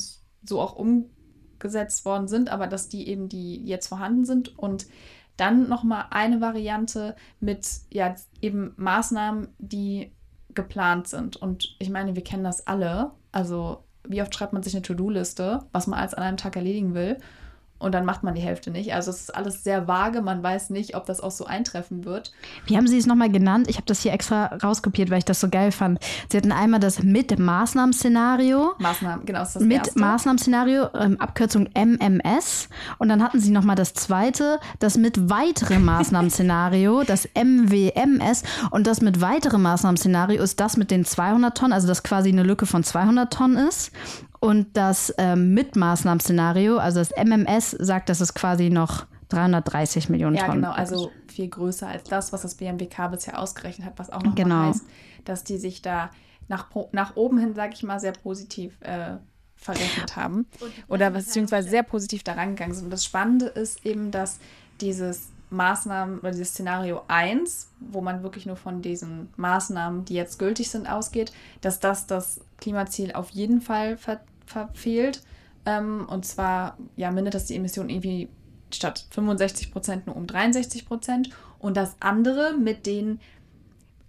so 0.44 0.60
auch 0.60 0.76
umgesetzt 0.76 2.06
worden 2.06 2.28
sind, 2.28 2.50
aber 2.50 2.68
dass 2.68 2.90
die 2.90 3.08
eben 3.08 3.30
die 3.30 3.64
jetzt 3.64 3.88
vorhanden 3.88 4.26
sind 4.26 4.58
und 4.58 4.88
dann 5.38 5.70
nochmal 5.70 6.06
eine 6.12 6.42
Variante 6.42 7.16
mit 7.40 7.68
ja 7.90 8.16
eben 8.42 8.74
Maßnahmen, 8.78 9.48
die 9.58 10.12
geplant 10.54 11.08
sind. 11.08 11.38
Und 11.38 11.76
ich 11.80 11.90
meine, 11.90 12.16
wir 12.16 12.24
kennen 12.24 12.44
das 12.44 12.68
alle. 12.68 13.12
Also 13.32 13.84
wie 14.08 14.22
oft 14.22 14.34
schreibt 14.34 14.54
man 14.54 14.64
sich 14.64 14.74
eine 14.74 14.82
To-Do-Liste, 14.82 15.66
was 15.72 15.88
man 15.88 16.00
alles 16.00 16.14
an 16.14 16.24
einem 16.24 16.38
Tag 16.38 16.56
erledigen 16.56 16.94
will 16.94 17.18
und 17.82 17.94
dann 17.94 18.06
macht 18.06 18.24
man 18.24 18.36
die 18.36 18.42
Hälfte 18.42 18.72
nicht. 18.72 18.94
Also 18.94 19.10
es 19.10 19.22
ist 19.22 19.36
alles 19.36 19.64
sehr 19.64 19.88
vage, 19.88 20.22
man 20.22 20.44
weiß 20.44 20.70
nicht, 20.70 20.96
ob 20.96 21.06
das 21.06 21.20
auch 21.20 21.32
so 21.32 21.46
eintreffen 21.46 22.06
wird. 22.06 22.32
Wie 22.66 22.78
haben 22.78 22.88
Sie 22.88 22.98
es 22.98 23.08
nochmal 23.08 23.32
genannt? 23.32 23.68
Ich 23.70 23.78
habe 23.78 23.86
das 23.88 24.02
hier 24.02 24.14
extra 24.14 24.46
rauskopiert, 24.64 25.10
weil 25.10 25.18
ich 25.18 25.26
das 25.26 25.40
so 25.40 25.50
geil 25.50 25.72
fand. 25.72 26.00
Sie 26.30 26.38
hatten 26.38 26.52
einmal 26.52 26.80
das 26.80 27.02
mit 27.02 27.38
Maßnahmen-Szenario. 27.38 28.74
Maßnahmen, 28.78 29.26
genau, 29.26 29.42
ist 29.42 29.56
das 29.56 29.64
Mit 29.64 29.80
erste. 29.80 30.00
Maßnahmen-Szenario, 30.00 30.90
ähm, 30.94 31.20
Abkürzung 31.20 31.68
MMS. 31.74 32.70
Und 33.00 33.10
dann 33.10 33.24
hatten 33.24 33.40
Sie 33.40 33.52
nochmal 33.52 33.76
das 33.76 33.94
zweite, 33.94 34.60
das 34.80 34.98
mit 34.98 35.30
weitere 35.30 35.80
Maßnahmen-Szenario, 35.80 37.04
das 37.08 37.28
MWMS. 37.36 38.44
Und 38.70 38.88
das 38.88 39.02
mit 39.02 39.22
weitere 39.22 39.58
Maßnahmen-Szenario 39.58 40.42
ist 40.44 40.60
das 40.60 40.78
mit 40.78 40.92
den 40.92 41.06
200 41.06 41.58
Tonnen, 41.58 41.74
also 41.74 41.88
das 41.88 42.04
quasi 42.04 42.30
eine 42.30 42.44
Lücke 42.44 42.66
von 42.66 42.84
200 42.84 43.34
Tonnen 43.34 43.68
ist. 43.68 43.92
Und 44.42 44.76
das 44.76 45.14
ähm, 45.20 45.54
Mitmaßnahmen-Szenario, 45.54 46.78
also 46.78 47.00
das 47.00 47.12
MMS, 47.12 47.72
sagt, 47.72 48.10
dass 48.10 48.22
es 48.22 48.34
quasi 48.34 48.72
noch 48.72 49.06
330 49.30 50.10
Millionen 50.10 50.36
ja, 50.36 50.46
Tonnen 50.46 50.62
genau, 50.62 50.74
also 50.74 51.12
viel 51.28 51.48
größer 51.48 51.88
als 51.88 52.04
das, 52.06 52.34
was 52.34 52.42
das 52.42 52.56
BMWK 52.56 53.08
bisher 53.12 53.40
ausgerechnet 53.40 53.86
hat, 53.88 54.00
was 54.00 54.10
auch 54.10 54.24
noch 54.24 54.36
Genau. 54.36 54.70
heißt, 54.70 54.84
dass 55.26 55.44
die 55.44 55.58
sich 55.58 55.84
da 55.84 56.10
nach, 56.48 56.66
nach 56.92 57.16
oben 57.16 57.38
hin, 57.38 57.54
sage 57.54 57.74
ich 57.76 57.84
mal, 57.84 58.00
sehr 58.00 58.14
positiv 58.14 58.74
äh, 58.82 59.18
verrechnet 59.56 60.16
haben 60.16 60.48
oder 60.88 61.12
beziehungsweise 61.12 61.70
sehr 61.70 61.84
positiv 61.84 62.24
daran 62.24 62.56
gegangen 62.56 62.74
sind. 62.74 62.86
Und 62.86 62.92
das 62.92 63.06
Spannende 63.06 63.46
ist 63.46 63.86
eben, 63.86 64.10
dass 64.10 64.40
dieses 64.82 65.30
Maßnahmen 65.52 66.20
oder 66.20 66.32
dieses 66.32 66.50
Szenario 66.50 67.02
1, 67.08 67.68
wo 67.80 68.02
man 68.02 68.24
wirklich 68.24 68.48
nur 68.48 68.56
von 68.56 68.82
diesen 68.82 69.30
Maßnahmen, 69.38 70.06
die 70.06 70.16
jetzt 70.16 70.40
gültig 70.40 70.72
sind, 70.72 70.90
ausgeht, 70.90 71.32
dass 71.62 71.80
das 71.80 72.08
das 72.08 72.42
Klimaziel 72.58 73.12
auf 73.14 73.30
jeden 73.30 73.62
Fall 73.62 73.98
ver 73.98 74.20
verfehlt. 74.52 75.22
Ähm, 75.66 76.08
und 76.10 76.26
zwar 76.26 76.78
ja, 76.96 77.12
mindert 77.12 77.34
das 77.34 77.46
die 77.46 77.56
Emissionen 77.56 77.90
irgendwie 77.90 78.30
statt 78.72 79.06
65 79.12 79.72
Prozent 79.72 80.08
nur 80.08 80.16
um 80.16 80.28
63 80.28 80.86
Prozent. 80.86 81.30
Und 81.60 81.78
das 81.78 81.96
andere 82.00 82.54
mit 82.58 82.86
den 82.86 83.20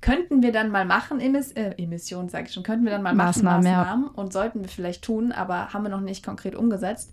könnten 0.01 0.43
wir 0.43 0.53
dann 0.53 0.71
mal 0.71 0.85
machen, 0.85 1.21
Emis 1.21 1.53
äh, 1.53 1.75
Emissionen, 1.79 2.29
sage 2.29 2.47
ich 2.49 2.53
schon, 2.53 2.65
könnten 2.65 2.85
wir 2.85 2.93
dann 2.93 3.03
mal 3.03 3.15
Maßnahmen, 3.15 3.63
machen, 3.63 3.73
ja. 3.73 3.79
Maßnahmen 3.79 4.09
und 4.09 4.33
sollten 4.33 4.61
wir 4.61 4.69
vielleicht 4.69 5.03
tun, 5.03 5.31
aber 5.33 5.73
haben 5.73 5.85
wir 5.85 5.91
noch 5.91 6.01
nicht 6.01 6.25
konkret 6.25 6.57
umgesetzt. 6.57 7.13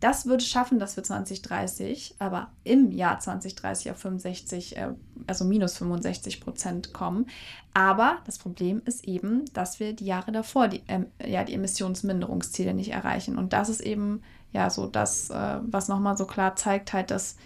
Das 0.00 0.26
würde 0.26 0.44
schaffen, 0.44 0.78
dass 0.78 0.96
wir 0.96 1.02
2030, 1.02 2.16
aber 2.18 2.50
im 2.64 2.90
Jahr 2.90 3.18
2030 3.18 3.90
auf 3.90 3.98
65, 3.98 4.76
äh, 4.76 4.88
also 5.26 5.44
minus 5.44 5.78
65 5.78 6.40
Prozent 6.40 6.92
kommen. 6.92 7.26
Aber 7.72 8.18
das 8.26 8.38
Problem 8.38 8.82
ist 8.84 9.04
eben, 9.04 9.44
dass 9.52 9.80
wir 9.80 9.92
die 9.92 10.06
Jahre 10.06 10.32
davor 10.32 10.68
die, 10.68 10.82
ähm, 10.88 11.06
ja, 11.24 11.44
die 11.44 11.54
Emissionsminderungsziele 11.54 12.74
nicht 12.74 12.92
erreichen. 12.92 13.38
Und 13.38 13.52
das 13.52 13.68
ist 13.68 13.80
eben 13.80 14.22
ja 14.52 14.70
so 14.70 14.86
das, 14.86 15.30
äh, 15.30 15.58
was 15.62 15.88
nochmal 15.88 16.16
so 16.16 16.26
klar 16.26 16.56
zeigt, 16.56 16.92
halt, 16.92 17.10
dass 17.10 17.36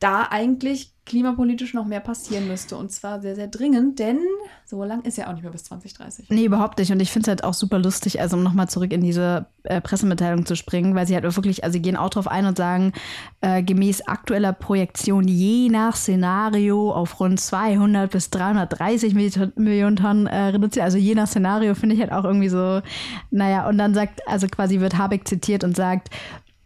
da 0.00 0.28
eigentlich 0.30 0.92
klimapolitisch 1.06 1.72
noch 1.72 1.86
mehr 1.86 2.00
passieren 2.00 2.48
müsste. 2.48 2.76
Und 2.76 2.90
zwar 2.90 3.20
sehr, 3.22 3.36
sehr 3.36 3.46
dringend, 3.46 4.00
denn 4.00 4.18
so 4.64 4.82
lang 4.82 5.02
ist 5.02 5.16
ja 5.16 5.28
auch 5.28 5.32
nicht 5.32 5.44
mehr 5.44 5.52
bis 5.52 5.62
2030. 5.64 6.28
Nee, 6.30 6.44
überhaupt 6.44 6.78
nicht. 6.78 6.90
Und 6.90 6.98
ich 7.00 7.12
finde 7.12 7.26
es 7.26 7.28
halt 7.28 7.44
auch 7.44 7.54
super 7.54 7.78
lustig, 7.78 8.20
also 8.20 8.36
um 8.36 8.42
nochmal 8.42 8.68
zurück 8.68 8.92
in 8.92 9.00
diese 9.02 9.46
äh, 9.62 9.80
Pressemitteilung 9.80 10.44
zu 10.44 10.56
springen, 10.56 10.96
weil 10.96 11.06
sie 11.06 11.14
halt 11.14 11.24
wirklich, 11.24 11.62
also 11.62 11.74
sie 11.74 11.82
gehen 11.82 11.96
auch 11.96 12.10
drauf 12.10 12.26
ein 12.26 12.44
und 12.44 12.56
sagen, 12.58 12.92
äh, 13.40 13.62
gemäß 13.62 14.06
aktueller 14.08 14.52
Projektion 14.52 15.28
je 15.28 15.68
nach 15.68 15.94
Szenario 15.94 16.92
auf 16.92 17.20
rund 17.20 17.38
200 17.38 18.10
bis 18.10 18.30
330 18.30 19.14
Mil- 19.14 19.52
Millionen 19.54 19.96
Tonnen 19.96 20.26
äh, 20.26 20.46
reduziert. 20.46 20.84
Also 20.84 20.98
je 20.98 21.14
nach 21.14 21.28
Szenario 21.28 21.76
finde 21.76 21.94
ich 21.94 22.00
halt 22.00 22.10
auch 22.12 22.24
irgendwie 22.24 22.48
so, 22.48 22.82
naja, 23.30 23.68
und 23.68 23.78
dann 23.78 23.94
sagt, 23.94 24.26
also 24.26 24.48
quasi 24.48 24.80
wird 24.80 24.98
Habeck 24.98 25.28
zitiert 25.28 25.62
und 25.62 25.76
sagt, 25.76 26.10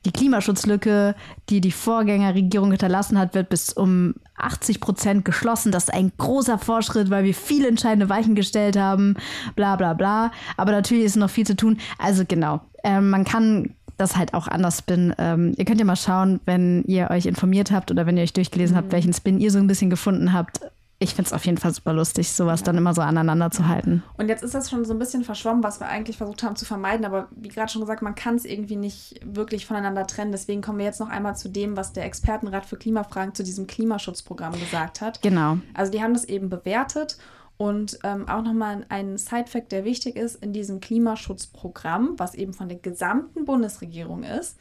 die 0.05 0.13
Klimaschutzlücke, 0.13 1.15
die 1.49 1.61
die 1.61 1.73
Vorgängerregierung 1.73 2.71
hinterlassen 2.71 3.19
hat, 3.19 3.35
wird 3.35 3.49
bis 3.51 3.73
um 3.73 4.15
80 4.37 4.81
Prozent 4.81 5.25
geschlossen. 5.25 5.73
Das 5.73 5.85
ist 5.85 5.95
ein 5.95 6.13
großer 6.17 6.59
Fortschritt, 6.59 7.11
weil 7.11 7.25
wir 7.25 7.35
viele 7.35 7.69
entscheidende 7.69 8.09
Weichen 8.09 8.35
gestellt 8.35 8.77
haben. 8.77 9.17
Bla 9.57 9.77
bla 9.77 9.93
bla. 9.93 10.33
Aber 10.57 10.73
natürlich 10.73 11.05
ist 11.05 11.17
noch 11.17 11.31
viel 11.31 11.47
zu 11.47 11.57
tun. 11.57 11.79
Also 11.99 12.25
genau, 12.27 12.61
ähm, 12.83 13.11
man 13.11 13.25
kann 13.25 13.75
das 13.99 14.17
halt 14.17 14.33
auch 14.33 14.49
anders 14.49 14.79
spinnen. 14.79 15.15
Ähm, 15.19 15.53
ihr 15.57 15.67
könnt 15.67 15.79
ja 15.79 15.85
mal 15.85 15.97
schauen, 15.97 16.41
wenn 16.47 16.83
ihr 16.85 17.11
euch 17.11 17.27
informiert 17.27 17.71
habt 17.71 17.91
oder 17.91 18.07
wenn 18.07 18.17
ihr 18.17 18.23
euch 18.23 18.33
durchgelesen 18.33 18.77
habt, 18.77 18.93
welchen 18.93 19.13
Spin 19.13 19.39
ihr 19.39 19.51
so 19.51 19.59
ein 19.59 19.67
bisschen 19.67 19.91
gefunden 19.91 20.33
habt. 20.33 20.61
Ich 21.03 21.15
finde 21.15 21.29
es 21.29 21.33
auf 21.33 21.47
jeden 21.47 21.57
Fall 21.57 21.73
super 21.73 21.95
lustig, 21.95 22.31
sowas 22.31 22.63
dann 22.63 22.77
immer 22.77 22.93
so 22.93 23.01
aneinander 23.01 23.51
zu 23.51 23.67
halten. 23.67 24.03
Und 24.19 24.29
jetzt 24.29 24.45
ist 24.45 24.55
das 24.55 24.69
schon 24.69 24.85
so 24.85 24.93
ein 24.93 24.99
bisschen 24.99 25.25
verschwommen, 25.25 25.65
was 25.65 25.81
wir 25.81 25.89
eigentlich 25.89 26.19
versucht 26.19 26.43
haben 26.43 26.57
zu 26.57 26.67
vermeiden. 26.67 27.07
Aber 27.07 27.29
wie 27.31 27.49
gerade 27.49 27.73
schon 27.73 27.81
gesagt, 27.81 28.03
man 28.03 28.15
kann 28.15 28.35
es 28.35 28.45
irgendwie 28.45 28.77
nicht 28.77 29.19
wirklich 29.25 29.65
voneinander 29.65 30.07
trennen. 30.07 30.31
Deswegen 30.31 30.61
kommen 30.61 30.77
wir 30.77 30.85
jetzt 30.85 31.01
noch 31.01 31.09
einmal 31.09 31.37
zu 31.37 31.49
dem, 31.49 31.75
was 31.75 31.95
der 31.95 32.05
Expertenrat 32.05 32.67
für 32.67 32.77
Klimafragen 32.77 33.35
zu 33.35 33.43
diesem 33.43 33.67
Klimaschutzprogramm 33.67 34.53
gesagt 34.61 35.01
hat. 35.01 35.23
Genau. 35.23 35.57
Also 35.73 35.91
die 35.91 36.03
haben 36.03 36.13
das 36.13 36.25
eben 36.25 36.51
bewertet 36.51 37.17
und 37.57 37.99
ähm, 38.05 38.29
auch 38.29 38.43
nochmal 38.43 38.85
ein 38.91 39.17
Side-Fact, 39.17 39.73
der 39.73 39.85
wichtig 39.85 40.17
ist, 40.17 40.37
in 40.37 40.53
diesem 40.53 40.81
Klimaschutzprogramm, 40.81 42.15
was 42.19 42.35
eben 42.35 42.53
von 42.53 42.69
der 42.69 42.79
gesamten 42.79 43.47
Bundesregierung 43.47 44.23
ist, 44.23 44.59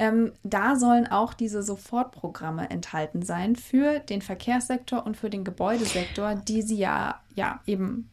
ähm, 0.00 0.32
da 0.42 0.76
sollen 0.76 1.06
auch 1.06 1.34
diese 1.34 1.62
Sofortprogramme 1.62 2.70
enthalten 2.70 3.20
sein 3.20 3.54
für 3.54 3.98
den 3.98 4.22
Verkehrssektor 4.22 5.04
und 5.04 5.18
für 5.18 5.28
den 5.28 5.44
Gebäudesektor, 5.44 6.36
die 6.36 6.62
sie 6.62 6.78
ja, 6.78 7.20
ja 7.34 7.60
eben 7.66 8.10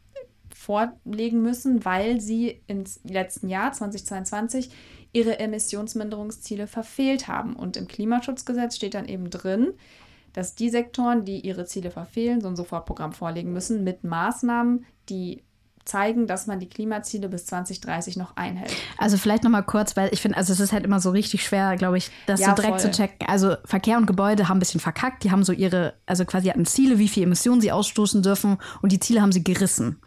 vorlegen 0.54 1.42
müssen, 1.42 1.86
weil 1.86 2.20
sie 2.20 2.62
im 2.68 2.84
letzten 3.06 3.48
Jahr 3.48 3.72
2022 3.72 4.70
ihre 5.14 5.40
Emissionsminderungsziele 5.40 6.68
verfehlt 6.68 7.30
haben. 7.30 7.56
Und 7.56 7.78
im 7.78 7.88
Klimaschutzgesetz 7.88 8.76
steht 8.76 8.94
dann 8.94 9.08
eben 9.08 9.30
drin, 9.30 9.72
dass 10.34 10.56
die 10.56 10.70
Sektoren, 10.70 11.24
die 11.24 11.40
ihre 11.40 11.66
Ziele 11.68 11.90
verfehlen, 11.90 12.42
so 12.42 12.50
ein 12.50 12.58
Sofortprogramm 12.58 13.14
vorlegen 13.14 13.54
müssen 13.54 13.86
mit 13.86 14.04
Maßnahmen, 14.04 14.86
die 15.08 15.42
zeigen, 15.88 16.28
dass 16.28 16.48
man 16.48 16.60
die 16.60 16.68
Klimaziele 16.70 17.30
bis 17.30 17.46
2030 17.46 18.18
noch 18.18 18.36
einhält. 18.36 18.72
Also 18.98 19.18
vielleicht 19.18 19.44
noch 19.44 19.52
mal 19.52 19.62
kurz, 19.62 19.96
weil 19.96 20.10
ich 20.12 20.22
finde, 20.22 20.38
also 20.38 20.54
es 20.54 20.60
ist 20.60 20.72
halt 20.74 20.84
immer 20.86 21.00
so 21.00 21.12
richtig 21.12 21.44
schwer, 21.44 21.76
glaube 21.78 21.98
ich, 21.98 22.12
das 22.26 22.40
Ja, 22.40 22.50
so 22.50 22.56
direkt 22.62 22.82
voll. 22.82 22.92
zu 22.92 22.98
checken. 22.98 23.28
Also 23.28 23.56
Verkehr 23.66 23.98
und 23.98 24.06
Gebäude 24.06 24.48
haben 24.50 24.58
ein 24.58 24.60
bisschen 24.60 24.82
verkackt. 24.82 25.24
Die 25.24 25.32
haben 25.32 25.44
so 25.44 25.54
ihre, 25.54 25.94
also 26.06 26.26
quasi 26.26 26.50
hatten 26.50 26.66
Ziele, 26.66 27.00
wie 27.00 27.08
viel 27.08 27.24
Emissionen 27.24 27.62
sie 27.62 27.72
ausstoßen 27.72 28.22
dürfen 28.22 28.58
und 28.82 28.92
die 28.92 29.00
Ziele 29.00 29.22
haben 29.22 29.32
sie 29.32 29.44
gerissen. 29.44 30.00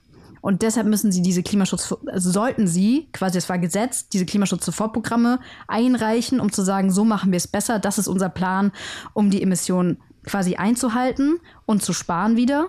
Und 0.42 0.62
deshalb 0.62 0.86
müssen 0.86 1.12
sie 1.12 1.20
diese 1.22 1.42
Klimaschutz, 1.42 1.94
also 2.06 2.30
sollten 2.30 2.66
sie, 2.66 3.08
quasi 3.12 3.36
es 3.36 3.48
war 3.48 3.58
Gesetz, 3.58 4.08
diese 4.08 4.24
Klimaschutzsofortprogramme 4.24 5.38
einreichen, 5.68 6.40
um 6.40 6.50
zu 6.50 6.62
sagen, 6.62 6.90
so 6.90 7.04
machen 7.04 7.30
wir 7.32 7.36
es 7.36 7.46
besser, 7.46 7.78
das 7.78 7.98
ist 7.98 8.08
unser 8.08 8.30
Plan, 8.30 8.72
um 9.12 9.30
die 9.30 9.42
Emissionen 9.42 9.98
quasi 10.24 10.56
einzuhalten 10.56 11.38
und 11.66 11.82
zu 11.82 11.92
sparen 11.92 12.36
wieder. 12.36 12.68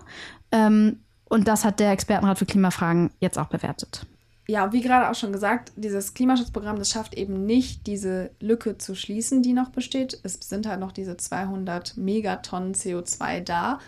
Ähm, 0.51 0.99
und 1.31 1.47
das 1.47 1.63
hat 1.63 1.79
der 1.79 1.91
Expertenrat 1.91 2.37
für 2.37 2.45
Klimafragen 2.45 3.09
jetzt 3.21 3.39
auch 3.39 3.47
bewertet. 3.47 4.05
Ja, 4.49 4.73
wie 4.73 4.81
gerade 4.81 5.09
auch 5.09 5.15
schon 5.15 5.31
gesagt, 5.31 5.71
dieses 5.77 6.13
Klimaschutzprogramm, 6.13 6.77
das 6.77 6.89
schafft 6.89 7.13
eben 7.13 7.45
nicht, 7.45 7.87
diese 7.87 8.31
Lücke 8.41 8.77
zu 8.77 8.95
schließen, 8.95 9.41
die 9.41 9.53
noch 9.53 9.69
besteht. 9.69 10.19
Es 10.23 10.33
sind 10.41 10.67
halt 10.67 10.81
noch 10.81 10.91
diese 10.91 11.15
200 11.15 11.95
Megatonnen 11.95 12.73
CO2 12.73 13.39
da. 13.39 13.79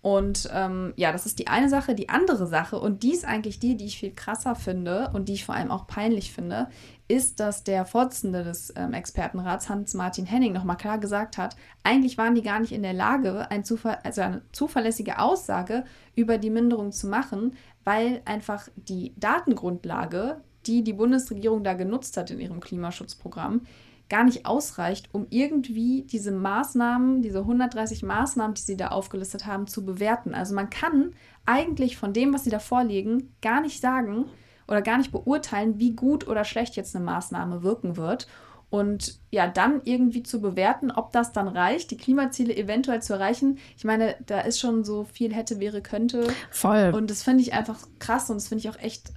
Und 0.00 0.48
ähm, 0.52 0.92
ja, 0.94 1.10
das 1.10 1.26
ist 1.26 1.40
die 1.40 1.48
eine 1.48 1.68
Sache. 1.68 1.96
Die 1.96 2.08
andere 2.08 2.46
Sache, 2.46 2.78
und 2.78 3.02
die 3.02 3.12
ist 3.12 3.24
eigentlich 3.24 3.58
die, 3.58 3.76
die 3.76 3.86
ich 3.86 3.98
viel 3.98 4.12
krasser 4.12 4.54
finde 4.54 5.10
und 5.12 5.28
die 5.28 5.34
ich 5.34 5.44
vor 5.44 5.56
allem 5.56 5.72
auch 5.72 5.88
peinlich 5.88 6.32
finde, 6.32 6.68
ist, 7.12 7.40
dass 7.40 7.62
der 7.62 7.84
Vorsitzende 7.84 8.42
des 8.42 8.72
ähm, 8.74 8.94
Expertenrats, 8.94 9.68
Hans-Martin 9.68 10.24
Henning, 10.24 10.54
nochmal 10.54 10.78
klar 10.78 10.98
gesagt 10.98 11.36
hat, 11.36 11.56
eigentlich 11.84 12.16
waren 12.16 12.34
die 12.34 12.42
gar 12.42 12.58
nicht 12.58 12.72
in 12.72 12.82
der 12.82 12.94
Lage, 12.94 13.50
ein 13.50 13.64
Zuver 13.64 14.04
also 14.04 14.22
eine 14.22 14.42
zuverlässige 14.52 15.18
Aussage 15.18 15.84
über 16.16 16.38
die 16.38 16.48
Minderung 16.48 16.90
zu 16.90 17.06
machen, 17.06 17.54
weil 17.84 18.22
einfach 18.24 18.68
die 18.76 19.12
Datengrundlage, 19.18 20.40
die 20.64 20.82
die 20.82 20.94
Bundesregierung 20.94 21.62
da 21.64 21.74
genutzt 21.74 22.16
hat 22.16 22.30
in 22.30 22.40
ihrem 22.40 22.60
Klimaschutzprogramm, 22.60 23.66
gar 24.08 24.24
nicht 24.24 24.46
ausreicht, 24.46 25.10
um 25.12 25.26
irgendwie 25.28 26.04
diese 26.04 26.32
Maßnahmen, 26.32 27.20
diese 27.20 27.40
130 27.40 28.02
Maßnahmen, 28.04 28.54
die 28.54 28.62
sie 28.62 28.76
da 28.78 28.88
aufgelistet 28.88 29.44
haben, 29.44 29.66
zu 29.66 29.84
bewerten. 29.84 30.34
Also 30.34 30.54
man 30.54 30.70
kann 30.70 31.12
eigentlich 31.44 31.98
von 31.98 32.14
dem, 32.14 32.32
was 32.32 32.44
sie 32.44 32.50
da 32.50 32.58
vorlegen, 32.58 33.34
gar 33.42 33.60
nicht 33.60 33.80
sagen 33.82 34.26
oder 34.68 34.82
gar 34.82 34.98
nicht 34.98 35.12
beurteilen, 35.12 35.78
wie 35.78 35.92
gut 35.92 36.26
oder 36.26 36.44
schlecht 36.44 36.76
jetzt 36.76 36.94
eine 36.94 37.04
Maßnahme 37.04 37.62
wirken 37.62 37.96
wird. 37.96 38.26
Und 38.70 39.18
ja, 39.30 39.48
dann 39.48 39.82
irgendwie 39.84 40.22
zu 40.22 40.40
bewerten, 40.40 40.90
ob 40.90 41.12
das 41.12 41.32
dann 41.32 41.46
reicht, 41.46 41.90
die 41.90 41.98
Klimaziele 41.98 42.56
eventuell 42.56 43.02
zu 43.02 43.12
erreichen. 43.12 43.58
Ich 43.76 43.84
meine, 43.84 44.16
da 44.24 44.40
ist 44.40 44.60
schon 44.60 44.82
so 44.82 45.04
viel 45.04 45.34
hätte, 45.34 45.60
wäre, 45.60 45.82
könnte. 45.82 46.28
Voll. 46.50 46.90
Und 46.94 47.10
das 47.10 47.22
finde 47.22 47.42
ich 47.42 47.52
einfach 47.52 47.78
krass 47.98 48.30
und 48.30 48.36
das 48.36 48.48
finde 48.48 48.60
ich 48.60 48.70
auch 48.70 48.78
echt 48.78 49.12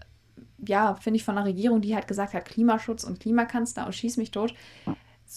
ja, 0.68 0.96
finde 0.96 1.18
ich, 1.18 1.24
von 1.24 1.38
einer 1.38 1.48
Regierung, 1.48 1.82
die 1.82 1.96
halt 1.96 2.08
gesagt 2.08 2.34
hat, 2.34 2.46
Klimaschutz 2.46 3.04
und 3.04 3.20
Klimakanzler 3.20 3.86
und 3.86 3.94
schieß 3.94 4.18
mich 4.18 4.32
tot, 4.32 4.54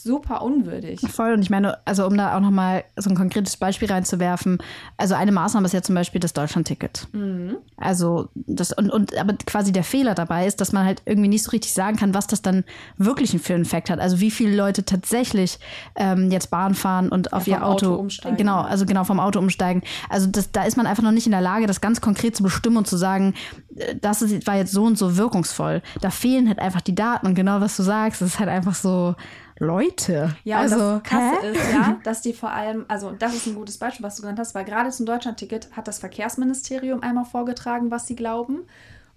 super 0.03 0.43
unwürdig. 0.43 1.01
Voll. 1.01 1.33
Und 1.33 1.43
ich 1.43 1.51
meine, 1.51 1.79
also 1.87 2.07
um 2.07 2.17
da 2.17 2.37
auch 2.37 2.41
nochmal 2.41 2.85
so 2.97 3.11
ein 3.11 3.17
konkretes 3.17 3.57
Beispiel 3.57 3.91
reinzuwerfen, 3.91 4.59
also 4.97 5.15
eine 5.15 5.33
Maßnahme 5.33 5.67
ist 5.67 5.73
ja 5.73 5.83
zum 5.83 5.95
Beispiel 5.95 6.21
das 6.21 6.33
Deutschlandticket. 6.33 7.09
Mhm. 7.13 7.57
Also 7.77 8.29
das, 8.35 8.73
und, 8.73 8.91
und 8.91 9.17
aber 9.19 9.35
quasi 9.47 9.73
der 9.73 9.85
Fehler 9.85 10.15
dabei 10.15 10.47
ist, 10.47 10.61
dass 10.61 10.73
man 10.73 10.85
halt 10.85 11.03
irgendwie 11.05 11.29
nicht 11.29 11.43
so 11.45 11.51
richtig 11.51 11.73
sagen 11.73 11.97
kann, 11.97 12.15
was 12.15 12.27
das 12.27 12.43
dann 12.43 12.65
wirklich 12.97 13.31
für 13.41 13.55
einen 13.55 13.65
Effekt 13.65 13.91
hat. 13.91 14.01
Also 14.01 14.21
wie 14.21 14.31
viele 14.31 14.57
Leute 14.57 14.85
tatsächlich 14.85 15.59
ähm, 15.97 16.31
jetzt 16.31 16.51
Bahn 16.51 16.75
fahren 16.75 17.09
und 17.09 17.33
auf 17.33 17.47
Ja, 17.47 17.57
ihr 17.57 17.61
vom 17.61 17.69
Auto 17.69 17.87
Auto, 17.89 17.95
umsteigen. 17.97 18.37
genau, 18.37 18.61
also 18.61 18.87
genau 18.87 19.05
vom 19.05 19.21
Auto 19.21 19.39
umsteigen. 19.39 19.83
Also 20.09 20.27
das, 20.29 20.51
da 20.53 20.65
ist 20.65 20.77
man 20.77 20.87
einfach 20.87 21.03
noch 21.03 21.13
nicht 21.13 21.27
in 21.27 21.33
der 21.33 21.41
Lage, 21.41 21.67
das 21.67 21.81
ganz 21.81 22.01
konkret 22.01 22.37
zu 22.37 22.43
bestimmen 22.43 22.77
und 22.77 22.87
zu 22.87 22.97
sagen, 22.97 23.35
äh, 23.77 23.95
das 24.01 24.23
ist, 24.23 24.47
war 24.47 24.57
jetzt 24.57 24.73
so 24.73 24.85
und 24.85 24.99
so 24.99 25.17
wirkungsvoll. 25.17 25.83
Da 26.01 26.11
fehlen 26.11 26.49
halt 26.49 26.59
einfach 26.59 26.81
die 26.81 26.95
Daten 26.95 27.27
und 27.27 27.35
genau 27.35 27.61
was 27.61 27.77
du 27.77 27.83
sagst, 27.83 28.21
das 28.21 28.31
ist 28.31 28.39
halt 28.39 28.49
einfach 28.49 28.75
so 28.75 29.15
Leute. 29.59 30.37
Ja, 30.45 30.59
also, 30.59 30.75
und 30.77 31.03
das 31.03 31.03
Krasse 31.05 31.43
hä? 31.43 31.51
ist 31.53 31.73
ja, 31.73 32.01
dass 32.05 32.23
die 32.23 32.33
vor 32.33 32.51
allem, 32.51 32.85
also 32.89 33.11
das 33.13 33.35
ist 33.35 33.47
ein 33.47 33.55
gutes 33.55 33.79
Beispiel, 33.79 34.05
was 34.05 34.17
du 34.17 34.23
genannt 34.23 34.39
hast, 34.39 34.55
weil 34.55 34.65
gerade 34.65 34.91
zum 34.91 35.07
Deutschlandticket 35.07 35.69
hat 35.77 35.89
das 35.89 35.99
Verkehrsministerium 35.99 37.03
einmal 37.03 37.25
vorgetragen, 37.25 37.91
was 37.91 38.07
sie 38.07 38.17
glauben. 38.17 38.61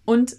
Und 0.05 0.35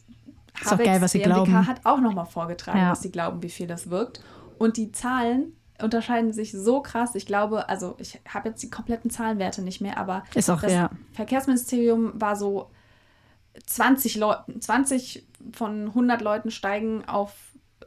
auch 0.66 0.76
geil, 0.78 1.00
was 1.00 1.12
sie 1.12 1.18
BMWK 1.18 1.44
glauben. 1.44 1.66
hat 1.66 1.80
auch 1.84 2.00
nochmal 2.00 2.26
vorgetragen, 2.26 2.78
Ja. 2.78 2.90
was 2.90 3.02
sie 3.02 3.10
glauben, 3.10 3.42
wie 3.42 3.48
viel 3.48 3.66
das 3.66 3.90
wirkt. 3.90 4.22
Und 4.58 4.76
die 4.76 4.92
Zahlen 4.92 5.56
unterscheiden 5.80 6.32
sich 6.32 6.52
so 6.52 6.80
krass. 6.80 7.14
Ich 7.14 7.26
glaube, 7.26 7.68
also 7.68 7.94
ich 7.98 8.20
habe 8.28 8.50
jetzt 8.50 8.62
die 8.62 8.70
kompletten 8.70 9.10
Zahlenwerte 9.10 9.62
nicht 9.62 9.80
mehr, 9.80 9.98
aber 9.98 10.24
Ist 10.34 10.50
auch, 10.50 10.60
das 10.60 10.72
ja. 10.72 10.90
Verkehrsministerium 11.12 12.12
war 12.14 12.36
so 12.36 12.70
20 13.66 14.16
Leuten, 14.16 14.60
20 14.60 15.26
von 15.52 15.88
100 15.88 16.20
Leuten 16.22 16.50
steigen 16.50 17.04
auf 17.08 17.32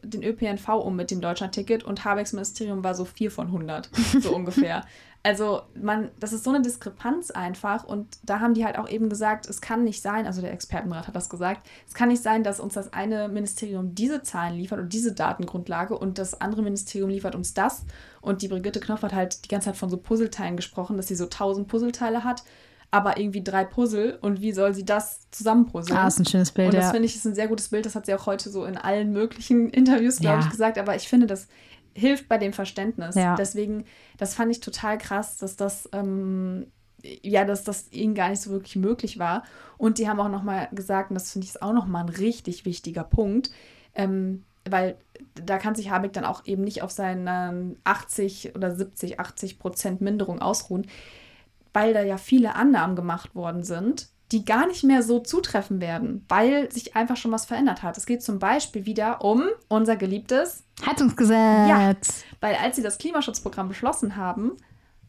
den 0.09 0.23
ÖPNV 0.23 0.69
um 0.69 0.95
mit 0.95 1.11
dem 1.11 1.21
Deutschlandticket 1.21 1.83
und 1.83 2.05
Habecks 2.05 2.33
Ministerium 2.33 2.83
war 2.83 2.95
so 2.95 3.05
4 3.05 3.31
von 3.31 3.47
100, 3.47 3.89
so 4.21 4.35
ungefähr. 4.35 4.83
Also 5.25 5.63
man, 5.73 6.11
das 6.19 6.33
ist 6.33 6.43
so 6.43 6.51
eine 6.51 6.61
Diskrepanz 6.61 7.31
einfach 7.31 7.83
und 7.83 8.19
da 8.21 8.41
haben 8.41 8.53
die 8.53 8.63
halt 8.63 8.77
auch 8.77 8.87
eben 8.87 9.09
gesagt, 9.09 9.49
es 9.49 9.59
kann 9.59 9.83
nicht 9.83 10.03
sein, 10.03 10.27
also 10.27 10.39
der 10.39 10.53
Expertenrat 10.53 11.07
hat 11.07 11.15
das 11.15 11.31
gesagt, 11.31 11.67
es 11.87 11.95
kann 11.95 12.09
nicht 12.09 12.21
sein, 12.21 12.43
dass 12.43 12.59
uns 12.59 12.75
das 12.75 12.93
eine 12.93 13.27
Ministerium 13.27 13.95
diese 13.95 14.21
Zahlen 14.21 14.55
liefert 14.55 14.79
und 14.79 14.93
diese 14.93 15.13
Datengrundlage 15.13 15.97
und 15.97 16.19
das 16.19 16.39
andere 16.41 16.61
Ministerium 16.61 17.09
liefert 17.09 17.33
uns 17.33 17.55
das 17.55 17.85
und 18.21 18.43
die 18.43 18.47
Brigitte 18.47 18.79
Knopf 18.79 19.01
hat 19.01 19.13
halt 19.13 19.43
die 19.45 19.47
ganze 19.47 19.69
Zeit 19.69 19.77
von 19.77 19.89
so 19.89 19.97
Puzzleteilen 19.97 20.57
gesprochen, 20.57 20.95
dass 20.95 21.07
sie 21.07 21.15
so 21.15 21.23
1000 21.23 21.67
Puzzleteile 21.67 22.23
hat, 22.23 22.43
aber 22.95 23.17
irgendwie 23.17 23.43
drei 23.43 23.65
Puzzle 23.65 24.17
und 24.21 24.39
wie 24.39 24.53
soll 24.53 24.73
sie 24.73 24.85
das 24.85 25.29
zusammenpuzzeln? 25.31 25.97
Ah, 25.97 26.07
ist 26.07 26.17
ein 26.17 26.25
schönes 26.25 26.53
Bild, 26.53 26.67
Und 26.69 26.75
das 26.75 26.85
ja. 26.85 26.91
finde 26.91 27.05
ich 27.07 27.15
ist 27.17 27.25
ein 27.25 27.35
sehr 27.35 27.49
gutes 27.49 27.67
Bild. 27.67 27.85
Das 27.85 27.93
hat 27.93 28.05
sie 28.05 28.13
auch 28.15 28.25
heute 28.25 28.49
so 28.49 28.63
in 28.63 28.77
allen 28.77 29.11
möglichen 29.11 29.69
Interviews, 29.81 30.19
glaube 30.19 30.39
Ja. 30.39 30.45
ich, 30.45 30.49
gesagt. 30.49 30.77
Aber 30.77 30.95
ich 30.95 31.09
finde, 31.09 31.27
das 31.27 31.49
hilft 31.93 32.29
bei 32.29 32.37
dem 32.37 32.53
Verständnis. 32.53 33.15
Ja. 33.15 33.35
Deswegen, 33.35 33.83
das 34.17 34.33
fand 34.33 34.49
ich 34.51 34.61
total 34.61 34.97
krass, 34.97 35.35
dass 35.37 35.57
das, 35.57 35.89
ähm, 35.91 36.67
ja, 37.03 37.43
dass 37.43 37.65
das 37.65 37.91
ihnen 37.91 38.15
gar 38.15 38.29
nicht 38.29 38.41
so 38.41 38.49
wirklich 38.51 38.77
möglich 38.77 39.19
war. 39.19 39.43
Und 39.77 39.97
die 39.97 40.07
haben 40.07 40.19
auch 40.21 40.29
nochmal 40.29 40.69
gesagt, 40.71 41.09
und 41.11 41.15
das 41.15 41.33
finde 41.33 41.45
ich 41.45 41.51
ist 41.55 41.61
auch 41.61 41.73
nochmal 41.73 42.03
ein 42.03 42.09
richtig 42.09 42.63
wichtiger 42.63 43.03
Punkt, 43.03 43.51
ähm, 43.93 44.43
weil 44.69 44.95
da 45.35 45.57
kann 45.57 45.75
sich 45.75 45.89
Habeck 45.91 46.13
dann 46.13 46.25
auch 46.25 46.45
eben 46.45 46.63
nicht 46.63 46.81
auf 46.81 46.91
seinen 46.91 47.77
80 47.83 48.55
oder 48.55 48.73
70, 48.73 49.19
80 49.19 49.59
Prozent 49.59 49.99
Minderung 50.01 50.41
ausruhen, 50.41 50.87
weil 51.75 51.93
da 51.93 52.01
ja 52.01 52.17
viele 52.17 52.55
Annahmen 52.55 52.95
gemacht 52.95 53.35
worden 53.35 53.63
sind, 53.63 54.07
die 54.31 54.45
gar 54.45 54.65
nicht 54.65 54.83
mehr 54.83 55.03
so 55.03 55.19
zutreffen 55.19 55.81
werden, 55.81 56.25
weil 56.29 56.71
sich 56.71 56.95
einfach 56.95 57.17
schon 57.17 57.31
was 57.31 57.45
verändert 57.45 57.83
hat. 57.83 57.97
Es 57.97 58.05
geht 58.05 58.23
zum 58.23 58.39
Beispiel 58.39 58.85
wieder 58.85 59.21
um 59.23 59.43
unser 59.67 59.97
geliebtes, 59.97 60.63
Heizungsgesetz. 60.85 62.23
weil 62.39 62.55
als 62.55 62.77
sie 62.77 62.81
das 62.81 62.97
Klimaschutzprogramm 62.97 63.67
beschlossen 63.67 64.15
haben 64.15 64.53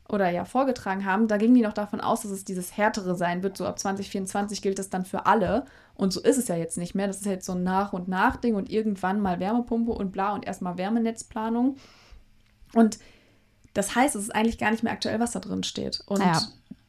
oder 0.09 0.29
ja 0.29 0.45
vorgetragen 0.45 1.05
haben, 1.07 1.29
da 1.29 1.39
gingen 1.39 1.55
die 1.55 1.63
noch 1.63 1.73
davon 1.73 2.01
aus, 2.01 2.23
dass 2.23 2.31
es 2.31 2.45
dieses 2.45 2.77
härtere 2.77 3.15
sein 3.15 3.43
wird. 3.43 3.57
So 3.57 3.65
ab 3.65 3.79
2024 3.79 4.61
gilt 4.61 4.79
das 4.79 4.91
dann 4.91 5.05
für 5.05 5.25
alle. 5.27 5.65
Und 5.95 6.13
so 6.13 6.21
ist 6.21 6.37
es 6.37 6.49
ja 6.49 6.57
jetzt 6.57 6.77
nicht 6.79 6.95
mehr. 6.95 7.07
Das 7.07 7.19
ist 7.19 7.27
jetzt 7.27 7.47
so 7.47 7.53
ein 7.53 7.63
Nach- 7.63 7.93
und 7.93 8.07
Nach-Ding 8.07 8.55
und 8.55 8.71
irgendwann 8.71 9.21
mal 9.21 9.41
Wärmepumpe 9.41 9.93
und 9.93 10.13
bla 10.13 10.35
und 10.35 10.47
erstmal 10.47 10.77
Wärmenetzplanung. 10.79 11.77
Und 12.75 12.99
das 13.77 13.95
heißt, 13.95 14.17
es 14.17 14.23
ist 14.23 14.35
eigentlich 14.35 14.59
gar 14.59 14.71
nicht 14.71 14.83
mehr 14.83 14.93
aktuell, 14.93 15.21
was 15.21 15.33
da 15.33 15.41
drin 15.41 15.63
steht. 15.63 16.03
Und 16.07 16.21
Ja. 16.21 16.41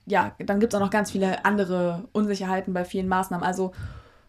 ja, 0.05 0.31
dann 0.39 0.59
gibt 0.59 0.73
es 0.73 0.79
auch 0.79 0.83
noch 0.83 0.91
ganz 0.91 1.11
viele 1.11 1.43
andere 1.45 2.07
Unsicherheiten 2.13 2.73
bei 2.73 2.85
vielen 2.85 3.07
Maßnahmen. 3.07 3.45
Also, 3.45 3.73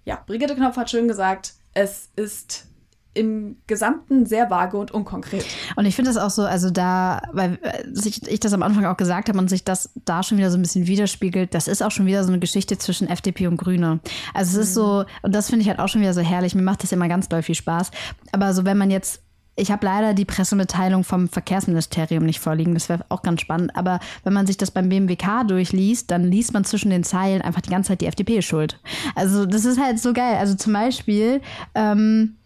ja, 0.05 0.23
Brigitte 0.27 0.55
Knopf 0.57 0.77
hat 0.77 0.91
schön 0.91 1.09
gesagt, 1.09 1.55
es 1.75 2.09
ist 2.17 2.67
im 3.15 3.57
Gesamten 3.67 4.27
sehr 4.27 4.49
vage 4.49 4.77
und 4.77 4.91
unkonkret. 4.93 5.45
Und 5.77 5.87
ich 5.87 5.97
finde 5.97 6.11
das 6.13 6.23
auch 6.23 6.31
so, 6.31 6.43
also 6.43 6.71
da, 6.71 7.21
weil 7.33 7.59
äh, 7.63 7.85
sich, 7.93 8.27
ich 8.29 8.39
das 8.39 8.53
am 8.53 8.63
Anfang 8.63 8.85
auch 8.85 8.97
gesagt 8.97 9.29
habe 9.29 9.39
und 9.39 9.49
sich 9.49 9.65
das 9.65 9.91
da 10.05 10.23
schon 10.23 10.39
wieder 10.39 10.51
so 10.51 10.59
ein 10.59 10.63
bisschen 10.63 10.87
widerspiegelt, 10.87 11.53
das 11.53 11.69
ist 11.69 11.83
auch 11.83 11.91
schon 11.91 12.07
wieder 12.07 12.23
so 12.23 12.31
eine 12.31 12.39
Geschichte 12.39 12.79
zwischen 12.79 13.09
FDP 13.09 13.49
und 13.49 13.57
Grüne. 13.57 13.99
Also 14.35 14.61
es 14.61 14.69
ist 14.69 14.75
so, 14.75 15.05
und 15.23 15.35
das 15.35 15.49
finde 15.49 15.63
ich 15.63 15.69
halt 15.69 15.81
auch 15.81 15.89
schon 15.89 16.01
wieder 16.01 16.15
so 16.15 16.21
herrlich, 16.21 16.55
mir 16.55 16.63
macht 16.63 16.83
das 16.83 16.93
immer 16.93 17.09
ganz 17.09 17.29
doll 17.29 17.43
viel 17.43 17.57
Spaß. 17.57 17.91
Aber 18.33 18.55
so, 18.55 18.65
wenn 18.65 18.79
man 18.79 18.91
jetzt 18.91 19.23
ich 19.59 19.73
habe 19.73 19.85
leider 19.85 20.15
die 20.15 20.25
Pressemitteilung 20.25 21.03
vom 21.03 21.29
Verkehrsministerium 21.29 22.25
nicht 22.25 22.39
vorliegen, 22.39 22.75
das 22.75 22.89
wäre 22.89 23.05
auch 23.09 23.23
ganz 23.23 23.41
spannend. 23.41 23.75
Aber 23.75 23.99
wenn 24.23 24.33
man 24.33 24.47
sich 24.47 24.57
das 24.57 24.71
beim 24.71 24.89
BMWK 24.89 25.47
durchliest, 25.47 26.11
dann 26.11 26.25
liest 26.25 26.53
man 26.53 26.65
zwischen 26.65 26.91
den 26.91 27.03
Zeilen 27.03 27.43
einfach 27.43 27.61
die 27.61 27.71
ganze 27.71 27.89
Zeit, 27.89 28.01
die 28.01 28.07
FDP 28.07 28.39
ist 28.39 28.45
schuld. 28.45 28.79
Also 29.17 29.47
das 29.47 29.65
ist 29.65 29.81
halt 29.81 29.99
so 29.99 30.13
geil. 30.13 30.37
Also 30.39 30.55
zum 30.55 30.73
Beispiel, 30.73 31.41
ähm, 31.75 32.37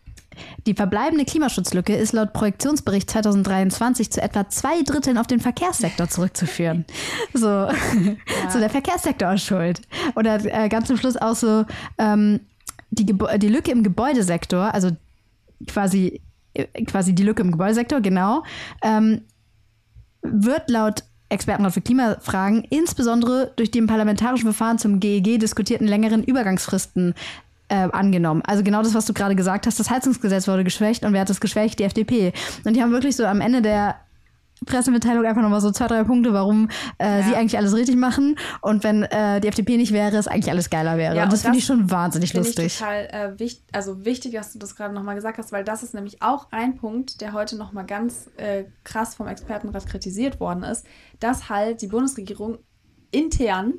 die 0.66 0.72
verbleibende 0.72 1.27
Klimaschutzlücke 1.27 1.94
ist 1.94 2.12
laut 2.12 2.33
Projektionsbericht 2.33 3.11
2023 3.11 4.11
zu 4.11 4.22
etwa 4.22 4.48
zwei 4.48 4.83
Dritteln 4.83 5.18
auf 5.18 5.27
den 5.27 5.40
Verkehrssektor 5.40 6.09
zurückzuführen. 6.09 6.87
so, 7.35 7.68
so 8.48 8.59
der 8.59 8.70
Verkehrssektor 8.70 9.35
ist 9.35 9.44
schuld. 9.44 9.83
Oder 10.16 10.42
äh, 10.44 10.70
ganz 10.70 10.88
zum 10.88 10.96
Schluss 10.96 11.18
auch 11.18 11.37
so 11.37 11.66
ähm, 11.98 12.40
die, 12.90 13.05
die 13.05 13.48
Lücke 13.48 13.70
im 13.70 13.83
Gebäudesektor, 13.83 14.72
also 14.72 14.90
quasi, 15.66 16.22
quasi 16.87 17.15
die 17.15 17.23
Lücke 17.23 17.43
im 17.43 17.53
Gebäudesektor, 17.53 18.01
genau, 18.01 18.43
ähm, 18.83 19.23
wird 20.23 20.71
laut 20.71 21.05
Expertenrat 21.29 21.73
für 21.73 21.81
Klimafragen 21.81 22.65
insbesondere 22.65 23.53
durch 23.57 23.71
die 23.71 23.79
im 23.79 23.87
parlamentarischen 23.87 24.45
Verfahren 24.45 24.79
zum 24.79 25.01
GEG 25.01 25.41
diskutierten 25.41 25.87
längeren 25.87 26.23
Übergangsfristen 26.23 27.15
äh, 27.69 27.88
angenommen. 27.91 28.43
Also 28.47 28.62
genau 28.62 28.83
das, 28.83 28.95
was 28.95 29.07
du 29.07 29.15
gerade 29.15 29.35
gesagt 29.35 29.67
hast, 29.67 29.81
das 29.81 29.88
Heizungsgesetz 29.91 30.47
wurde 30.47 30.62
geschwächt 30.62 31.05
und 31.05 31.15
wer 31.15 31.23
hat 31.23 31.31
das 31.31 31.41
geschwächt? 31.41 31.79
Die 31.79 31.85
FDP. 31.85 32.35
Und 32.65 32.77
die 32.77 32.83
haben 32.83 32.93
wirklich 32.93 33.17
so 33.17 33.25
am 33.25 33.41
Ende 33.41 33.62
der 33.62 33.97
Pressemitteilung 34.64 35.25
einfach 35.25 35.42
nochmal 35.42 35.61
so 35.61 35.70
zwei, 35.70 35.87
drei 35.87 36.05
Punkte, 36.05 36.33
warum 36.33 36.68
äh, 36.98 37.20
Ja. 37.20 37.27
sie 37.27 37.35
eigentlich 37.37 37.57
alles 37.57 37.75
richtig 37.75 37.96
machen 37.96 38.37
und 38.61 38.85
wenn 38.85 39.03
äh, 39.05 39.40
die 39.40 39.48
FDP 39.48 39.77
nicht 39.77 39.92
wäre, 39.92 40.16
es 40.16 40.29
eigentlich 40.29 40.51
alles 40.51 40.70
geiler 40.70 40.96
wäre. 40.96 41.16
Ja, 41.16 41.25
und 41.25 41.33
das 41.33 41.42
finde 41.42 41.59
ich 41.59 41.64
schon 41.64 41.90
wahnsinnig 41.90 42.33
lustig. 42.35 42.66
ich 42.66 42.79
total 42.79 43.05
äh, 43.12 43.38
wichtig, 43.38 43.64
also 43.72 44.05
wichtig, 44.05 44.33
dass 44.33 44.53
du 44.53 44.59
das 44.59 44.77
gerade 44.77 44.94
nochmal 44.94 45.14
gesagt 45.14 45.38
hast, 45.38 45.53
weil 45.53 45.64
das 45.64 45.83
ist 45.83 45.94
nämlich 45.94 46.22
auch 46.22 46.48
ein 46.51 46.77
Punkt, 46.77 47.20
der 47.20 47.33
heute 47.33 47.57
nochmal 47.57 47.87
ganz 47.87 48.29
äh, 48.37 48.64
krass 48.85 49.14
vom 49.14 49.27
Expertenrat 49.29 49.87
kritisiert 49.87 50.40
worden 50.40 50.62
ist, 50.62 50.87
dass 51.20 51.48
halt 51.48 51.83
die 51.83 51.87
Bundesregierung 51.88 52.59
intern 53.11 53.75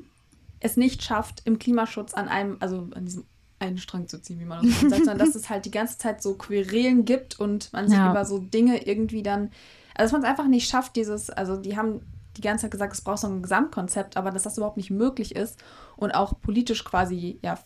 es 0.60 0.76
nicht 0.76 1.02
schafft, 1.02 1.42
im 1.44 1.58
Klimaschutz 1.58 2.14
an 2.14 2.28
einem, 2.28 2.56
also 2.60 2.88
an 2.94 3.04
diesem 3.04 3.24
einen 3.60 3.78
Strang 3.78 4.08
zu 4.08 4.20
ziehen, 4.20 4.40
wie 4.40 4.44
man 4.44 4.66
das 4.66 4.80
sagt, 4.80 5.04
sondern 5.04 5.18
dass 5.18 5.34
es 5.34 5.48
halt 5.48 5.64
die 5.64 5.70
ganze 5.70 5.96
Zeit 5.96 6.22
so 6.22 6.34
Querelen 6.34 7.04
gibt 7.04 7.38
und 7.38 7.72
man 7.72 7.88
sich 7.88 7.96
Ja. 7.96 8.10
über 8.10 8.24
so 8.24 8.38
Dinge 8.38 8.86
irgendwie 8.86 9.22
dann, 9.22 9.50
also 9.94 10.04
dass 10.04 10.12
man 10.12 10.22
es 10.22 10.28
einfach 10.28 10.48
nicht 10.48 10.68
schafft, 10.68 10.96
dieses, 10.96 11.30
also 11.30 11.56
die 11.56 11.76
haben 11.76 12.00
die 12.36 12.40
ganze 12.40 12.62
Zeit 12.62 12.72
gesagt, 12.72 12.92
es 12.92 13.00
braucht 13.00 13.20
so 13.20 13.28
ein 13.28 13.42
Gesamtkonzept, 13.42 14.16
aber 14.16 14.30
dass 14.30 14.42
das 14.42 14.56
überhaupt 14.56 14.76
nicht 14.76 14.90
möglich 14.90 15.36
ist 15.36 15.62
und 15.96 16.12
auch 16.12 16.40
politisch 16.40 16.84
quasi, 16.84 17.38
ja, 17.42 17.58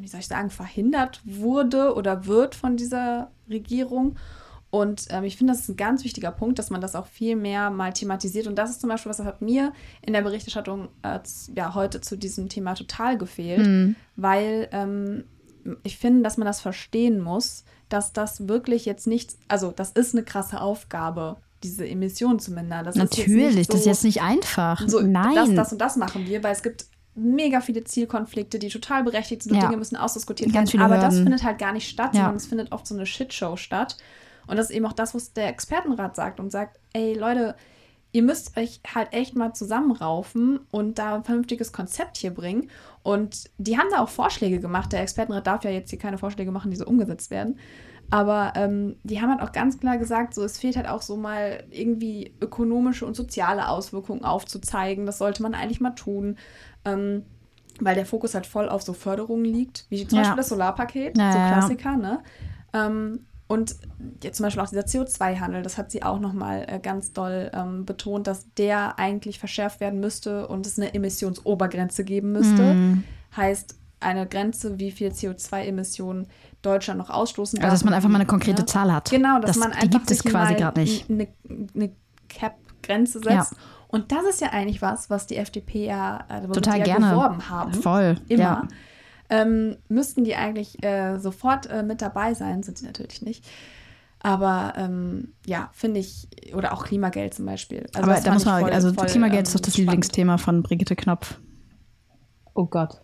wie 0.00 0.08
soll 0.08 0.20
ich 0.20 0.28
sagen, 0.28 0.50
verhindert 0.50 1.20
wurde 1.24 1.94
oder 1.94 2.26
wird 2.26 2.54
von 2.54 2.76
dieser 2.76 3.30
Regierung. 3.50 4.16
Und 4.70 5.06
ähm, 5.10 5.24
ich 5.24 5.36
finde, 5.36 5.52
das 5.52 5.62
ist 5.62 5.68
ein 5.70 5.76
ganz 5.76 6.04
wichtiger 6.04 6.30
Punkt, 6.30 6.58
dass 6.58 6.70
man 6.70 6.80
das 6.80 6.94
auch 6.94 7.06
viel 7.06 7.36
mehr 7.36 7.70
mal 7.70 7.92
thematisiert. 7.92 8.46
Und 8.46 8.56
das 8.56 8.70
ist 8.70 8.80
zum 8.80 8.90
Beispiel, 8.90 9.10
was 9.10 9.20
hat 9.20 9.42
mir 9.42 9.72
in 10.02 10.12
der 10.12 10.22
Berichterstattung 10.22 10.88
äh, 11.02 11.20
ja, 11.54 11.74
heute 11.74 12.00
zu 12.00 12.16
diesem 12.16 12.48
Thema 12.48 12.74
total 12.74 13.18
gefehlt, 13.18 13.94
weil 14.16 14.68
ähm, 14.72 15.24
ich 15.82 15.98
finde, 15.98 16.22
dass 16.22 16.36
man 16.36 16.46
das 16.46 16.60
verstehen 16.60 17.20
muss, 17.20 17.64
dass 17.88 18.12
das 18.12 18.48
wirklich 18.48 18.84
jetzt 18.84 19.06
nicht, 19.06 19.36
also 19.48 19.72
das 19.72 19.90
ist 19.92 20.14
eine 20.14 20.24
krasse 20.24 20.60
Aufgabe, 20.60 21.36
diese 21.62 21.86
Emissionen 21.88 22.38
zu 22.38 22.52
mindern. 22.52 22.84
Das 22.84 22.96
ist 22.96 23.00
Natürlich, 23.02 23.54
nicht 23.56 23.70
das 23.70 23.78
ist 23.80 23.84
so- 23.84 23.90
jetzt 23.90 24.04
nicht 24.04 24.22
einfach. 24.22 24.86
so, 24.86 25.00
Nein. 25.00 25.34
das, 25.34 25.54
das 25.54 25.72
und 25.72 25.78
das 25.80 25.96
machen 25.96 26.26
wir, 26.26 26.42
weil 26.42 26.52
es 26.52 26.62
gibt 26.62 26.86
mega 27.14 27.60
viele 27.62 27.82
Zielkonflikte, 27.82 28.58
die 28.58 28.68
total 28.68 29.02
berechtigt 29.02 29.42
sind 29.42 29.52
und 29.52 29.58
Ja. 29.58 29.66
Dinge 29.66 29.78
müssen 29.78 29.96
ausdiskutiert 29.96 30.52
Ganz 30.52 30.72
werden. 30.74 30.82
Aber 30.84 30.96
das 30.96 31.14
Hürden. 31.14 31.24
findet 31.24 31.44
halt 31.44 31.58
gar 31.58 31.72
nicht 31.72 31.88
statt, 31.88 32.10
Ja. 32.12 32.20
sondern 32.20 32.36
es 32.36 32.46
findet 32.46 32.72
oft 32.72 32.86
so 32.86 32.94
eine 32.94 33.06
Shitshow 33.06 33.56
statt. 33.56 33.96
Und 34.46 34.56
das 34.56 34.70
ist 34.70 34.76
eben 34.76 34.84
auch 34.86 34.92
das, 34.92 35.14
was 35.14 35.32
der 35.32 35.48
Expertenrat 35.48 36.14
sagt 36.14 36.38
und 36.40 36.52
sagt, 36.52 36.78
ey 36.92 37.14
Leute, 37.14 37.56
ihr 38.12 38.22
müsst 38.22 38.56
euch 38.56 38.80
halt 38.94 39.12
echt 39.12 39.34
mal 39.34 39.52
zusammenraufen 39.54 40.60
und 40.70 40.98
da 40.98 41.16
ein 41.16 41.24
vernünftiges 41.24 41.72
Konzept 41.72 42.16
hier 42.18 42.30
bringen. 42.32 42.70
Und 43.02 43.50
die 43.58 43.78
haben 43.78 43.88
da 43.90 44.00
auch 44.02 44.08
Vorschläge 44.08 44.60
gemacht. 44.60 44.92
Der 44.92 45.00
Expertenrat 45.02 45.46
darf 45.46 45.64
ja 45.64 45.70
jetzt 45.70 45.90
hier 45.90 45.98
keine 45.98 46.18
Vorschläge 46.18 46.50
machen, 46.50 46.70
die 46.70 46.76
so 46.76 46.86
umgesetzt 46.86 47.30
werden. 47.30 47.58
Aber 48.10 48.52
ähm, 48.54 48.96
die 49.02 49.20
haben 49.20 49.30
halt 49.30 49.42
auch 49.42 49.52
ganz 49.52 49.80
klar 49.80 49.98
gesagt, 49.98 50.34
so 50.34 50.44
es 50.44 50.58
fehlt 50.58 50.76
halt 50.76 50.88
auch 50.88 51.02
so 51.02 51.16
mal 51.16 51.64
irgendwie 51.70 52.34
ökonomische 52.40 53.04
und 53.04 53.16
soziale 53.16 53.68
Auswirkungen 53.68 54.24
aufzuzeigen. 54.24 55.06
Das 55.06 55.18
sollte 55.18 55.42
man 55.42 55.54
eigentlich 55.54 55.80
mal 55.80 55.90
tun. 55.90 56.36
Ähm, 56.84 57.24
weil 57.80 57.94
der 57.94 58.06
Fokus 58.06 58.34
halt 58.34 58.46
voll 58.46 58.68
auf 58.68 58.82
so 58.82 58.92
Förderungen 58.94 59.44
liegt, 59.44 59.86
wie 59.90 60.06
zum 60.06 60.16
Ja. 60.18 60.22
Beispiel 60.22 60.36
das 60.38 60.48
Solarpaket, 60.48 61.18
Ja, 61.18 61.32
so 61.32 61.38
ja, 61.38 61.44
ja. 61.44 61.50
Klassiker, 61.52 61.96
ne? 61.96 62.22
Ähm, 62.72 63.26
und 63.48 63.76
jetzt 64.24 64.38
zum 64.38 64.44
Beispiel 64.44 64.62
auch 64.62 64.68
dieser 64.68 64.86
CO2-Handel, 64.86 65.62
das 65.62 65.78
hat 65.78 65.90
sie 65.90 66.02
auch 66.02 66.18
nochmal 66.18 66.64
äh, 66.68 66.80
ganz 66.80 67.12
doll 67.12 67.50
ähm, 67.54 67.84
betont, 67.84 68.26
dass 68.26 68.52
der 68.54 68.98
eigentlich 68.98 69.38
verschärft 69.38 69.80
werden 69.80 70.00
müsste 70.00 70.48
und 70.48 70.66
es 70.66 70.78
eine 70.78 70.94
Emissionsobergrenze 70.94 72.02
geben 72.04 72.32
müsste. 72.32 72.74
Mhm. 72.74 73.04
Heißt, 73.36 73.78
eine 74.00 74.26
Grenze, 74.26 74.78
wie 74.78 74.90
viel 74.90 75.10
CO2-Emissionen 75.10 76.26
Deutschland 76.62 76.98
noch 76.98 77.10
ausstoßen 77.10 77.58
Also, 77.60 77.70
dass 77.72 77.84
man 77.84 77.94
einfach 77.94 78.08
mal 78.08 78.16
eine 78.16 78.26
konkrete 78.26 78.62
ne? 78.62 78.66
Zahl 78.66 78.92
hat. 78.92 79.10
Genau, 79.10 79.38
dass 79.38 79.52
Das- 79.52 79.58
man 79.58 79.70
die 79.72 79.76
einfach 79.78 79.90
gibt 79.98 80.10
es 80.10 80.22
quasi 80.24 80.52
mal 80.54 80.60
grad 80.60 80.76
nicht. 80.76 81.08
Eine, 81.10 81.28
eine 81.74 81.92
Cap-Grenze 82.28 83.20
setzt. 83.20 83.54
Und 83.88 84.10
das 84.12 84.24
ist 84.28 84.40
ja 84.40 84.48
eigentlich 84.50 84.82
was, 84.82 85.10
was 85.10 85.26
die 85.26 85.36
FDP 85.36 85.86
ja, 85.86 86.24
äh, 86.28 86.46
Total 86.48 86.74
die 86.74 86.80
ja 86.80 86.84
gerne. 86.96 87.10
geworben 87.10 87.48
haben. 87.48 87.72
Voll. 87.74 88.16
Immer. 88.28 88.42
Ja. 88.42 88.68
Ähm, 89.28 89.76
müssten 89.88 90.24
die 90.24 90.34
eigentlich 90.36 90.82
äh, 90.84 91.18
sofort 91.18 91.66
äh, 91.66 91.82
mit 91.82 92.02
dabei 92.02 92.34
sein, 92.34 92.62
sind 92.62 92.78
sie 92.78 92.86
natürlich 92.86 93.22
nicht. 93.22 93.44
Aber 94.20 94.72
ähm, 94.76 95.34
ja, 95.46 95.70
finde 95.72 96.00
ich, 96.00 96.28
oder 96.54 96.72
auch 96.72 96.84
Klimageld 96.84 97.34
zum 97.34 97.46
Beispiel. 97.46 97.86
Also 97.94 98.10
Aber 98.10 98.20
da 98.20 98.32
muss 98.32 98.44
man, 98.44 98.60
voll- 98.62 98.72
also 98.72 98.92
voll, 98.92 99.06
Klimageld 99.06 99.46
ist 99.46 99.54
ähm, 99.54 99.58
doch 99.58 99.64
das 99.66 99.74
spannend. 99.74 99.88
Lieblingsthema 99.90 100.38
von 100.38 100.62
Brigitte 100.62 100.96
Knopf. 100.96 101.38
Oh 102.54 102.66
Gott. 102.66 103.00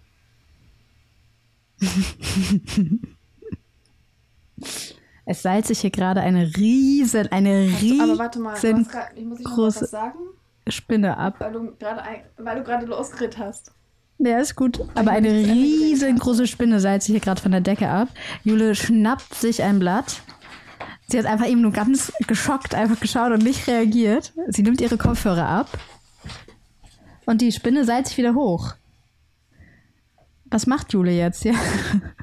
Es 5.24 5.42
salzt 5.42 5.68
sich 5.68 5.80
hier 5.80 5.90
gerade 5.90 6.20
eine 6.20 6.50
riesen, 6.56 7.30
eine 7.30 7.66
riesen 7.80 8.00
Aber 8.00 8.18
warte 8.18 8.38
mal, 8.40 8.58
grad, 8.58 9.10
ich 9.14 9.24
muss 9.24 9.38
ich 9.38 9.44
noch 9.44 9.52
große- 9.56 9.82
was 9.82 9.90
sagen, 9.90 10.18
Spinne 10.68 11.16
ab. 11.16 11.36
weil 11.40 12.56
du 12.56 12.62
gerade 12.64 12.86
losgeredet 12.86 13.38
hast. 13.38 13.72
Ja, 14.18 14.38
ist 14.38 14.54
gut. 14.56 14.80
Aber 14.94 15.10
eine 15.10 15.30
riesengroße 15.30 16.46
Spinne 16.46 16.78
salzt 16.80 17.06
sich 17.06 17.14
hier 17.14 17.20
gerade 17.20 17.40
von 17.40 17.50
der 17.52 17.60
Decke 17.60 17.88
ab. 17.88 18.08
Jule 18.44 18.74
schnappt 18.74 19.34
sich 19.34 19.62
ein 19.62 19.78
Blatt. 19.78 20.20
Sie 21.08 21.18
hat 21.18 21.26
einfach 21.26 21.46
eben 21.48 21.60
nur 21.60 21.72
ganz 21.72 22.12
geschockt 22.28 22.74
einfach 22.74 22.98
geschaut 23.00 23.32
und 23.32 23.42
nicht 23.42 23.66
reagiert. 23.66 24.32
Sie 24.48 24.62
nimmt 24.62 24.80
ihre 24.80 24.96
Kopfhörer 24.96 25.46
ab. 25.46 25.78
Und 27.26 27.40
die 27.40 27.52
Spinne 27.52 27.84
salzt 27.84 28.10
sich 28.10 28.18
wieder 28.18 28.34
hoch. 28.34 28.74
Was 30.46 30.66
macht 30.66 30.92
Jule 30.92 31.12
jetzt? 31.12 31.44
Ja. 31.44 31.54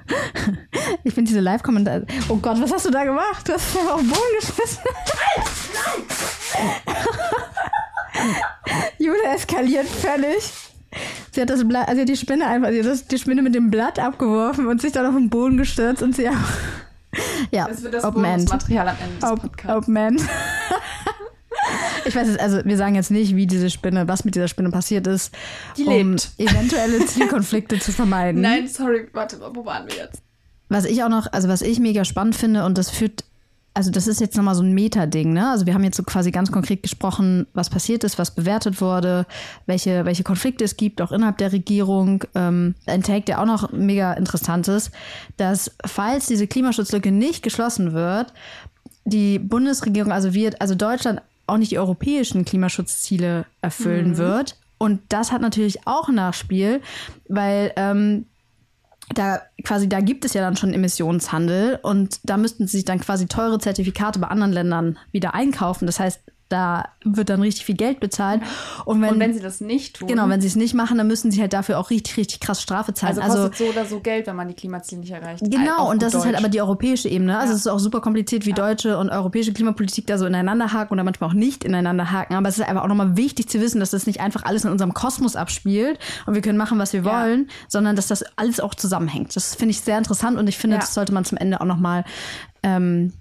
Ich 1.03 1.13
finde 1.13 1.29
diese 1.29 1.39
Live-Kommentare. 1.39 2.05
Oh 2.29 2.37
Gott, 2.37 2.61
was 2.61 2.71
hast 2.71 2.85
du 2.85 2.91
da 2.91 3.03
gemacht? 3.03 3.47
Du 3.47 3.53
hast 3.53 3.77
einfach 3.77 3.93
auf 3.93 3.99
den 4.01 4.09
Boden 4.09 4.21
geschmissen. 4.39 4.79
Jule 8.97 9.23
eskaliert 9.35 9.87
völlig. 9.87 10.51
Sie 11.31 11.41
hat 11.41 11.49
das 11.49 11.67
Blatt, 11.67 11.87
also 11.87 12.03
die 12.03 12.17
Spinne 12.17 12.47
einfach, 12.47 12.69
sie 12.69 12.79
hat 12.79 12.87
das, 12.87 13.05
die 13.07 13.17
Spinne 13.19 13.41
mit 13.43 13.53
dem 13.55 13.69
Blatt 13.69 13.99
abgeworfen 13.99 14.67
und 14.67 14.81
sich 14.81 14.91
dann 14.91 15.05
auf 15.05 15.13
den 15.13 15.29
Boden 15.29 15.57
gestürzt 15.57 16.01
und 16.01 16.15
sie 16.15 16.27
auch. 16.29 16.33
Ja, 17.51 17.67
Das 17.67 17.81
wird 17.83 17.93
das 17.93 18.03
Open. 18.03 18.21
Bonusmaterial 18.23 18.87
am 18.89 18.95
Ende 19.01 19.15
des 19.19 19.29
Op- 19.31 19.41
Podcasts. 19.41 19.87
Open. 19.87 20.17
Ich 22.09 22.15
weiß 22.15 22.27
es, 22.27 22.37
also 22.37 22.59
wir 22.65 22.75
sagen 22.75 22.95
jetzt 22.95 23.11
nicht, 23.11 23.35
wie 23.35 23.45
diese 23.45 23.69
Spinne, 23.69 24.07
was 24.07 24.25
mit 24.25 24.33
dieser 24.35 24.47
Spinne 24.47 24.71
passiert 24.71 25.05
ist, 25.07 25.31
Die 25.77 25.83
um 25.83 26.11
lebt. 26.13 26.31
eventuelle 26.39 27.05
Zielkonflikte 27.05 27.79
zu 27.79 27.91
vermeiden. 27.91 28.41
Nein, 28.41 28.67
sorry, 28.67 29.07
warte 29.13 29.37
mal, 29.37 29.51
wo 29.55 29.63
waren 29.63 29.87
wir 29.87 29.95
jetzt? 29.95 30.21
Was 30.69 30.85
ich 30.85 31.03
auch 31.03 31.09
noch, 31.09 31.31
also 31.31 31.47
was 31.47 31.61
ich 31.61 31.79
mega 31.79 32.03
spannend 32.05 32.35
finde 32.35 32.65
und 32.65 32.77
das 32.79 32.89
führt, 32.89 33.23
also 33.75 33.91
das 33.91 34.07
ist 34.07 34.19
jetzt 34.19 34.35
nochmal 34.35 34.55
so 34.55 34.63
ein 34.63 34.73
Meta-Ding, 34.73 35.33
ne? 35.33 35.51
Also 35.51 35.67
wir 35.67 35.73
haben 35.75 35.83
jetzt 35.83 35.97
so 35.97 36.03
quasi 36.03 36.31
ganz 36.31 36.51
konkret 36.51 36.81
gesprochen, 36.81 37.45
was 37.53 37.69
passiert 37.69 38.03
ist, 38.03 38.17
was 38.17 38.33
bewertet 38.33 38.81
wurde, 38.81 39.27
welche, 39.67 40.05
welche 40.05 40.23
Konflikte 40.23 40.63
es 40.63 40.77
gibt, 40.77 41.01
auch 41.01 41.11
innerhalb 41.11 41.37
der 41.37 41.51
Regierung. 41.53 42.23
Ähm, 42.33 42.73
ein 42.87 43.03
Take, 43.03 43.25
der 43.25 43.39
auch 43.39 43.45
noch 43.45 43.71
mega 43.71 44.13
interessant 44.13 44.67
ist, 44.67 44.89
dass 45.37 45.71
falls 45.85 46.25
diese 46.25 46.47
Klimaschutzlücke 46.47 47.11
nicht 47.11 47.43
geschlossen 47.43 47.93
wird, 47.93 48.33
die 49.05 49.37
Bundesregierung, 49.39 50.11
also 50.11 50.33
wird, 50.33 50.59
also 50.61 50.73
Deutschland 50.75 51.21
auch 51.49 51.57
nicht 51.57 51.71
die 51.71 51.79
europäischen 51.79 52.45
Klimaschutzziele 52.45 53.45
erfüllen 53.62 54.17
wird. 54.17 54.57
Und 54.77 55.01
das 55.09 55.31
hat 55.31 55.41
natürlich 55.41 55.85
auch 55.88 56.07
ein 56.07 56.15
Nachspiel, 56.15 56.81
weil 57.27 57.73
ähm, 57.75 58.25
da 59.13 59.41
quasi, 59.63 59.89
da 59.89 59.99
gibt 59.99 60.23
es 60.25 60.33
ja 60.33 60.41
dann 60.41 60.55
schon 60.55 60.73
Emissionshandel 60.73 61.79
und 61.81 62.19
da 62.23 62.38
müssten 62.38 62.67
sie 62.67 62.77
sich 62.77 62.85
dann 62.85 62.99
quasi 62.99 63.27
teure 63.27 63.59
Zertifikate 63.59 64.19
bei 64.19 64.27
anderen 64.27 64.53
Ländern 64.53 64.97
wieder 65.12 65.33
einkaufen. 65.33 65.85
Das 65.85 65.99
heißt, 65.99 66.21
da 66.49 66.83
wird 67.05 67.29
dann 67.29 67.41
richtig 67.41 67.63
viel 67.65 67.75
Geld 67.75 67.99
bezahlt. 67.99 68.41
Und 68.85 69.01
wenn, 69.01 69.09
Und 69.13 69.19
wenn 69.19 69.33
sie 69.33 69.39
das 69.39 69.62
nicht 69.62 69.97
tun, 69.97 70.07
genau, 70.07 70.27
wenn 70.29 70.41
sie 70.41 70.47
es 70.47 70.55
nicht 70.55 70.73
machen, 70.73 70.97
dann 70.97 71.05
müssen 71.07 71.29
sie 71.31 71.39
halt 71.41 71.53
dafür 71.53 71.77
auch 71.79 71.89
richtig, 71.91 72.17
richtig 72.17 72.39
krass 72.39 72.62
Strafe 72.62 72.93
zahlen. 72.93 73.17
also 73.19 73.21
Also, 73.21 73.49
kostet 73.49 73.57
so 73.67 73.71
oder 73.71 73.85
so 73.85 73.99
Geld, 73.99 74.25
wenn 74.27 74.35
man 74.35 74.47
die 74.47 74.55
Klimaziele 74.55 75.01
nicht 75.01 75.12
erreicht. 75.12 75.43
Genau, 75.43 75.89
und 75.89 76.01
das 76.01 76.13
gut 76.13 76.19
ist 76.21 76.25
halt 76.25 76.35
Deutsch. 76.35 76.43
aber 76.43 76.49
die 76.49 76.62
europäische 76.62 77.07
Ebene. 77.07 77.38
Also 77.38 77.51
Ja. 77.51 77.55
es 77.55 77.62
ist 77.62 77.67
auch 77.67 77.79
super 77.79 78.01
kompliziert, 78.01 78.45
wie 78.47 78.53
deutsche 78.53 78.97
und 78.97 79.09
europäische 79.09 79.53
Klimapolitik 79.53 80.07
da 80.07 80.17
so 80.17 80.25
ineinander 80.25 80.73
haken 80.73 80.93
oder 80.93 81.03
manchmal 81.03 81.29
auch 81.29 81.33
nicht 81.35 81.63
ineinander 81.63 82.12
haken. 82.12 82.33
Aber 82.33 82.49
es 82.49 82.57
ist 82.57 82.67
einfach 82.67 82.83
auch 82.83 82.88
nochmal 82.88 83.15
wichtig 83.15 83.47
zu 83.47 83.62
wissen, 83.62 83.79
dass 83.79 83.91
das 83.91 84.07
nicht 84.07 84.19
einfach 84.19 84.43
alles 84.43 84.65
in 84.65 84.71
unserem 84.71 84.93
Kosmos 84.95 85.35
abspielt 85.35 85.99
und 86.25 86.33
wir 86.33 86.41
können 86.41 86.57
machen, 86.57 86.79
was 86.79 86.93
wir 86.93 87.03
Ja. 87.03 87.21
wollen, 87.21 87.49
sondern 87.67 87.95
dass 87.95 88.07
das 88.07 88.23
alles 88.38 88.59
auch 88.59 88.73
zusammenhängt. 88.73 89.35
Das 89.35 89.53
finde 89.55 89.71
ich 89.71 89.81
sehr 89.81 89.97
interessant 89.99 90.38
und 90.39 90.47
ich 90.49 90.57
finde, 90.57 90.77
Ja. 90.77 90.81
das 90.81 90.95
sollte 90.95 91.13
man 91.13 91.25
zum 91.25 91.38
Ende 91.38 91.62
auch 91.62 91.65
nochmal 91.65 92.03
ähm, 92.63 93.13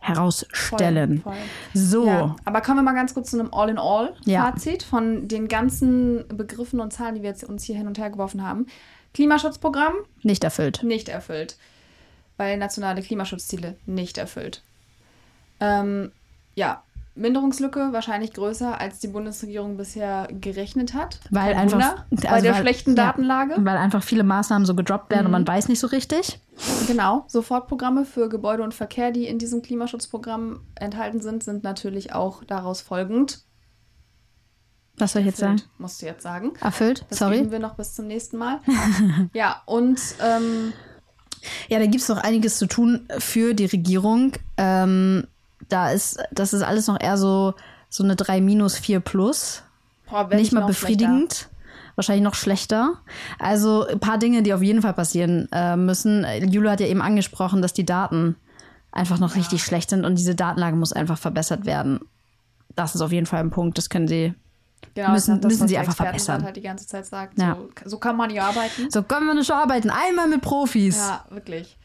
herausstellen. 0.00 1.20
Voll, 1.20 1.32
voll. 1.34 1.42
So. 1.74 2.06
Ja, 2.06 2.36
aber 2.44 2.60
kommen 2.62 2.78
wir 2.78 2.82
mal 2.82 2.94
ganz 2.94 3.14
kurz 3.14 3.30
zu 3.30 3.38
einem 3.38 3.50
Ja. 3.52 3.58
All-in-All-Fazit 3.58 4.82
von 4.82 5.28
den 5.28 5.46
ganzen 5.48 6.26
Begriffen 6.28 6.80
und 6.80 6.92
Zahlen, 6.92 7.14
die 7.14 7.22
wir 7.22 7.30
jetzt 7.30 7.44
uns 7.44 7.64
hier 7.64 7.76
hin 7.76 7.86
und 7.86 7.98
her 7.98 8.10
geworfen 8.10 8.42
haben. 8.42 8.66
Klimaschutzprogramm 9.14 9.94
Nicht 10.22 10.44
erfüllt. 10.44 10.82
nicht 10.82 11.08
erfüllt, 11.08 11.56
weil 12.36 12.56
nationale 12.56 13.02
Klimaschutzziele 13.02 13.76
nicht 13.86 14.18
erfüllt. 14.18 14.62
Ähm, 15.60 16.12
ja, 16.54 16.82
Minderungslücke 17.14 17.88
wahrscheinlich 17.92 18.32
größer, 18.32 18.80
als 18.80 19.00
die 19.00 19.08
Bundesregierung 19.08 19.76
bisher 19.76 20.28
gerechnet 20.30 20.94
hat. 20.94 21.18
Weil 21.30 21.52
Kein 21.54 21.62
einfach 21.62 21.74
Wunder, 21.78 22.06
bei 22.10 22.28
also 22.30 22.42
der 22.44 22.54
weil- 22.54 22.60
schlechten 22.62 22.90
ja, 22.96 23.06
Datenlage. 23.06 23.54
Weil 23.58 23.76
einfach 23.76 24.02
viele 24.02 24.22
Maßnahmen 24.22 24.64
so 24.64 24.74
gedroppt 24.74 25.10
werden 25.10 25.26
und 25.26 25.32
Mhm. 25.32 25.44
man 25.44 25.46
weiß 25.48 25.68
nicht 25.68 25.80
so 25.80 25.88
richtig. 25.88 26.38
Genau, 26.86 27.24
Sofortprogramme 27.26 28.04
für 28.04 28.28
Gebäude 28.28 28.62
und 28.62 28.74
Verkehr, 28.74 29.10
die 29.10 29.26
in 29.26 29.38
diesem 29.38 29.60
Klimaschutzprogramm 29.62 30.60
enthalten 30.76 31.20
sind, 31.20 31.42
sind 31.42 31.64
natürlich 31.64 32.12
auch 32.14 32.44
daraus 32.44 32.80
folgend. 32.80 33.40
Was 34.98 35.12
soll 35.12 35.20
ich 35.20 35.26
jetzt 35.26 35.38
sagen? 35.38 35.52
Erfüllt, 35.54 35.70
musst 35.78 36.02
du 36.02 36.06
jetzt 36.06 36.22
sagen. 36.22 36.52
Erfüllt? 36.60 37.06
Das 37.08 37.18
Sorry. 37.18 37.38
üben 37.40 37.50
wir 37.50 37.58
noch 37.58 37.74
bis 37.74 37.94
zum 37.94 38.06
nächsten 38.06 38.36
Mal. 38.36 38.60
ja, 39.32 39.62
und 39.66 39.98
ähm, 40.22 40.72
Ja, 41.68 41.78
da 41.78 41.86
gibt 41.86 42.02
es 42.02 42.08
noch 42.08 42.18
einiges 42.18 42.58
zu 42.58 42.66
tun 42.66 43.08
für 43.18 43.54
die 43.54 43.64
Regierung. 43.64 44.32
Ähm, 44.58 45.26
da 45.68 45.90
ist, 45.90 46.18
das 46.32 46.52
ist 46.52 46.62
alles 46.62 46.86
noch 46.86 47.00
eher 47.00 47.16
so, 47.16 47.54
so 47.88 48.02
eine 48.04 48.16
3 48.16 48.40
minus 48.40 48.76
4 48.78 49.00
plus. 49.00 49.62
boah, 50.08 50.26
Nicht 50.28 50.52
mal 50.52 50.66
befriedigend. 50.66 51.48
Wahrscheinlich 51.96 52.24
noch 52.24 52.34
schlechter. 52.34 52.94
Also 53.38 53.86
ein 53.86 54.00
paar 54.00 54.16
Dinge, 54.18 54.42
die 54.42 54.54
auf 54.54 54.62
jeden 54.62 54.80
Fall 54.80 54.94
passieren 54.94 55.48
äh, 55.52 55.76
müssen. 55.76 56.24
Jule 56.50 56.70
hat 56.70 56.80
ja 56.80 56.86
eben 56.86 57.02
angesprochen, 57.02 57.60
dass 57.62 57.72
die 57.74 57.84
Daten 57.84 58.36
einfach 58.92 59.18
noch 59.18 59.36
richtig 59.36 59.62
schlecht 59.62 59.90
sind 59.90 60.04
und 60.04 60.16
diese 60.16 60.34
Datenlage 60.34 60.76
muss 60.76 60.92
einfach 60.92 61.18
verbessert 61.18 61.66
werden. 61.66 62.00
Das 62.74 62.94
ist 62.94 63.00
auf 63.02 63.12
jeden 63.12 63.26
Fall 63.26 63.40
ein 63.40 63.50
Punkt, 63.50 63.76
das 63.76 63.90
können 63.90 64.08
sie. 64.08 64.34
Genau, 64.94 65.10
müssen- 65.10 65.40
das, 65.40 65.52
müssen 65.52 65.68
sie 65.68 65.76
einfach 65.76 65.92
Expertenrat 65.92 66.20
verbessern. 66.22 66.44
halt 66.44 66.56
die 66.56 66.62
ganze 66.62 66.86
Zeit 66.86 67.04
sagt. 67.06 67.38
Ja. 67.38 67.54
So, 67.84 67.90
so 67.90 67.98
kann 67.98 68.16
man 68.16 68.30
ja 68.30 68.48
arbeiten. 68.48 68.90
So 68.90 69.02
können 69.02 69.26
wir 69.26 69.34
nicht 69.34 69.50
arbeiten. 69.50 69.90
Einmal 69.90 70.26
mit 70.28 70.40
Profis. 70.40 70.96
Ja, 70.96 71.24
wirklich. 71.30 71.76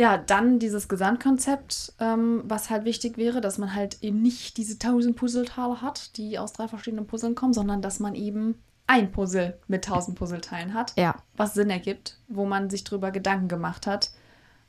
Ja, 0.00 0.16
dann 0.16 0.58
dieses 0.58 0.88
Gesamtkonzept, 0.88 1.92
ähm, 2.00 2.40
was 2.46 2.70
halt 2.70 2.86
wichtig 2.86 3.18
wäre, 3.18 3.42
dass 3.42 3.58
man 3.58 3.74
halt 3.74 3.98
eben 4.02 4.22
nicht 4.22 4.56
diese 4.56 4.78
tausend 4.78 5.14
Puzzleteile 5.16 5.82
hat, 5.82 6.16
die 6.16 6.38
aus 6.38 6.54
drei 6.54 6.68
verschiedenen 6.68 7.06
Puzzlen 7.06 7.34
kommen, 7.34 7.52
sondern 7.52 7.82
dass 7.82 8.00
man 8.00 8.14
eben 8.14 8.54
ein 8.86 9.12
Puzzle 9.12 9.58
mit 9.68 9.84
tausend 9.84 10.16
Puzzleteilen 10.18 10.72
hat, 10.72 10.94
Ja. 10.96 11.16
was 11.36 11.52
Sinn 11.52 11.68
ergibt, 11.68 12.18
wo 12.28 12.46
man 12.46 12.70
sich 12.70 12.82
drüber 12.84 13.10
Gedanken 13.10 13.48
gemacht 13.48 13.86
hat. 13.86 14.10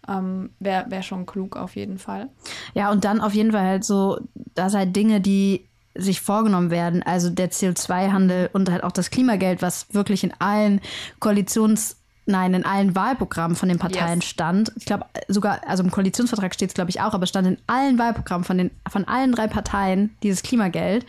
Ähm, 0.05 0.49
Wäre 0.59 0.91
wär 0.91 1.01
schon 1.01 1.25
klug 1.25 1.55
auf 1.55 1.77
jeden 1.77 1.97
Fall. 1.97 2.27
Ja, 2.73 2.91
und 2.91 3.05
dann 3.05 3.21
auf 3.21 3.33
jeden 3.33 3.53
Fall 3.53 3.65
halt 3.65 3.85
so, 3.85 4.19
dass 4.53 4.73
halt 4.73 4.93
Dinge, 4.97 5.21
die 5.21 5.65
sich 5.95 6.19
vorgenommen 6.19 6.71
werden, 6.71 7.03
also 7.03 7.29
der 7.29 7.51
CO2-Handel 7.51 8.49
und 8.51 8.69
halt 8.69 8.83
auch 8.83 8.91
das 8.91 9.11
Klimageld, 9.11 9.61
was 9.61 9.93
wirklich 9.93 10.25
in 10.25 10.33
allen 10.39 10.81
Koalitions- 11.21 11.95
nein, 12.25 12.53
in 12.53 12.65
allen 12.65 12.95
Wahlprogrammen 12.95 13.55
von 13.55 13.69
den 13.69 13.79
Parteien 13.79 14.19
Yes. 14.19 14.29
stand. 14.29 14.71
Ich 14.75 14.85
glaube, 14.85 15.05
sogar, 15.27 15.61
also 15.67 15.83
im 15.83 15.91
Koalitionsvertrag 15.91 16.53
steht 16.53 16.69
es, 16.69 16.75
glaube 16.75 16.89
ich, 16.89 17.01
auch, 17.01 17.13
aber 17.13 17.23
es 17.23 17.29
stand 17.29 17.47
in 17.47 17.57
allen 17.67 17.97
Wahlprogrammen 17.97 18.43
von, 18.43 18.57
den, 18.57 18.71
von 18.89 19.05
allen 19.05 19.31
drei 19.31 19.47
Parteien 19.47 20.15
dieses 20.23 20.43
Klimageld. 20.43 21.05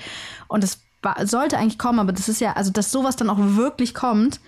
Und 0.49 0.65
es 0.65 0.81
war, 1.03 1.27
sollte 1.27 1.59
eigentlich 1.59 1.79
kommen, 1.79 1.99
aber 1.99 2.13
das 2.13 2.29
ist 2.29 2.41
ja, 2.41 2.53
also 2.55 2.71
dass 2.71 2.91
sowas 2.93 3.17
dann 3.17 3.31
auch 3.31 3.39
wirklich 3.39 3.95
kommt 3.95 4.41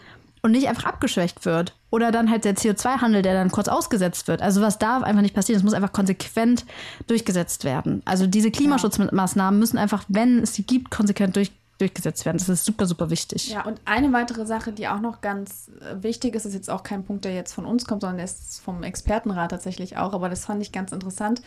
und 0.43 0.53
nicht 0.53 0.69
einfach 0.69 0.85
abgeschwächt 0.85 1.45
wird. 1.45 1.75
Oder 1.91 2.11
dann 2.13 2.31
halt 2.31 2.45
der 2.45 2.57
CO2-Handel, 2.57 3.23
der 3.23 3.35
dann 3.35 3.51
kurz 3.51 3.69
ausgesetzt 3.69 4.29
wird. 4.29 4.43
Also 4.43 4.61
was 4.61 4.79
darf 4.79 5.03
einfach 5.03 5.23
nicht 5.23 5.35
passieren. 5.35 5.59
Es 5.59 5.65
muss 5.65 5.75
einfach 5.75 5.93
konsequent 5.93 6.65
durchgesetzt 7.07 7.65
werden. 7.65 8.03
Also 8.05 8.27
diese 8.27 8.51
Klimaschutzmaßnahmen 8.51 9.59
müssen 9.59 9.79
einfach, 9.79 10.05
wenn 10.09 10.41
es 10.43 10.55
sie 10.55 10.65
gibt, 10.65 10.91
konsequent 10.91 11.37
durchgesetzt 11.37 11.64
durchgesetzt 11.85 12.25
werden. 12.25 12.39
Das 12.39 12.49
ist 12.49 12.65
super, 12.65 12.87
super 12.87 13.11
wichtig. 13.11 13.51
Ja, 13.51 13.65
und 13.65 13.81
eine 13.85 14.13
weitere 14.13 14.47
Sache, 14.47 14.73
die 14.73 14.89
auch 14.89 15.01
noch 15.01 15.21
ganz 15.21 15.71
äh, 15.81 16.03
wichtig 16.03 16.35
ist, 16.35 16.47
ist 16.47 16.55
jetzt 16.55 16.71
auch 16.71 16.83
kein 16.83 17.05
Punkt, 17.05 17.25
der 17.25 17.35
jetzt 17.35 17.53
von 17.53 17.67
uns 17.67 17.85
kommt, 17.85 18.01
sondern 18.01 18.17
der 18.17 18.25
ist 18.25 18.61
vom 18.61 18.83
Expertenrat 18.83 19.51
tatsächlich 19.51 19.99
auch, 19.99 20.15
aber 20.15 20.29
das 20.29 20.47
fand 20.47 20.63
ich 20.63 20.73
ganz 20.73 20.93
interessant, 20.93 21.43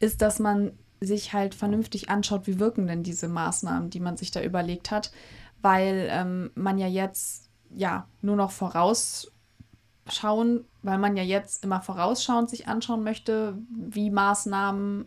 ist, 0.00 0.22
dass 0.22 0.38
man 0.38 0.72
sich 1.00 1.32
halt 1.32 1.54
vernünftig 1.54 2.08
anschaut, 2.08 2.46
wie 2.46 2.58
wirken 2.58 2.86
denn 2.86 3.02
diese 3.02 3.28
Maßnahmen, 3.28 3.90
die 3.90 4.00
man 4.00 4.16
sich 4.16 4.30
da 4.30 4.40
überlegt 4.40 4.90
hat, 4.90 5.12
weil 5.60 6.08
ähm, 6.10 6.50
man 6.54 6.78
ja 6.78 6.86
jetzt 6.86 7.50
ja 7.74 8.06
nur 8.20 8.36
noch 8.36 8.50
vorausschauen, 8.50 10.64
weil 10.82 10.98
man 10.98 11.16
ja 11.16 11.22
jetzt 11.22 11.64
immer 11.64 11.82
vorausschauend 11.82 12.50
sich 12.50 12.68
anschauen 12.68 13.04
möchte, 13.04 13.58
wie 13.70 14.10
Maßnahmen, 14.10 15.06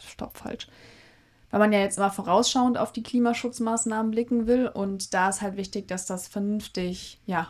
stopp, 0.00 0.38
falsch, 0.38 0.68
weil 1.50 1.60
man 1.60 1.72
ja 1.72 1.80
jetzt 1.80 1.98
immer 1.98 2.10
vorausschauend 2.10 2.78
auf 2.78 2.92
die 2.92 3.02
Klimaschutzmaßnahmen 3.02 4.10
blicken 4.10 4.46
will. 4.46 4.68
Und 4.68 5.14
da 5.14 5.28
ist 5.28 5.42
halt 5.42 5.56
wichtig, 5.56 5.88
dass 5.88 6.06
das 6.06 6.28
vernünftig, 6.28 7.20
ja, 7.26 7.48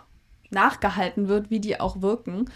nachgehalten 0.50 1.28
wird, 1.28 1.50
wie 1.50 1.60
die 1.60 1.80
auch 1.80 2.02
wirken. 2.02 2.50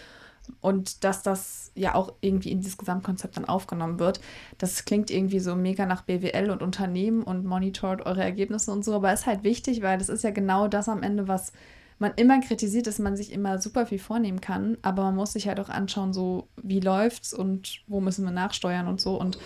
Und 0.60 1.04
dass 1.04 1.22
das 1.22 1.72
ja 1.74 1.94
auch 1.94 2.12
irgendwie 2.20 2.50
in 2.50 2.60
dieses 2.60 2.76
Gesamtkonzept 2.76 3.36
dann 3.36 3.46
aufgenommen 3.46 3.98
wird. 3.98 4.20
Das 4.58 4.84
klingt 4.84 5.10
irgendwie 5.10 5.40
so 5.40 5.54
mega 5.54 5.86
nach 5.86 6.02
BWL 6.02 6.50
und 6.50 6.62
Unternehmen 6.62 7.22
und 7.22 7.46
monitort 7.46 8.04
eure 8.04 8.22
Ergebnisse 8.22 8.70
und 8.70 8.84
so, 8.84 8.94
aber 8.94 9.12
ist 9.12 9.26
halt 9.26 9.42
wichtig, 9.42 9.80
weil 9.80 9.96
das 9.96 10.10
ist 10.10 10.22
ja 10.22 10.30
genau 10.30 10.68
das 10.68 10.90
am 10.90 11.02
Ende, 11.02 11.28
was 11.28 11.52
man 11.98 12.12
immer 12.16 12.40
kritisiert, 12.40 12.86
dass 12.86 12.98
man 12.98 13.16
sich 13.16 13.32
immer 13.32 13.58
super 13.58 13.86
viel 13.86 13.98
vornehmen 13.98 14.40
kann, 14.40 14.76
aber 14.82 15.04
man 15.04 15.16
muss 15.16 15.32
sich 15.32 15.48
halt 15.48 15.60
auch 15.60 15.70
anschauen, 15.70 16.12
so 16.12 16.48
wie 16.62 16.80
läuft's 16.80 17.32
und 17.32 17.82
wo 17.86 18.00
müssen 18.00 18.24
wir 18.24 18.32
nachsteuern 18.32 18.88
und 18.88 19.00
so. 19.00 19.18
Und 19.18 19.38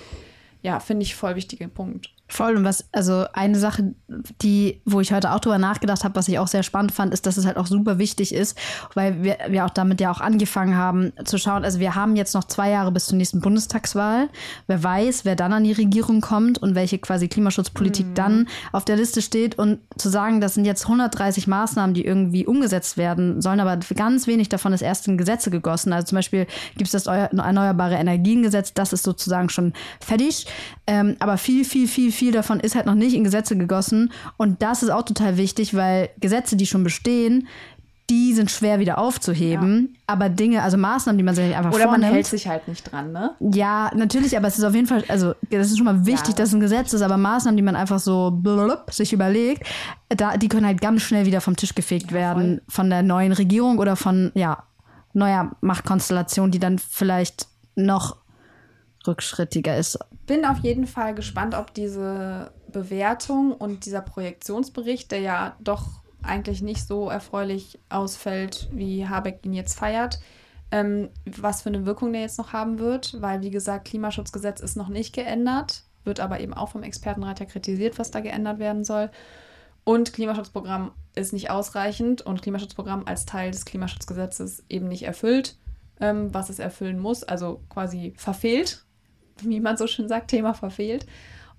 ja, 0.62 0.80
finde 0.80 1.04
ich 1.04 1.14
voll 1.14 1.36
wichtiger 1.36 1.68
Punkt. 1.68 2.10
Voll. 2.30 2.56
Und 2.56 2.64
was, 2.64 2.84
also 2.92 3.24
eine 3.32 3.58
Sache, 3.58 3.94
die, 4.42 4.82
wo 4.84 5.00
ich 5.00 5.12
heute 5.12 5.32
auch 5.32 5.40
drüber 5.40 5.56
nachgedacht 5.56 6.04
habe, 6.04 6.14
was 6.14 6.28
ich 6.28 6.38
auch 6.38 6.46
sehr 6.46 6.62
spannend 6.62 6.92
fand, 6.92 7.14
ist, 7.14 7.24
dass 7.24 7.38
es 7.38 7.46
halt 7.46 7.56
auch 7.56 7.66
super 7.66 7.98
wichtig 7.98 8.34
ist, 8.34 8.58
weil 8.92 9.22
wir, 9.22 9.38
wir 9.48 9.64
auch 9.64 9.70
damit 9.70 9.98
ja 10.00 10.10
auch 10.10 10.20
angefangen 10.20 10.76
haben 10.76 11.12
zu 11.24 11.38
schauen. 11.38 11.64
Also 11.64 11.80
wir 11.80 11.94
haben 11.94 12.16
jetzt 12.16 12.34
noch 12.34 12.44
zwei 12.44 12.68
Jahre 12.68 12.92
bis 12.92 13.06
zur 13.06 13.16
nächsten 13.16 13.40
Bundestagswahl. 13.40 14.28
Wer 14.66 14.84
weiß, 14.84 15.24
wer 15.24 15.36
dann 15.36 15.54
an 15.54 15.64
die 15.64 15.72
Regierung 15.72 16.20
kommt 16.20 16.58
und 16.58 16.74
welche 16.74 16.98
quasi 16.98 17.28
Klimaschutzpolitik 17.28 18.08
mhm. 18.08 18.14
dann 18.14 18.48
auf 18.72 18.84
der 18.84 18.96
Liste 18.96 19.22
steht. 19.22 19.58
Und 19.58 19.78
zu 19.96 20.10
sagen, 20.10 20.42
das 20.42 20.52
sind 20.52 20.66
jetzt 20.66 20.82
130 20.84 21.46
Maßnahmen, 21.46 21.94
die 21.94 22.04
irgendwie 22.04 22.46
umgesetzt 22.46 22.98
werden, 22.98 23.40
sollen 23.40 23.60
aber 23.60 23.78
ganz 23.94 24.26
wenig 24.26 24.50
davon 24.50 24.74
ist 24.74 24.82
erst 24.82 25.08
in 25.08 25.16
Gesetze 25.16 25.50
gegossen. 25.50 25.94
Also 25.94 26.08
zum 26.08 26.16
Beispiel 26.16 26.46
gibt 26.76 26.92
es 26.92 26.92
das 26.92 27.06
Erneuerbare 27.06 27.94
Energiengesetz, 27.94 28.74
das 28.74 28.92
ist 28.92 29.02
sozusagen 29.02 29.48
schon 29.48 29.72
fertig. 30.00 30.46
Ähm, 30.88 31.16
aber 31.18 31.36
viel, 31.36 31.66
viel, 31.66 31.86
viel, 31.86 32.10
viel 32.10 32.32
davon 32.32 32.60
ist 32.60 32.74
halt 32.74 32.86
noch 32.86 32.94
nicht 32.94 33.14
in 33.14 33.22
Gesetze 33.22 33.56
gegossen. 33.56 34.10
Und 34.38 34.62
das 34.62 34.82
ist 34.82 34.88
auch 34.88 35.02
total 35.02 35.36
wichtig, 35.36 35.74
weil 35.74 36.08
Gesetze, 36.18 36.56
die 36.56 36.64
schon 36.64 36.82
bestehen, 36.82 37.46
die 38.08 38.32
sind 38.32 38.50
schwer 38.50 38.78
wieder 38.78 38.96
aufzuheben. 38.96 39.90
Ja. 39.92 40.00
Aber 40.06 40.30
Dinge, 40.30 40.62
also 40.62 40.78
Maßnahmen, 40.78 41.18
die 41.18 41.24
man 41.24 41.34
sich 41.34 41.54
einfach 41.54 41.72
Oder 41.72 41.84
vornimmt. 41.84 41.98
Oder 41.98 42.06
man 42.06 42.14
hält 42.14 42.26
sich 42.26 42.48
halt 42.48 42.66
nicht 42.68 42.90
dran, 42.90 43.12
ne? 43.12 43.32
Ja, 43.38 43.90
natürlich, 43.94 44.34
aber 44.34 44.48
es 44.48 44.56
ist 44.56 44.64
auf 44.64 44.74
jeden 44.74 44.86
Fall, 44.86 45.04
also 45.08 45.34
das 45.50 45.66
ist 45.66 45.76
schon 45.76 45.84
mal 45.84 46.06
wichtig, 46.06 46.30
ja. 46.30 46.34
dass 46.36 46.48
es 46.48 46.54
ein 46.54 46.60
Gesetz 46.60 46.94
ist, 46.94 47.02
aber 47.02 47.18
Maßnahmen, 47.18 47.58
die 47.58 47.62
man 47.62 47.76
einfach 47.76 47.98
so 47.98 48.30
blub, 48.30 48.90
sich 48.90 49.12
überlegt, 49.12 49.66
da, 50.08 50.38
die 50.38 50.48
können 50.48 50.64
halt 50.64 50.80
ganz 50.80 51.02
schnell 51.02 51.26
wieder 51.26 51.42
vom 51.42 51.54
Tisch 51.54 51.74
gefegt 51.74 52.12
ja, 52.12 52.16
werden 52.16 52.62
von 52.66 52.88
der 52.88 53.02
neuen 53.02 53.32
Regierung 53.32 53.78
oder 53.78 53.94
von, 53.94 54.32
ja, 54.34 54.62
neuer 55.12 55.50
Machtkonstellation, 55.60 56.50
die 56.50 56.58
dann 56.58 56.78
vielleicht 56.78 57.46
noch 57.76 58.16
rückschrittiger 59.06 59.76
ist. 59.76 59.98
Bin 60.26 60.44
auf 60.44 60.58
jeden 60.58 60.86
Fall 60.86 61.14
gespannt, 61.14 61.54
ob 61.54 61.72
diese 61.74 62.52
Bewertung 62.70 63.52
und 63.52 63.86
dieser 63.86 64.02
Projektionsbericht, 64.02 65.10
der 65.10 65.20
ja 65.20 65.56
doch 65.60 66.02
eigentlich 66.22 66.62
nicht 66.62 66.86
so 66.86 67.08
erfreulich 67.08 67.78
ausfällt, 67.88 68.68
wie 68.72 69.06
Habeck 69.06 69.40
ihn 69.44 69.54
jetzt 69.54 69.78
feiert, 69.78 70.20
ähm, 70.70 71.08
was 71.24 71.62
für 71.62 71.70
eine 71.70 71.86
Wirkung 71.86 72.12
der 72.12 72.22
jetzt 72.22 72.38
noch 72.38 72.52
haben 72.52 72.78
wird, 72.78 73.20
weil 73.22 73.40
wie 73.42 73.50
gesagt, 73.50 73.86
Klimaschutzgesetz 73.86 74.60
ist 74.60 74.76
noch 74.76 74.88
nicht 74.88 75.14
geändert, 75.14 75.84
wird 76.04 76.20
aber 76.20 76.40
eben 76.40 76.54
auch 76.54 76.70
vom 76.70 76.82
Expertenrat 76.82 77.40
ja 77.40 77.46
kritisiert, 77.46 77.98
was 77.98 78.10
da 78.10 78.20
geändert 78.20 78.58
werden 78.58 78.84
soll. 78.84 79.10
Und 79.84 80.12
Klimaschutzprogramm 80.12 80.92
ist 81.14 81.32
nicht 81.32 81.50
ausreichend 81.50 82.20
und 82.20 82.42
Klimaschutzprogramm 82.42 83.06
als 83.06 83.24
Teil 83.24 83.50
des 83.52 83.64
Klimaschutzgesetzes 83.64 84.64
eben 84.68 84.88
nicht 84.88 85.04
erfüllt, 85.04 85.56
ähm, 86.00 86.34
was 86.34 86.50
es 86.50 86.58
erfüllen 86.58 86.98
muss, 86.98 87.24
also 87.24 87.62
quasi 87.70 88.12
verfehlt 88.16 88.84
wie 89.44 89.60
man 89.60 89.76
so 89.76 89.86
schön 89.86 90.08
sagt, 90.08 90.28
Thema 90.28 90.54
verfehlt. 90.54 91.06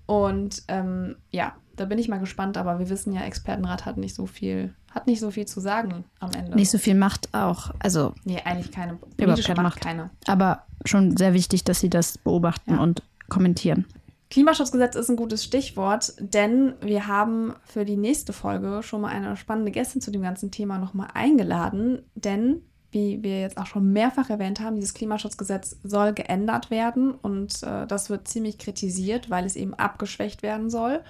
Und 0.06 0.62
ähm, 0.68 1.16
ja, 1.30 1.54
da 1.76 1.84
bin 1.84 1.98
ich 1.98 2.08
mal 2.08 2.18
gespannt, 2.18 2.56
aber 2.56 2.78
wir 2.78 2.90
wissen 2.90 3.12
ja, 3.12 3.22
Expertenrat 3.22 3.86
hat 3.86 3.96
nicht 3.96 4.14
so 4.14 4.26
viel, 4.26 4.74
hat 4.90 5.06
nicht 5.06 5.20
so 5.20 5.30
viel 5.30 5.46
zu 5.46 5.60
sagen 5.60 6.04
am 6.18 6.32
Ende. 6.32 6.54
Nicht 6.56 6.70
so 6.70 6.78
viel 6.78 6.94
Macht 6.94 7.32
auch. 7.32 7.70
Also. 7.78 8.14
Nee, 8.24 8.40
eigentlich 8.44 8.70
keine. 8.70 8.98
Überhaupt 9.16 9.44
keine 9.44 9.62
Macht. 9.62 9.80
Keine. 9.80 10.10
Aber 10.26 10.64
schon 10.84 11.16
sehr 11.16 11.32
wichtig, 11.32 11.64
dass 11.64 11.80
sie 11.80 11.88
das 11.88 12.18
beobachten 12.18 12.72
ja. 12.72 12.80
und 12.80 13.02
kommentieren. 13.28 13.86
Klimaschutzgesetz 14.30 14.94
ist 14.94 15.10
ein 15.10 15.16
gutes 15.16 15.42
Stichwort, 15.42 16.14
denn 16.20 16.74
wir 16.80 17.08
haben 17.08 17.54
für 17.64 17.84
die 17.84 17.96
nächste 17.96 18.32
Folge 18.32 18.82
schon 18.82 19.00
mal 19.00 19.08
eine 19.08 19.36
spannende 19.36 19.72
Gästin 19.72 20.00
zu 20.00 20.12
dem 20.12 20.22
ganzen 20.22 20.52
Thema 20.52 20.78
nochmal 20.78 21.08
eingeladen, 21.14 22.02
denn 22.14 22.62
wie 22.92 23.22
wir 23.22 23.40
jetzt 23.40 23.56
auch 23.56 23.66
schon 23.66 23.92
mehrfach 23.92 24.30
erwähnt 24.30 24.60
haben, 24.60 24.76
dieses 24.76 24.94
Klimaschutzgesetz 24.94 25.76
soll 25.84 26.12
geändert 26.12 26.70
werden 26.70 27.12
und 27.12 27.62
äh, 27.62 27.86
das 27.86 28.10
wird 28.10 28.26
ziemlich 28.26 28.58
kritisiert, 28.58 29.30
weil 29.30 29.44
es 29.44 29.56
eben 29.56 29.74
abgeschwächt 29.74 30.42
werden 30.42 30.70
soll. 30.70 31.00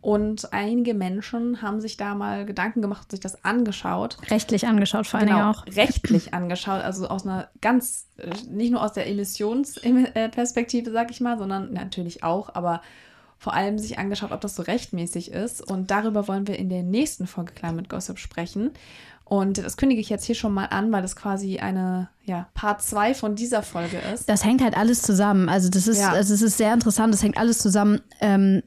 Und 0.00 0.52
einige 0.52 0.94
Menschen 0.94 1.60
haben 1.60 1.80
sich 1.80 1.96
da 1.96 2.14
mal 2.14 2.46
Gedanken 2.46 2.82
gemacht 2.82 3.10
sich 3.10 3.18
das 3.18 3.44
angeschaut. 3.44 4.16
Rechtlich 4.30 4.66
angeschaut, 4.66 5.08
vor 5.08 5.18
allem 5.18 5.28
genau, 5.28 5.50
auch. 5.50 5.66
Rechtlich 5.66 6.34
angeschaut, 6.34 6.82
also 6.82 7.08
aus 7.08 7.26
einer 7.26 7.48
ganz, 7.60 8.06
äh, 8.16 8.30
nicht 8.48 8.70
nur 8.70 8.82
aus 8.82 8.92
der 8.92 9.08
Emissionsperspektive, 9.08 10.92
sag 10.92 11.10
ich 11.10 11.20
mal, 11.20 11.36
sondern 11.38 11.72
natürlich 11.72 12.22
auch, 12.22 12.54
aber 12.54 12.80
vor 13.38 13.54
allem 13.54 13.78
sich 13.78 13.98
angeschaut, 13.98 14.32
ob 14.32 14.40
das 14.40 14.56
so 14.56 14.62
rechtmäßig 14.62 15.32
ist. 15.32 15.62
Und 15.62 15.90
darüber 15.90 16.26
wollen 16.28 16.46
wir 16.46 16.58
in 16.58 16.68
der 16.68 16.82
nächsten 16.82 17.26
Folge 17.26 17.52
Climate 17.52 17.88
Gossip 17.88 18.18
sprechen. 18.18 18.72
Und 19.28 19.58
das 19.58 19.76
kündige 19.76 20.00
ich 20.00 20.08
jetzt 20.08 20.24
hier 20.24 20.34
schon 20.34 20.54
mal 20.54 20.66
an, 20.66 20.90
weil 20.90 21.02
das 21.02 21.14
quasi 21.14 21.58
eine 21.58 22.08
ja, 22.24 22.48
Part 22.54 22.80
2 22.80 23.12
von 23.14 23.34
dieser 23.34 23.62
Folge 23.62 23.98
ist. 24.14 24.26
Das 24.26 24.42
hängt 24.42 24.62
halt 24.62 24.74
alles 24.74 25.02
zusammen. 25.02 25.50
Also 25.50 25.68
das 25.68 25.86
ist, 25.86 26.00
ja. 26.00 26.12
also 26.12 26.32
es 26.32 26.40
ist 26.40 26.56
sehr 26.56 26.72
interessant, 26.72 27.12
das 27.12 27.22
hängt 27.22 27.36
alles 27.36 27.58
zusammen. 27.58 28.00
Ähm, 28.20 28.62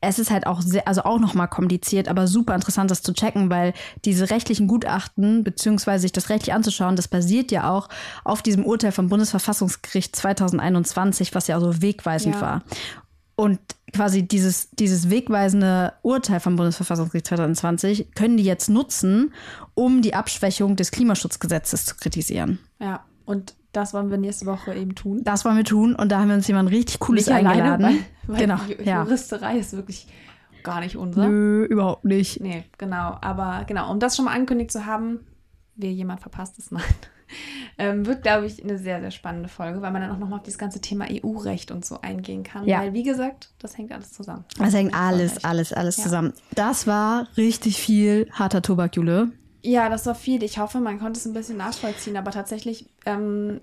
es 0.00 0.18
ist 0.18 0.30
halt 0.30 0.46
auch 0.46 0.60
sehr, 0.60 0.88
also 0.88 1.02
auch 1.02 1.20
nochmal 1.20 1.46
kompliziert, 1.46 2.08
aber 2.08 2.26
super 2.26 2.54
interessant, 2.54 2.90
das 2.90 3.02
zu 3.02 3.12
checken, 3.12 3.48
weil 3.50 3.74
diese 4.04 4.30
rechtlichen 4.30 4.66
Gutachten, 4.66 5.44
beziehungsweise 5.44 6.02
sich 6.02 6.12
das 6.12 6.30
rechtlich 6.30 6.52
anzuschauen, 6.52 6.96
das 6.96 7.06
basiert 7.06 7.52
ja 7.52 7.70
auch 7.70 7.88
auf 8.24 8.42
diesem 8.42 8.64
Urteil 8.64 8.92
vom 8.92 9.08
Bundesverfassungsgericht 9.08 10.16
2021, 10.16 11.34
was 11.34 11.46
ja 11.46 11.60
so 11.60 11.80
wegweisend 11.80 12.36
ja. 12.36 12.40
war. 12.40 12.62
Und 13.40 13.58
quasi 13.94 14.28
dieses, 14.28 14.68
dieses 14.72 15.08
wegweisende 15.08 15.94
Urteil 16.02 16.40
vom 16.40 16.56
Bundesverfassungsgericht 16.56 17.26
2020 17.26 18.14
können 18.14 18.36
die 18.36 18.44
jetzt 18.44 18.68
nutzen, 18.68 19.32
um 19.72 20.02
die 20.02 20.12
Abschwächung 20.12 20.76
des 20.76 20.90
Klimaschutzgesetzes 20.90 21.86
zu 21.86 21.96
kritisieren. 21.96 22.58
Ja, 22.80 23.02
und 23.24 23.54
das 23.72 23.94
wollen 23.94 24.10
wir 24.10 24.18
nächste 24.18 24.44
Woche 24.44 24.74
eben 24.74 24.94
tun. 24.94 25.22
Das 25.24 25.46
wollen 25.46 25.56
wir 25.56 25.64
tun 25.64 25.94
und 25.94 26.12
da 26.12 26.18
haben 26.18 26.28
wir 26.28 26.34
uns 26.34 26.48
jemand 26.48 26.70
richtig 26.70 26.98
Cooles 26.98 27.28
nicht 27.28 27.34
eingeladen. 27.34 27.82
Alleine, 27.82 28.04
weil, 28.26 28.26
weil 28.26 28.40
genau, 28.40 28.58
ja. 28.84 29.04
Juristerei 29.04 29.56
ist 29.56 29.72
wirklich 29.72 30.06
gar 30.62 30.80
nicht 30.80 30.96
unser. 30.96 31.26
Nö, 31.26 31.64
überhaupt 31.64 32.04
nicht. 32.04 32.42
Nee, 32.42 32.64
genau. 32.76 33.16
Aber 33.22 33.64
genau, 33.66 33.90
um 33.90 34.00
das 34.00 34.16
schon 34.16 34.26
mal 34.26 34.34
angekündigt 34.34 34.70
zu 34.70 34.84
haben, 34.84 35.20
wer 35.76 35.92
jemand 35.92 36.20
verpasst 36.20 36.58
ist, 36.58 36.72
nein. 36.72 36.82
Ähm, 37.78 38.04
wird, 38.04 38.22
glaube 38.22 38.44
ich, 38.44 38.62
eine 38.62 38.76
sehr, 38.76 39.00
sehr 39.00 39.10
spannende 39.10 39.48
Folge, 39.48 39.80
weil 39.80 39.90
man 39.90 40.02
dann 40.02 40.10
auch 40.10 40.18
nochmal 40.18 40.40
auf 40.40 40.44
das 40.44 40.58
ganze 40.58 40.82
Thema 40.82 41.06
EU-Recht 41.10 41.70
und 41.70 41.82
so 41.82 41.98
eingehen 42.02 42.42
kann. 42.42 42.66
Ja. 42.66 42.80
Weil, 42.80 42.92
wie 42.92 43.04
gesagt, 43.04 43.54
das 43.58 43.78
hängt 43.78 43.90
alles 43.90 44.12
zusammen. 44.12 44.44
Das 44.58 44.74
hängt 44.74 44.92
alles, 44.92 45.42
alles, 45.44 45.72
alles 45.72 45.96
ja. 45.96 46.02
zusammen. 46.02 46.34
Das 46.54 46.86
war 46.86 47.26
richtig 47.38 47.78
viel 47.80 48.28
harter 48.32 48.60
Tobak, 48.60 48.96
Jule. 48.96 49.32
Ja, 49.62 49.88
das 49.88 50.04
war 50.04 50.14
viel. 50.14 50.42
Ich 50.42 50.58
hoffe, 50.58 50.80
man 50.80 50.98
konnte 50.98 51.18
es 51.18 51.24
ein 51.24 51.32
bisschen 51.32 51.56
nachvollziehen, 51.56 52.18
aber 52.18 52.32
tatsächlich 52.32 52.90
ähm, 53.06 53.62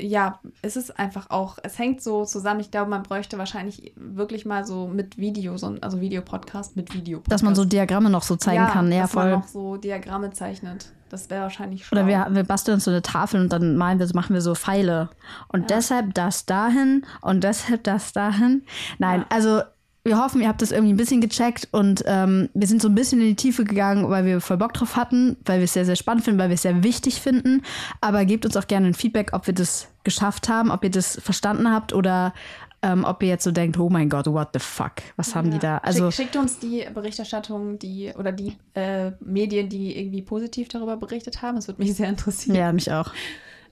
ja, 0.00 0.40
es 0.60 0.76
ist 0.76 0.98
einfach 0.98 1.30
auch, 1.30 1.58
es 1.62 1.78
hängt 1.78 2.02
so 2.02 2.24
zusammen. 2.24 2.60
Ich 2.60 2.70
glaube, 2.70 2.90
man 2.90 3.04
bräuchte 3.04 3.38
wahrscheinlich 3.38 3.92
wirklich 3.96 4.44
mal 4.44 4.66
so 4.66 4.88
mit 4.88 5.18
Video, 5.18 5.56
so, 5.56 5.76
also 5.80 6.00
Videopodcast 6.00 6.76
mit 6.76 6.94
Video. 6.94 7.22
Dass 7.28 7.42
man 7.42 7.54
so 7.54 7.64
Diagramme 7.64 8.10
noch 8.10 8.22
so 8.22 8.36
zeigen 8.36 8.64
ja, 8.64 8.70
kann. 8.70 8.90
Ja, 8.90 9.02
dass 9.02 9.12
voll. 9.12 9.30
man 9.30 9.40
noch 9.40 9.46
so 9.46 9.76
Diagramme 9.76 10.32
zeichnet. 10.32 10.92
Das 11.10 11.30
wäre 11.30 11.42
wahrscheinlich 11.42 11.86
schon. 11.86 11.96
Oder 11.96 12.08
wir, 12.08 12.26
wir 12.30 12.42
basteln 12.42 12.74
uns 12.74 12.84
so 12.84 12.90
eine 12.90 13.02
Tafel 13.02 13.40
und 13.40 13.52
dann 13.52 13.76
malen 13.76 14.00
wir, 14.00 14.08
machen 14.14 14.34
wir 14.34 14.40
so 14.40 14.56
Pfeile. 14.56 15.10
Und 15.48 15.70
ja. 15.70 15.76
deshalb 15.76 16.12
das 16.14 16.44
dahin 16.44 17.06
und 17.20 17.44
deshalb 17.44 17.84
das 17.84 18.12
dahin. 18.12 18.62
Nein, 18.98 19.20
ja. 19.20 19.26
also 19.28 19.62
wir 20.04 20.18
hoffen, 20.18 20.42
ihr 20.42 20.48
habt 20.48 20.60
das 20.60 20.70
irgendwie 20.70 20.92
ein 20.92 20.98
bisschen 20.98 21.22
gecheckt 21.22 21.68
und 21.72 22.04
ähm, 22.06 22.50
wir 22.52 22.66
sind 22.66 22.82
so 22.82 22.88
ein 22.88 22.94
bisschen 22.94 23.22
in 23.22 23.28
die 23.28 23.36
Tiefe 23.36 23.64
gegangen, 23.64 24.10
weil 24.10 24.26
wir 24.26 24.42
voll 24.42 24.58
Bock 24.58 24.74
drauf 24.74 24.96
hatten, 24.96 25.38
weil 25.46 25.60
wir 25.60 25.64
es 25.64 25.72
sehr, 25.72 25.86
sehr 25.86 25.96
spannend 25.96 26.24
finden, 26.24 26.38
weil 26.38 26.50
wir 26.50 26.54
es 26.54 26.62
sehr 26.62 26.82
wichtig 26.82 27.22
finden. 27.22 27.62
Aber 28.02 28.26
gebt 28.26 28.44
uns 28.44 28.54
auch 28.58 28.66
gerne 28.66 28.88
ein 28.88 28.94
Feedback, 28.94 29.30
ob 29.32 29.46
wir 29.46 29.54
das 29.54 29.88
geschafft 30.04 30.50
haben, 30.50 30.70
ob 30.70 30.84
ihr 30.84 30.90
das 30.90 31.18
verstanden 31.22 31.72
habt 31.72 31.94
oder 31.94 32.34
ähm, 32.82 33.04
ob 33.04 33.22
ihr 33.22 33.30
jetzt 33.30 33.44
so 33.44 33.50
denkt, 33.50 33.78
oh 33.78 33.88
mein 33.88 34.10
Gott, 34.10 34.26
what 34.26 34.50
the 34.52 34.58
fuck, 34.58 34.92
was 35.16 35.34
haben 35.34 35.50
die 35.50 35.58
da? 35.58 35.78
Also 35.78 36.10
Schick, 36.10 36.26
schickt 36.26 36.36
uns 36.36 36.58
die 36.58 36.86
Berichterstattung, 36.92 37.78
die 37.78 38.12
oder 38.18 38.30
die 38.30 38.58
äh, 38.74 39.12
Medien, 39.20 39.70
die 39.70 39.98
irgendwie 39.98 40.20
positiv 40.20 40.68
darüber 40.68 40.98
berichtet 40.98 41.40
haben. 41.40 41.56
Das 41.56 41.66
würde 41.66 41.80
mich 41.80 41.94
sehr 41.94 42.10
interessieren. 42.10 42.56
ja, 42.56 42.72
mich 42.74 42.92
auch. 42.92 43.10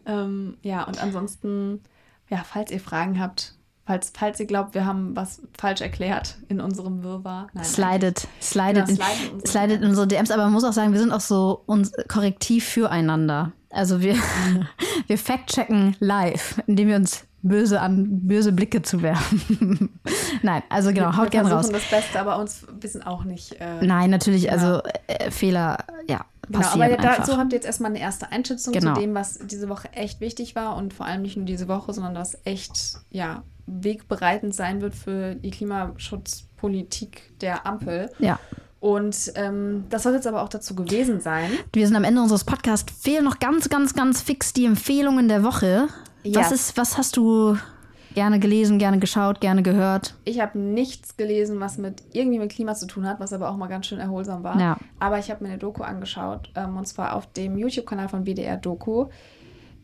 Ähm, 0.07 0.57
ja, 0.63 0.85
und 0.85 1.03
ansonsten, 1.03 1.83
ja, 2.31 2.43
falls 2.43 2.71
ihr 2.71 2.81
Fragen 2.81 3.21
habt, 3.21 3.55
falls, 3.87 4.13
falls 4.17 4.39
ihr 4.41 4.47
glaubt, 4.47 4.75
wir 4.75 4.85
haben 4.87 5.15
was 5.17 5.43
falsch 5.59 5.81
erklärt 5.81 6.37
in 6.49 6.61
unserem 6.61 7.03
Wirrwarr. 7.03 7.49
Nein, 7.53 7.65
Slidet, 7.65 8.27
slidet, 8.41 8.87
Genau, 8.89 9.05
in, 9.33 9.41
in 9.41 9.47
slidet 9.47 9.83
in 9.83 9.89
unsere 9.89 10.07
DMs, 10.07 10.31
aber 10.31 10.45
man 10.45 10.53
muss 10.53 10.65
auch 10.65 10.73
sagen, 10.73 10.93
wir 10.93 11.01
sind 11.01 11.13
auch 11.13 11.21
so 11.21 11.63
uns 11.67 11.93
korrektiv 12.09 12.67
füreinander. 12.67 13.53
Also 13.71 14.01
wir, 14.01 14.17
wir 15.07 15.19
fact-checken 15.19 15.97
live, 16.01 16.61
indem 16.67 16.89
wir 16.89 16.97
uns 16.97 17.25
böse 17.45 17.81
an 17.81 18.07
böse 18.29 18.53
Blicke 18.53 18.83
zu 18.83 19.03
werfen. 19.03 19.99
Nein, 20.43 20.63
also 20.69 20.93
genau, 20.93 21.17
haut 21.17 21.25
wir 21.25 21.31
gern 21.31 21.47
versuchen 21.49 21.75
raus. 21.75 21.83
das 21.91 21.91
Beste, 22.01 22.21
aber 22.21 22.39
uns 22.39 22.65
wissen 22.81 23.03
auch 23.03 23.25
nicht. 23.25 23.55
Äh, 23.61 23.85
Nein, 23.85 24.11
natürlich, 24.11 24.45
Ja. 24.45 24.53
also 24.53 24.81
äh, 25.09 25.31
Fehler, 25.33 25.79
ja, 26.09 26.25
Genau, 26.47 26.61
passieren 26.61 26.93
aber 26.93 26.99
einfach. 27.03 27.17
dazu 27.25 27.37
habt 27.39 27.53
ihr 27.53 27.57
jetzt 27.57 27.67
erstmal 27.67 27.91
eine 27.91 28.01
erste 28.01 28.31
Einschätzung 28.31 28.73
Genau. 28.75 28.95
zu 28.95 29.01
dem, 29.01 29.15
was 29.15 29.39
diese 29.39 29.69
Woche 29.69 29.93
echt 29.93 30.21
wichtig 30.21 30.55
war 30.55 30.77
und 30.77 30.93
vor 30.95 31.07
allem 31.07 31.23
nicht 31.23 31.37
nur 31.37 31.47
diese 31.47 31.67
Woche, 31.67 31.93
sondern 31.93 32.15
was 32.15 32.37
echt 32.45 32.99
ja, 33.11 33.43
wegbereitend 33.67 34.55
sein 34.55 34.81
wird 34.81 34.95
für 34.95 35.35
die 35.35 35.51
Klimaschutzpolitik 35.51 37.39
der 37.41 37.67
Ampel. 37.67 38.11
ja. 38.19 38.39
Und 38.81 39.31
ähm, 39.37 39.85
das 39.91 40.03
soll 40.03 40.13
jetzt 40.15 40.27
aber 40.27 40.43
auch 40.43 40.49
dazu 40.49 40.75
gewesen 40.75 41.21
sein. 41.21 41.53
Wir 41.73 41.87
sind 41.87 41.95
am 41.95 42.03
Ende 42.03 42.21
unseres 42.21 42.43
Podcasts. 42.43 42.93
Fehlen 43.01 43.23
noch 43.25 43.39
ganz, 43.39 43.69
ganz, 43.69 43.95
ganz 43.95 44.21
fix 44.21 44.53
die 44.55 44.65
Empfehlungen 44.65 45.29
der 45.29 45.45
Woche. 45.45 45.87
Was, 46.25 46.51
Yes. 46.51 46.51
ist, 46.51 46.77
was 46.77 46.99
hast 46.99 47.17
du 47.17 47.57
gerne 48.15 48.41
gelesen, 48.41 48.81
gerne 48.81 48.99
geschaut, 48.99 49.41
gerne 49.41 49.63
gehört? 49.63 50.17
Ich 50.25 50.41
habe 50.41 50.59
nichts 50.59 51.17
gelesen, 51.17 51.61
was 51.61 51.79
mit 51.79 52.03
irgendwie 52.13 52.41
mit 52.41 52.51
Klima 52.51 52.75
zu 52.75 52.89
tun 52.89 53.07
hat, 53.07 53.21
was 53.21 53.33
aber 53.33 53.51
auch 53.51 53.57
mal 53.57 53.69
ganz 53.69 53.87
schön 53.87 54.01
erholsam 54.01 54.43
war. 54.43 54.59
Ja. 54.61 54.77
Aber 54.99 55.21
ich 55.21 55.31
habe 55.31 55.45
mir 55.45 55.51
eine 55.51 55.59
Doku 55.59 55.85
angeschaut, 55.85 56.51
ähm, 56.57 56.77
und 56.77 56.89
zwar 56.89 57.15
auf 57.15 57.33
dem 57.33 57.57
YouTube-Kanal 57.57 58.09
von 58.09 58.25
BDR 58.25 58.57
Doku. 58.57 59.07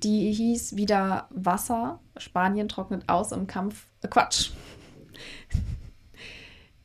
Die 0.02 0.32
hieß 0.32 0.76
wieder 0.76 1.26
Wasser. 1.30 2.00
Spanien 2.16 2.68
trocknet 2.68 3.08
aus 3.08 3.32
im 3.32 3.46
Kampf. 3.46 3.86
Äh, 4.02 4.08
Quatsch. 4.08 4.50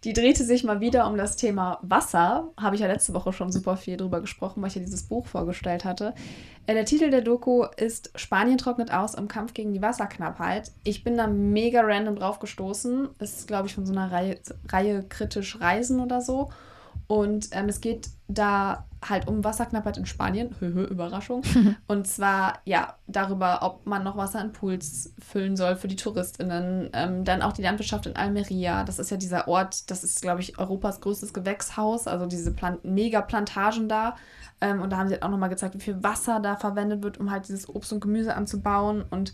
Die 0.04 0.12
drehte 0.12 0.44
sich 0.44 0.66
mal 0.66 0.82
wieder 0.82 1.08
um 1.08 1.16
das 1.16 1.38
Thema 1.38 1.80
Wasser. 1.82 2.52
Habe 2.58 2.76
ich 2.76 2.82
ja 2.82 2.88
letzte 2.88 3.14
Woche 3.14 3.32
schon 3.32 3.54
super 3.54 3.78
viel 3.78 3.96
drüber 3.96 4.20
gesprochen, 4.20 4.62
weil 4.62 4.68
ich 4.68 4.76
ja 4.76 4.82
dieses 4.82 5.04
Buch 5.04 5.28
vorgestellt 5.28 5.86
hatte. 5.86 6.14
Äh, 6.66 6.74
der 6.74 6.86
Titel 6.86 7.10
der 7.10 7.22
Doku 7.22 7.66
ist 7.78 8.12
Spanien 8.16 8.58
trocknet 8.58 8.92
aus 8.92 9.14
im 9.14 9.28
Kampf 9.30 9.54
gegen 9.54 9.74
die 9.74 9.82
Wasserknappheit. 9.82 10.72
Ich 10.84 11.04
bin 11.04 11.16
da 11.16 11.28
mega 11.28 11.82
random 11.82 12.18
drauf 12.18 12.40
gestoßen. 12.40 13.10
Ist, 13.20 13.48
glaube 13.48 13.68
ich, 13.68 13.76
von 13.76 13.86
so 13.86 13.94
einer 13.94 14.12
Reihe, 14.12 14.40
Reihe 14.68 15.04
kritisch 15.04 15.62
Reisen 15.62 16.00
oder 16.02 16.20
so. 16.20 16.50
Und 17.08 17.50
ähm, 17.52 17.70
es 17.70 17.82
geht 17.82 18.10
da 18.28 18.86
halt 19.08 19.28
um 19.28 19.44
Wasserknappheit 19.44 19.98
in 19.98 20.06
Spanien. 20.06 20.56
Höhö, 20.60 20.86
Überraschung. 20.86 21.44
Und 21.88 22.08
zwar, 22.08 22.60
ja, 22.66 22.96
darüber, 23.08 23.60
ob 23.62 23.86
man 23.86 24.04
noch 24.04 24.18
Wasser 24.18 24.42
in 24.42 24.54
Pools 24.54 25.14
füllen 25.20 25.58
soll 25.58 25.76
für 25.76 25.88
die 25.88 25.96
TouristInnen. 25.96 26.90
Ähm, 26.94 27.24
dann 27.26 27.42
auch 27.42 27.54
die 27.54 27.62
Landwirtschaft 27.62 28.06
in 28.06 28.16
Almeria. 28.16 28.84
Das 28.84 29.00
ist 29.00 29.12
ja 29.12 29.18
dieser 29.18 29.48
Ort, 29.48 29.92
das 29.92 30.04
ist, 30.04 30.22
glaube 30.22 30.42
ich, 30.42 30.58
Europas 30.58 31.02
größtes 31.02 31.34
Gewächshaus. 31.34 32.08
Also 32.08 32.26
diese 32.26 32.52
Plant 32.52 32.86
Mega-Plantagen 32.86 33.90
da. 33.90 34.16
Ähm, 34.62 34.82
und 34.82 34.92
da 34.92 34.98
haben 34.98 35.08
sie 35.08 35.16
halt 35.16 35.24
auch 35.24 35.30
nochmal 35.30 35.50
gezeigt, 35.50 35.76
wie 35.76 35.82
viel 35.82 36.02
Wasser 36.02 36.40
da 36.40 36.56
verwendet 36.56 37.04
wird, 37.04 37.20
um 37.20 37.30
halt 37.30 37.48
dieses 37.48 37.68
Obst 37.68 37.92
und 37.92 38.00
Gemüse 38.00 38.36
anzubauen. 38.36 39.04
Und 39.10 39.34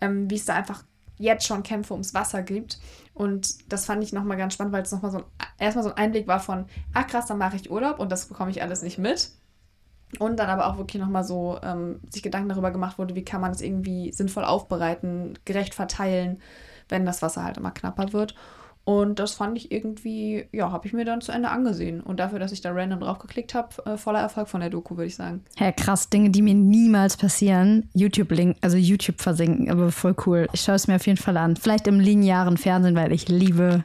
ähm, 0.00 0.30
wie 0.30 0.36
es 0.36 0.44
da 0.44 0.54
einfach 0.54 0.84
jetzt 1.18 1.46
schon 1.46 1.62
Kämpfe 1.62 1.92
ums 1.92 2.14
Wasser 2.14 2.42
gibt. 2.42 2.78
Und 3.18 3.72
das 3.72 3.84
fand 3.84 4.04
ich 4.04 4.12
nochmal 4.12 4.36
ganz 4.36 4.54
spannend, 4.54 4.72
weil 4.72 4.84
es 4.84 4.92
nochmal 4.92 5.10
so 5.10 5.18
ein, 5.18 5.24
erstmal 5.58 5.82
so 5.82 5.90
ein 5.90 5.96
Einblick 5.96 6.28
war 6.28 6.38
von, 6.38 6.66
ach 6.94 7.08
krass, 7.08 7.26
dann 7.26 7.36
mache 7.36 7.56
ich 7.56 7.68
Urlaub 7.68 7.98
und 7.98 8.12
das 8.12 8.26
bekomme 8.26 8.52
ich 8.52 8.62
alles 8.62 8.82
nicht 8.82 8.96
mit. 8.96 9.32
Und 10.20 10.38
dann 10.38 10.48
aber 10.48 10.68
auch 10.68 10.78
wirklich 10.78 11.02
nochmal 11.02 11.24
so 11.24 11.58
ähm, 11.64 11.98
sich 12.08 12.22
Gedanken 12.22 12.48
darüber 12.48 12.70
gemacht 12.70 12.96
wurde, 12.96 13.16
wie 13.16 13.24
kann 13.24 13.40
man 13.40 13.50
es 13.50 13.60
irgendwie 13.60 14.12
sinnvoll 14.12 14.44
aufbereiten, 14.44 15.36
gerecht 15.44 15.74
verteilen, 15.74 16.40
wenn 16.88 17.04
das 17.04 17.20
Wasser 17.20 17.42
halt 17.42 17.56
immer 17.56 17.72
knapper 17.72 18.12
wird. 18.12 18.36
Und 18.88 19.18
das 19.18 19.34
fand 19.34 19.58
ich 19.58 19.70
irgendwie, 19.70 20.46
ja, 20.50 20.72
habe 20.72 20.86
ich 20.86 20.94
mir 20.94 21.04
dann 21.04 21.20
zu 21.20 21.30
Ende 21.30 21.50
angesehen. 21.50 22.00
Und 22.00 22.18
dafür, 22.18 22.38
dass 22.38 22.52
ich 22.52 22.62
da 22.62 22.70
random 22.72 23.00
draufgeklickt 23.00 23.52
habe, 23.52 23.68
äh, 23.84 23.98
voller 23.98 24.20
Erfolg 24.20 24.48
von 24.48 24.62
der 24.62 24.70
Doku, 24.70 24.96
würde 24.96 25.08
ich 25.08 25.14
sagen. 25.14 25.44
Ja, 25.58 25.72
krass, 25.72 26.08
Dinge, 26.08 26.30
die 26.30 26.40
mir 26.40 26.54
niemals 26.54 27.18
passieren. 27.18 27.90
YouTube-Link, 27.92 28.56
also 28.62 28.78
YouTube 28.78 29.20
versinken, 29.20 29.70
aber 29.70 29.92
voll 29.92 30.16
cool. 30.24 30.48
Ich 30.54 30.62
schaue 30.62 30.76
es 30.76 30.88
mir 30.88 30.94
auf 30.94 31.06
jeden 31.06 31.18
Fall 31.18 31.36
an. 31.36 31.56
Vielleicht 31.56 31.86
im 31.86 32.00
linearen 32.00 32.56
Fernsehen, 32.56 32.96
weil 32.96 33.12
ich 33.12 33.28
liebe 33.28 33.84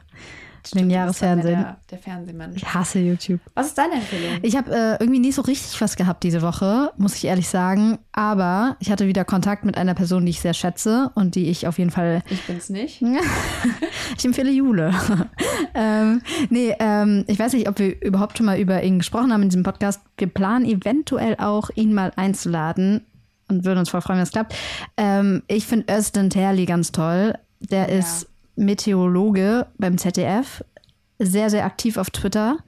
lineares 0.72 1.06
Du 1.06 1.12
bist 1.12 1.22
dann 1.22 1.40
Fernsehen. 1.42 1.60
Der, 1.60 1.76
der 1.90 1.98
Fernsehmensch. 1.98 2.56
Ich 2.56 2.74
hasse 2.74 2.98
YouTube. 3.00 3.40
Was 3.54 3.68
ist 3.68 3.78
deine 3.78 3.94
Empfehlung? 3.94 4.38
Ich 4.42 4.56
habe 4.56 4.74
äh, 4.74 4.92
irgendwie 5.00 5.18
nicht 5.20 5.34
so 5.34 5.42
richtig 5.42 5.80
was 5.80 5.96
gehabt 5.96 6.22
diese 6.22 6.42
Woche, 6.42 6.92
muss 6.96 7.14
ich 7.16 7.24
ehrlich 7.24 7.48
sagen. 7.48 7.98
Aber 8.12 8.76
ich 8.80 8.90
hatte 8.90 9.06
wieder 9.06 9.24
Kontakt 9.24 9.64
mit 9.64 9.76
einer 9.76 9.94
Person, 9.94 10.24
die 10.24 10.30
ich 10.30 10.40
sehr 10.40 10.54
schätze 10.54 11.10
und 11.14 11.34
die 11.34 11.48
ich 11.50 11.66
auf 11.66 11.78
jeden 11.78 11.90
Fall 11.90 12.22
Ich 12.30 12.42
bin's 12.42 12.70
nicht. 12.70 13.02
ich 14.18 14.24
empfehle 14.24 14.50
Jule. 14.50 14.92
ähm, 15.74 16.22
nee, 16.50 16.74
ähm, 16.78 17.24
ich 17.26 17.38
weiß 17.38 17.52
nicht, 17.52 17.68
ob 17.68 17.78
wir 17.78 18.00
überhaupt 18.02 18.36
schon 18.38 18.46
mal 18.46 18.58
über 18.58 18.82
ihn 18.82 18.98
gesprochen 18.98 19.32
haben 19.32 19.42
in 19.42 19.48
diesem 19.48 19.62
Podcast. 19.64 20.00
Wir 20.16 20.28
planen 20.28 20.64
eventuell 20.64 21.36
auch, 21.38 21.70
ihn 21.74 21.92
mal 21.94 22.12
einzuladen 22.16 23.04
und 23.48 23.64
würden 23.64 23.80
uns 23.80 23.90
voll 23.90 24.00
freuen, 24.00 24.18
wenn 24.18 24.22
es 24.24 24.32
klappt. 24.32 24.54
Ähm, 24.96 25.42
ich 25.48 25.66
finde 25.66 25.92
Özden 25.92 26.30
Terli 26.30 26.64
ganz 26.66 26.92
toll. 26.92 27.34
Der 27.60 27.88
Ja. 27.90 27.98
ist 27.98 28.28
Meteorologe 28.56 29.66
beim 29.78 29.98
ZDF, 29.98 30.64
sehr, 31.18 31.50
sehr 31.50 31.64
aktiv 31.64 31.96
auf 31.96 32.10
Twitter. 32.10 32.58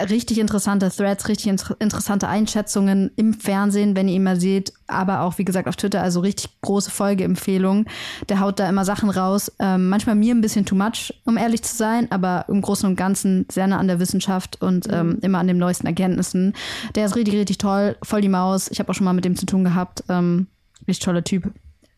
Richtig 0.00 0.38
interessante 0.38 0.90
Threads, 0.90 1.28
richtig 1.28 1.46
inter 1.46 1.76
interessante 1.78 2.26
Einschätzungen 2.26 3.12
im 3.14 3.34
Fernsehen, 3.34 3.94
wenn 3.94 4.08
ihr 4.08 4.16
ihn 4.16 4.24
mal 4.24 4.40
seht, 4.40 4.72
aber 4.88 5.20
auch, 5.20 5.38
wie 5.38 5.44
gesagt, 5.44 5.68
auf 5.68 5.76
Twitter, 5.76 6.02
also 6.02 6.20
richtig 6.20 6.60
große 6.60 6.90
Folgeempfehlungen. 6.90 7.86
Der 8.28 8.40
haut 8.40 8.58
da 8.58 8.68
immer 8.68 8.84
Sachen 8.84 9.10
raus. 9.10 9.52
Ähm, 9.60 9.88
manchmal 9.88 10.16
mir 10.16 10.34
ein 10.34 10.40
bisschen 10.40 10.66
too 10.66 10.74
much, 10.74 11.14
um 11.24 11.36
ehrlich 11.36 11.62
zu 11.62 11.76
sein, 11.76 12.10
aber 12.10 12.46
im 12.48 12.62
Großen 12.62 12.88
und 12.88 12.96
Ganzen 12.96 13.46
sehr 13.50 13.68
nah 13.68 13.78
an 13.78 13.86
der 13.86 14.00
Wissenschaft 14.00 14.60
und 14.60 14.88
ähm, 14.90 15.18
immer 15.20 15.38
an 15.38 15.46
den 15.46 15.58
neuesten 15.58 15.86
Erkenntnissen. 15.86 16.54
Der 16.96 17.06
ist 17.06 17.14
richtig, 17.14 17.34
richtig 17.34 17.58
toll, 17.58 17.96
voll 18.02 18.22
die 18.22 18.28
Maus. 18.28 18.68
Ich 18.72 18.80
habe 18.80 18.90
auch 18.90 18.94
schon 18.94 19.04
mal 19.04 19.12
mit 19.12 19.24
dem 19.24 19.36
zu 19.36 19.46
tun 19.46 19.62
gehabt. 19.62 20.02
Ähm, 20.08 20.48
richtig 20.88 21.04
toller 21.04 21.22
Typ. 21.22 21.52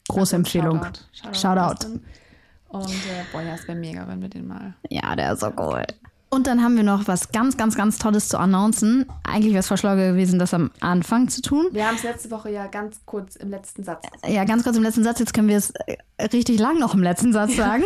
Große 0.08 0.36
Empfehlung. 0.36 0.82
Shoutout. 0.82 1.00
Shoutout. 1.32 1.38
Shoutout. 1.38 2.00
Und 2.68 2.90
äh, 2.90 3.24
boah, 3.32 3.42
ja, 3.42 3.54
es 3.54 3.68
wäre 3.68 3.78
mega, 3.78 4.06
wenn 4.08 4.20
wir 4.20 4.28
den 4.28 4.48
mal. 4.48 4.74
Ja, 4.90 5.14
der 5.14 5.32
ist 5.32 5.40
so 5.40 5.52
cool. 5.58 5.84
Und 6.34 6.48
dann 6.48 6.64
haben 6.64 6.74
wir 6.74 6.82
noch 6.82 7.06
was 7.06 7.30
ganz, 7.30 7.56
ganz, 7.56 7.76
ganz 7.76 7.98
Tolles 7.98 8.28
zu 8.28 8.38
announcen. 8.38 9.06
Eigentlich 9.22 9.52
wäre 9.52 9.60
es 9.60 9.80
schlau 9.80 9.94
gewesen, 9.94 10.40
das 10.40 10.52
am 10.52 10.72
Anfang 10.80 11.28
zu 11.28 11.42
tun. 11.42 11.68
Wir 11.70 11.86
haben 11.86 11.94
es 11.94 12.02
letzte 12.02 12.32
Woche 12.32 12.50
ja 12.50 12.66
ganz 12.66 13.00
kurz 13.06 13.36
im 13.36 13.50
letzten 13.50 13.84
Satz. 13.84 14.04
Ja, 14.26 14.42
ganz 14.42 14.64
kurz 14.64 14.76
im 14.76 14.82
letzten 14.82 15.04
Satz. 15.04 15.20
Jetzt 15.20 15.32
können 15.32 15.46
wir 15.46 15.56
es 15.56 15.70
äh, 15.70 16.24
richtig 16.32 16.58
lang 16.58 16.80
noch 16.80 16.94
im 16.94 17.04
letzten 17.04 17.32
Satz 17.32 17.54
sagen. 17.56 17.84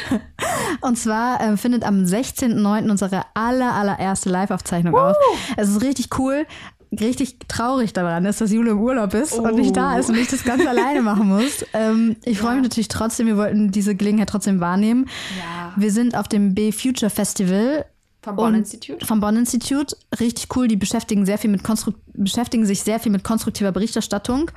Und 0.80 0.96
zwar 0.96 1.42
äh, 1.42 1.56
findet 1.58 1.84
am 1.84 2.04
16.09. 2.04 2.90
unsere 2.90 3.24
aller, 3.34 3.74
allererste 3.74 4.30
Live-Aufzeichnung 4.30 4.96
auf. 4.96 5.16
Es 5.58 5.68
ist 5.68 5.82
richtig 5.82 6.18
cool. 6.18 6.46
Richtig 6.92 7.36
traurig 7.46 7.92
daran 7.92 8.24
ist, 8.24 8.40
dass 8.40 8.50
Jule 8.50 8.72
im 8.72 8.80
Urlaub 8.80 9.14
ist 9.14 9.34
und 9.34 9.54
nicht 9.54 9.76
da 9.76 9.96
ist 9.96 10.08
und 10.08 10.16
ich 10.16 10.28
das 10.28 10.42
ganz 10.42 10.66
alleine 10.66 11.02
machen 11.02 11.28
muss. 11.28 11.64
Ähm, 11.72 12.16
ich 12.24 12.38
freue 12.38 12.54
mich 12.54 12.64
natürlich 12.64 12.88
trotzdem. 12.88 13.26
Wir 13.26 13.36
wollten 13.36 13.70
diese 13.70 13.94
Gelegenheit 13.94 14.28
trotzdem 14.28 14.60
wahrnehmen. 14.60 15.06
Ja. 15.38 15.72
Wir 15.76 15.92
sind 15.92 16.16
auf 16.16 16.26
dem 16.26 16.54
B-Future 16.54 17.10
Festival 17.10 17.84
Vom 18.22 18.36
Bonn 18.36 18.54
Institute. 18.54 19.06
Vom 19.06 19.20
Bonn 19.20 19.36
Institute. 19.36 19.96
Richtig 20.18 20.48
cool. 20.56 20.66
Die 20.66 20.76
beschäftigen, 20.76 21.26
sehr 21.26 21.38
viel 21.38 21.50
mit 21.50 21.62
Konstru 21.62 21.92
beschäftigen 22.12 22.66
sich 22.66 22.82
sehr 22.82 22.98
viel 22.98 23.12
mit 23.12 23.22
konstruktiver 23.22 23.72
Berichterstattung 23.72 24.50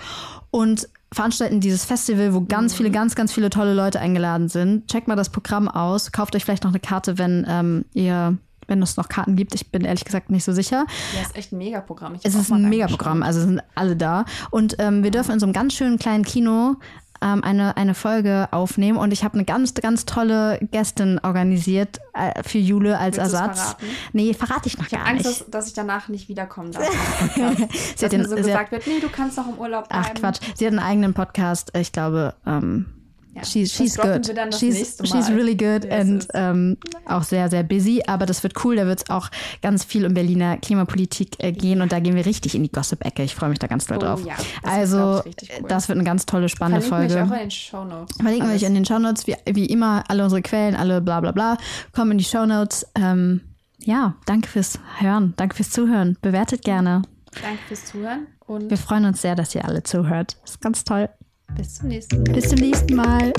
und 0.49 0.87
veranstalten 1.13 1.59
dieses 1.59 1.85
Festival, 1.85 2.33
wo 2.33 2.41
ganz 2.41 2.73
viele, 2.73 2.91
ganz, 2.91 3.15
ganz 3.15 3.31
viele 3.31 3.49
tolle 3.49 3.73
Leute 3.73 3.99
eingeladen 3.99 4.49
sind. 4.49 4.87
Checkt 4.87 5.07
mal 5.07 5.15
das 5.15 5.29
Programm 5.29 5.67
aus. 5.67 6.11
Kauft 6.11 6.35
euch 6.35 6.43
vielleicht 6.43 6.63
noch 6.63 6.71
eine 6.71 6.79
Karte, 6.79 7.17
wenn 7.17 7.45
ähm, 7.47 7.85
ihr, 7.93 8.37
wenn 8.67 8.81
es 8.81 8.97
noch 8.97 9.09
Karten 9.09 9.35
gibt. 9.35 9.53
Ich 9.55 9.71
bin 9.71 9.83
ehrlich 9.85 10.05
gesagt 10.05 10.29
nicht 10.29 10.43
so 10.43 10.51
sicher. 10.53 10.85
Ja, 11.15 11.21
ist 11.21 11.35
echt 11.35 11.51
ein 11.51 11.57
Megaprogramm. 11.57 12.15
Es 12.23 12.35
ist 12.35 12.51
ein 12.51 12.69
Megaprogramm, 12.69 13.23
also 13.23 13.39
sind 13.41 13.61
alle 13.75 13.95
da. 13.95 14.25
Und 14.51 14.75
ähm, 14.79 15.03
wir 15.03 15.11
dürfen 15.11 15.31
in 15.33 15.39
so 15.39 15.45
einem 15.45 15.53
ganz 15.53 15.73
schönen 15.73 15.97
kleinen 15.99 16.23
Kino 16.23 16.75
ähm, 17.21 17.43
eine, 17.43 17.77
eine 17.77 17.93
Folge 17.93 18.49
aufnehmen. 18.51 18.97
Und 18.97 19.11
ich 19.13 19.23
habe 19.23 19.35
eine 19.35 19.45
ganz, 19.45 19.73
ganz 19.75 20.05
tolle 20.05 20.59
Gästin 20.71 21.19
organisiert 21.23 21.99
äh, 22.13 22.43
für 22.43 22.57
Jule 22.57 22.97
als 22.99 23.17
Willst 23.17 23.33
Ersatz. 23.33 23.61
verraten? 23.61 23.85
Nee, 24.11 24.33
verrate 24.33 24.67
ich 24.67 24.77
noch 24.77 24.87
Ich 24.87 24.93
habe 24.93 25.03
gar 25.03 25.11
Angst, 25.13 25.25
nicht. 25.25 25.41
dass, 25.41 25.49
dass 25.49 25.67
ich 25.67 25.73
danach 25.73 26.09
nicht 26.09 26.27
wiederkommen 26.27 26.71
darf. 26.73 26.83
Sie 27.35 27.41
dass 27.41 28.03
hat 28.03 28.11
den- 28.11 28.27
so 28.27 28.35
gesagt 28.35 28.71
wird, 28.71 28.85
nee, 28.87 28.99
du 28.99 29.07
kannst 29.09 29.37
noch 29.37 29.47
im 29.47 29.57
Urlaub 29.57 29.87
bleiben. 29.89 30.03
Ach 30.05 30.13
Quatsch, 30.13 30.39
sie 30.55 30.65
hat 30.65 30.73
einen 30.73 30.79
eigenen 30.83 31.13
Podcast. 31.13 31.71
Ich 31.77 31.91
glaube, 31.93 32.33
ähm, 32.45 32.87
Ja, 33.35 33.43
she's, 33.43 33.73
she's 33.73 33.97
good. 33.97 34.25
she's 34.59 34.97
she's 35.03 35.29
really 35.29 35.55
good 35.55 35.89
and 35.91 36.27
ähm, 36.35 36.77
auch 37.05 37.23
sehr, 37.23 37.49
sehr 37.49 37.63
busy. 37.63 38.03
Aber 38.05 38.27
das 38.27 38.43
wird 38.43 38.63
cool. 38.63 38.75
Da 38.75 38.85
wird 38.85 38.99
es 39.03 39.09
auch 39.09 39.29
ganz 39.61 39.83
viel 39.83 40.05
um 40.05 40.13
Berliner 40.13 40.57
Klimapolitik 40.57 41.35
äh, 41.39 41.51
gehen 41.51 41.81
und 41.81 41.91
da 41.91 41.99
gehen 41.99 42.15
wir 42.15 42.25
richtig 42.27 42.53
in 42.53 42.61
die 42.61 42.71
Gossip-Ecke. 42.71 43.23
Ich 43.23 43.33
freue 43.33 43.49
mich 43.49 43.57
da 43.57 43.65
ganz 43.67 43.87
doll 43.87 43.97
Oh 43.97 44.01
drauf. 44.01 44.19
ja, 44.23 44.37
wird, 44.37 44.47
also, 44.63 45.17
richtig 45.17 45.49
cool. 45.59 45.67
das 45.67 45.87
wird 45.89 45.97
eine 45.97 46.05
ganz 46.05 46.25
tolle, 46.27 46.47
spannende 46.47 46.85
Verlinken 46.85 47.17
Folge. 47.27 47.29
mich 47.29 47.31
auch 47.31 47.41
in 47.41 47.49
den 47.49 47.51
Shownotes. 47.51 48.17
Verlinken 48.17 48.49
wir 48.49 48.55
euch 48.55 48.63
in 48.63 48.73
den 48.75 48.85
Shownotes, 48.85 49.25
wie, 49.27 49.35
wie 49.51 49.65
immer, 49.65 50.03
alle 50.07 50.23
unsere 50.23 50.41
Quellen, 50.43 50.75
alle 50.75 51.01
bla 51.01 51.19
bla 51.19 51.31
bla, 51.31 51.57
kommen 51.91 52.11
in 52.11 52.17
die 52.19 52.23
Shownotes. 52.23 52.85
Ähm, 52.95 53.41
ja, 53.79 54.15
danke 54.27 54.47
fürs 54.47 54.79
Hören, 54.99 55.33
danke 55.37 55.55
fürs 55.55 55.71
Zuhören. 55.71 56.17
Bewertet 56.21 56.63
gerne. 56.63 57.01
Danke 57.41 57.59
fürs 57.67 57.85
Zuhören 57.85 58.27
und 58.45 58.69
Wir 58.69 58.77
freuen 58.77 59.05
uns 59.05 59.21
sehr, 59.23 59.35
dass 59.35 59.55
ihr 59.55 59.65
alle 59.65 59.81
zuhört. 59.81 60.37
ist 60.45 60.61
ganz 60.61 60.83
toll. 60.83 61.09
Bis 61.55 61.75
zum 61.75 61.87
nächsten 61.87 62.23
Mal. 62.23 62.33
Bis 62.33 62.49
zum 62.49 62.59
nächsten 62.59 62.95
Mal. 62.95 63.33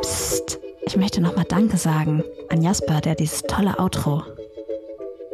Psst. 0.00 0.58
Ich 0.86 0.96
möchte 0.96 1.20
nochmal 1.20 1.44
Danke 1.48 1.76
sagen 1.76 2.24
an 2.48 2.62
Jasper, 2.62 3.00
der 3.00 3.14
dieses 3.14 3.42
tolle 3.42 3.78
Outro 3.78 4.22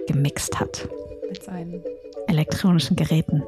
gemixt 0.06 0.58
hat. 0.58 0.88
Mit 1.28 1.42
seinen 1.42 1.82
Elektronischen 2.28 2.96
Geräten. 2.96 3.42